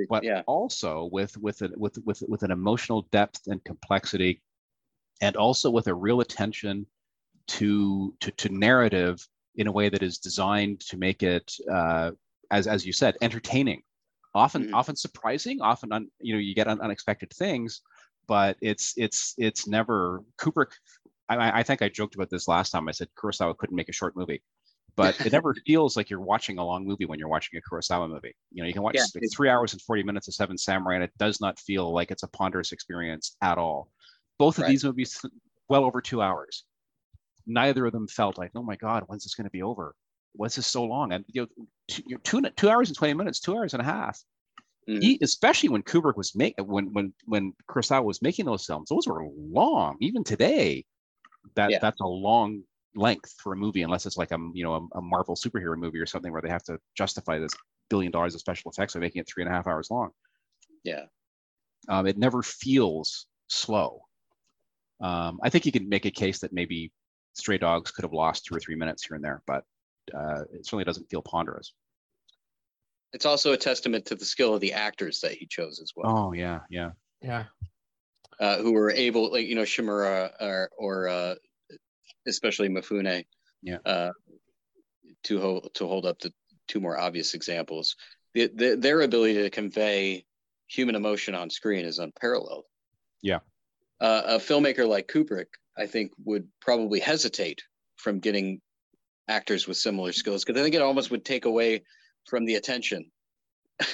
[0.09, 0.41] But yeah.
[0.47, 4.41] also with with a, with with with an emotional depth and complexity,
[5.21, 6.85] and also with a real attention
[7.47, 12.11] to to to narrative in a way that is designed to make it uh,
[12.51, 13.81] as as you said entertaining,
[14.33, 14.73] often Mhm.
[14.73, 17.81] often surprising, often un, you know you get un, unexpected things,
[18.27, 20.71] but it's it's it's never Kubrick.
[21.29, 22.89] I- I, I think I joked about this last time.
[22.89, 24.43] I said Kurosawa couldn't make a short movie,
[24.95, 28.09] but it never feels like you're watching a long movie when you're watching a Kurosawa
[28.09, 28.35] movie.
[28.51, 30.95] You know, you can watch Yeah, like three hours and 40 minutes of Seven Samurai,
[30.95, 33.91] and it does not feel like it's a ponderous experience at all.
[34.37, 34.65] Both of Right.
[34.65, 35.21] these movies,
[35.69, 36.65] well over two hours.
[37.45, 39.95] Neither of them felt like, oh my God, when's this going to be over?
[40.33, 41.11] What's this so long?
[41.13, 44.23] And you know, two, two, two hours and 20 minutes, two hours and a half.
[44.87, 45.11] Mhm.
[45.11, 49.07] He, especially when Kubrick was making, when when when Kurosawa was making those films, those
[49.07, 49.97] were long.
[50.01, 50.85] Even today,
[51.55, 51.79] that Yeah.
[51.81, 52.63] that's a long
[52.95, 55.99] length for a movie, unless it's like a you know a, a Marvel superhero movie
[55.99, 57.53] or something where they have to justify this
[57.89, 60.11] billion dollars of special effects by making it three and a half hours long.
[60.83, 61.05] yeah.
[61.89, 64.03] Um, it never feels slow.
[65.01, 66.91] Um, I think you can make a case that maybe
[67.33, 69.63] Stray Dogs could have lost two or three minutes here and there, but
[70.13, 71.73] uh, it certainly doesn't feel ponderous.
[73.13, 76.13] It's also a testament to the skill of the actors that he chose as well,
[76.17, 76.91] Oh yeah, yeah.
[77.21, 77.45] Yeah.
[78.39, 81.35] uh, who were able, like you know, Shimura or or uh,
[82.27, 83.25] especially Mafune.
[83.63, 83.77] Yeah.
[83.85, 84.11] uh,
[85.23, 86.33] to hold to hold up the
[86.67, 87.95] two more obvious examples.
[88.33, 90.25] The, the, their ability to convey
[90.67, 92.65] human emotion on screen is unparalleled.
[93.21, 93.39] Yeah.
[93.99, 97.61] Uh, a filmmaker like Kubrick, I think, would probably hesitate
[97.97, 98.61] from getting
[99.27, 101.83] actors with similar skills because I think it almost would take away
[102.25, 103.11] from the attention.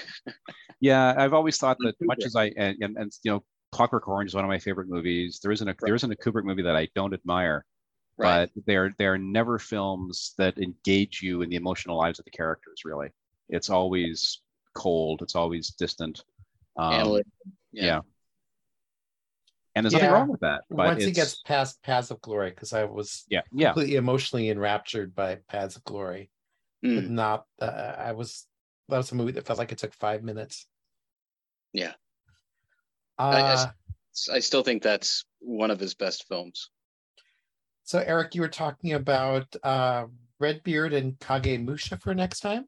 [0.80, 4.30] Yeah, I've always thought that much as I and, and, and you know, Clockwork Orange
[4.30, 5.40] is one of my favorite movies.
[5.42, 7.66] There isn't a there isn't a Kubrick movie that I don't admire,
[8.18, 8.50] Right.
[8.56, 12.82] but they're they're never films that engage you in the emotional lives of the characters.
[12.86, 13.10] Really,
[13.50, 14.42] it's always
[14.76, 15.22] cold.
[15.22, 16.24] It's always distant.
[16.76, 17.28] Um, Analytic.
[17.72, 18.02] yeah.
[19.76, 20.14] and there's nothing Yeah.
[20.14, 20.64] wrong with that.
[20.70, 24.50] But Once he gets past Paths of Glory, because I was yeah, yeah, completely emotionally
[24.50, 26.30] enraptured by Paths of Glory,
[26.82, 27.46] but Mm, not.
[27.62, 27.66] Uh,
[27.98, 28.48] I was.
[28.90, 30.66] That was a movie that felt like it took five minutes.
[31.74, 31.94] Yeah.
[33.20, 33.54] Uh, I-
[34.32, 36.70] I- I still think that's one of his best films.
[37.88, 40.08] So Eric, you were talking about uh,
[40.42, 42.66] Redbeard and Kagemusha for next time.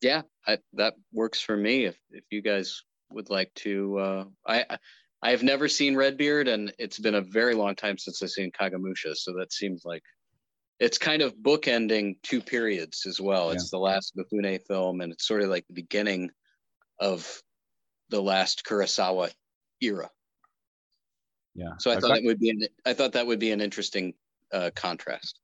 [0.00, 1.84] Yeah, I, that works for me.
[1.84, 2.82] If if you guys
[3.12, 4.78] would like to, uh, I I-
[5.20, 8.52] I have never seen Redbeard, and it's been a very long time since I've seen
[8.52, 9.16] Kagemusha.
[9.16, 10.04] So that seems like
[10.78, 13.50] it's kind of bookending two periods as well.
[13.50, 16.30] It's the last Mifune film, and it's sort of like the beginning
[17.00, 17.42] of
[18.10, 19.32] the last Kurosawa
[19.80, 20.08] era.
[21.58, 21.70] Yeah.
[21.80, 23.60] So I I've thought got- that would be an I thought that would be an
[23.60, 24.14] interesting
[24.52, 25.40] uh, contrast.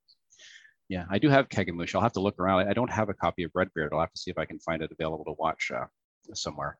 [0.87, 1.95] yeah, I do have Kagemusha.
[1.95, 2.59] I'll have to look around.
[2.67, 3.91] I, I don't have a copy of Redbeard.
[3.93, 5.85] I'll have to see if I can find it available to watch uh,
[6.33, 6.77] somewhere.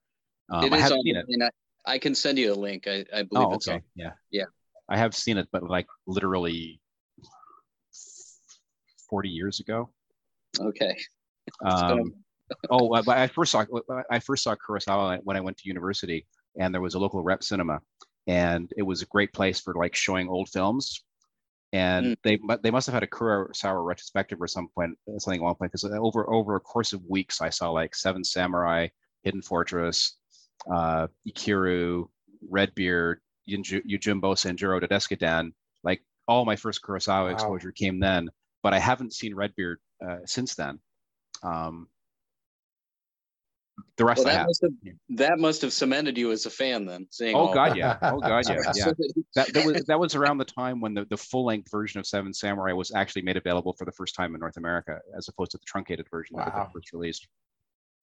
[0.51, 1.25] Um, it I is have on, seen it.
[1.27, 1.49] and I,
[1.85, 2.87] I can send you a link.
[2.87, 3.75] I, I believe Oh, it's okay.
[3.77, 3.83] on.
[3.95, 4.11] Yeah.
[4.31, 4.45] Yeah.
[4.87, 6.79] I have seen it, but like literally
[9.09, 9.89] 40 years ago.
[10.59, 10.95] Okay.
[11.63, 12.11] Um,
[12.71, 13.63] oh, but I first saw
[14.09, 16.25] I first saw Kurosawa when I went to university,
[16.59, 17.79] and there was a local rep cinema,
[18.27, 21.03] and it was a great place for like showing old films.
[21.73, 22.17] And Mm.
[22.23, 25.71] they they must have had a Kurosawa retrospective or some point something at one point
[25.71, 28.87] because over over a course of weeks I saw like Seven Samurai,
[29.23, 30.17] Hidden Fortress,
[30.73, 32.07] uh, Ikiru,
[32.49, 35.53] Redbeard, Yojimbo, Sanjuro, Dodes'ka-den.
[35.83, 37.27] Like all my first Kurosawa wow.
[37.27, 38.29] exposure came then,
[38.63, 40.79] but I haven't seen Redbeard uh, since then.
[41.43, 41.87] Um,
[43.97, 44.71] the rest well, that must have
[45.09, 47.07] that must have cemented you as a fan then.
[47.11, 48.91] Seeing oh god, yeah, oh god, yeah, yeah.
[49.35, 52.05] that, that was that was around the time when the, the full length version of
[52.05, 55.51] Seven Samurai was actually made available for the first time in North America, as opposed
[55.51, 56.45] to the truncated version wow.
[56.45, 57.27] that was first released.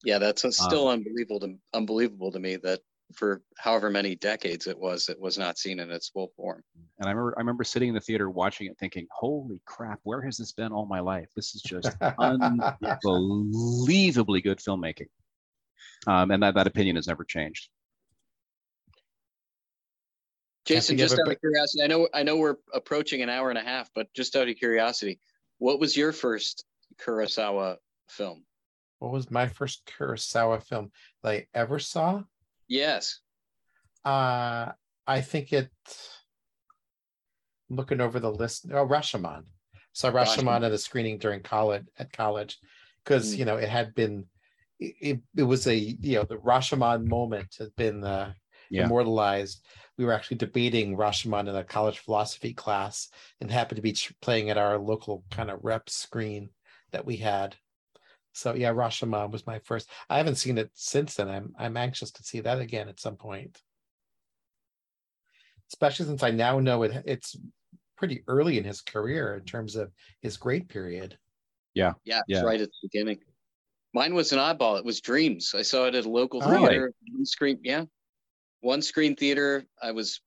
[0.03, 2.79] Yeah, that's still um, unbelievable to unbelievable to me that
[3.13, 6.63] for however many decades it was, it was not seen in its full form.
[6.97, 10.23] And I remember I remember sitting in the theater watching it, thinking, "Holy crap, where
[10.23, 11.29] has this been all my life?
[11.35, 15.09] This is just unbelievably good filmmaking."
[16.07, 17.69] Um, and that that opinion has never changed.
[20.65, 23.63] Jason, just out of curiosity, I know I know we're approaching an hour and a
[23.63, 25.19] half, but just out of curiosity,
[25.57, 26.63] what was your first
[27.01, 27.77] Kurosawa
[28.09, 28.45] film?
[28.99, 32.23] What was my first Kurosawa film that I ever saw?
[32.67, 33.19] Yes.
[34.05, 34.71] Uh,
[35.05, 35.69] I think it.
[37.69, 39.43] Looking over the list, oh Rashomon.
[39.93, 42.57] Saw Rashomon at a screening during college at college,
[43.03, 43.39] because mm.
[43.39, 44.25] you know it had been
[44.83, 48.33] it, it was a you know the Rashomon moment has been uh,
[48.69, 48.85] yeah.
[48.85, 49.65] immortalized.
[49.97, 54.49] We were actually debating Rashomon in a college philosophy class and happened to be playing
[54.49, 56.49] at our local kind of rep screen
[56.91, 57.55] that we had.
[58.33, 59.89] So yeah, Rashomon was my first.
[60.09, 61.29] I haven't seen it since then.
[61.29, 63.61] I'm I'm anxious to see that again at some point.
[65.71, 67.35] Especially since I now know it it's
[67.97, 69.91] pretty early in his career in terms of
[70.21, 71.17] his great period.
[71.73, 71.93] Yeah.
[72.03, 72.41] Yeah, yeah.
[72.41, 73.19] right at the beginning.
[73.93, 74.79] Mine was an oddball.
[74.79, 75.53] It was Dreams.
[75.55, 76.93] I saw it at a local oh, theater.
[77.11, 77.85] One screen, yeah,
[78.61, 79.65] one screen theater.
[79.81, 80.19] I was,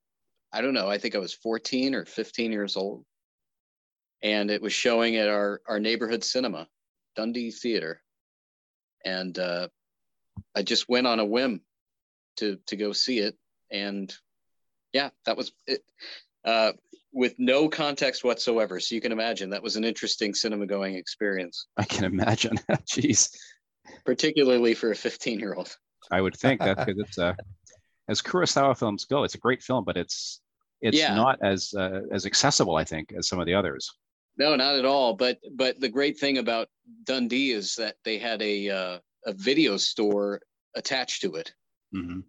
[0.53, 0.89] I don't know.
[0.89, 3.05] I think I was 14 or 15 years old,
[4.23, 6.69] and it was showing at our our neighborhood cinema,
[7.17, 8.01] Dundee Theater,
[9.05, 9.67] and uh,
[10.55, 11.61] I just went on a whim
[12.37, 13.37] to to go see it,
[13.73, 14.15] and
[14.93, 15.83] yeah, that was it.
[16.45, 16.73] Uh,
[17.13, 18.79] with no context whatsoever.
[18.79, 21.67] So you can imagine that was an interesting cinema going experience.
[21.79, 22.59] I can imagine.
[22.87, 23.31] Jeez
[24.07, 25.77] particularly for a 15 year old.
[26.11, 27.37] I would think that because it's a,
[28.09, 30.41] as Kurosawa films go, it's a great film, but it's
[30.81, 31.15] it's yeah.
[31.15, 33.91] not as uh, as accessible, I think, as some of the others.
[34.39, 35.15] No, not at all.
[35.15, 36.69] But but the great thing about
[37.05, 40.41] Dundee is that they had a uh, a video store
[40.75, 41.53] attached to it,
[41.95, 42.21] mm-hmm.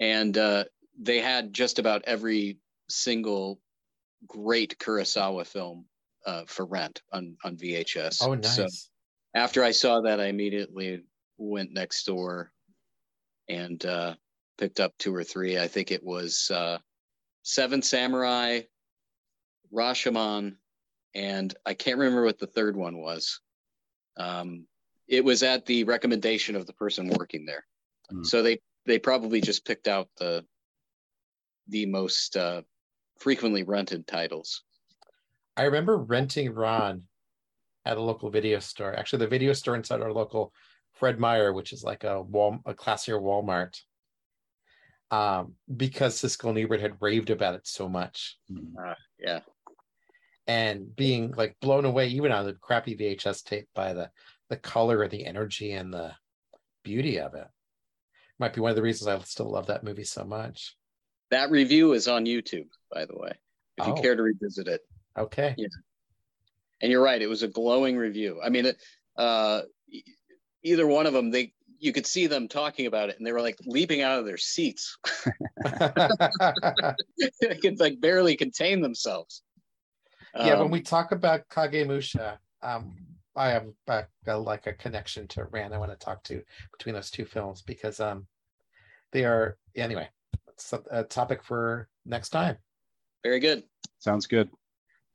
[0.00, 0.64] and uh,
[0.98, 2.58] they had just about every
[2.88, 3.60] single
[4.26, 5.84] great Kurosawa film
[6.26, 8.22] uh, for rent on on VHS.
[8.26, 8.56] Oh, nice.
[8.56, 8.66] So,
[9.34, 11.02] after I saw that, I immediately
[11.38, 12.52] went next door
[13.48, 14.14] and uh,
[14.58, 15.58] picked up two or three.
[15.58, 16.78] I think it was uh,
[17.42, 18.60] Seven Samurai,
[19.72, 20.56] Rashomon,
[21.14, 23.40] and I can't remember what the third one was.
[24.16, 24.66] Um,
[25.08, 27.66] it was at the recommendation of the person working there,
[28.12, 28.24] mm.
[28.24, 30.44] so they they probably just picked out the
[31.68, 32.62] the most uh,
[33.18, 34.62] frequently rented titles.
[35.56, 37.02] I remember renting Ran
[37.84, 38.94] at a local video store.
[38.94, 40.52] Actually, the video store inside our local
[40.94, 43.80] Fred Meyer, which is like a wall, a classier Walmart,
[45.10, 48.38] um, because Siskel and Ebert had raved about it so much.
[48.50, 49.40] Uh, yeah.
[50.46, 54.10] And being like blown away, even on the crappy VHS tape, by the
[54.50, 56.12] the color and the energy and the
[56.82, 57.46] beauty of it.
[58.38, 60.76] Might be one of the reasons I still love that movie so much.
[61.30, 63.32] That review is on YouTube, by the way,
[63.78, 63.96] if oh.
[63.96, 64.82] you care to revisit it.
[65.16, 65.54] Okay.
[65.56, 65.68] Yeah
[66.84, 68.40] and you're right it was a glowing review.
[68.44, 68.70] I mean
[69.16, 69.62] uh,
[70.62, 73.40] either one of them they you could see them talking about it and they were
[73.40, 74.98] like leaping out of their seats.
[77.40, 79.42] They could like barely contain themselves.
[80.36, 82.94] Yeah um, when we talk about kagemusha um,
[83.36, 86.42] i have a, a, like a connection to ran i want to talk to
[86.72, 88.26] between those two films because um,
[89.12, 90.08] they are anyway
[90.48, 92.56] it's a, a topic for next time.
[93.22, 93.64] Very good.
[94.00, 94.50] Sounds good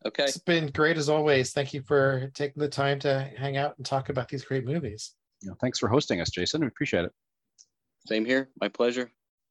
[0.06, 0.24] Okay.
[0.24, 1.52] It's been great as always.
[1.52, 5.14] Thank you for taking the time to hang out and talk about these great movies.
[5.60, 6.62] thanks for hosting us, Jason.
[6.62, 7.12] We appreciate it.
[8.08, 8.50] Same here.
[8.62, 9.12] My pleasure.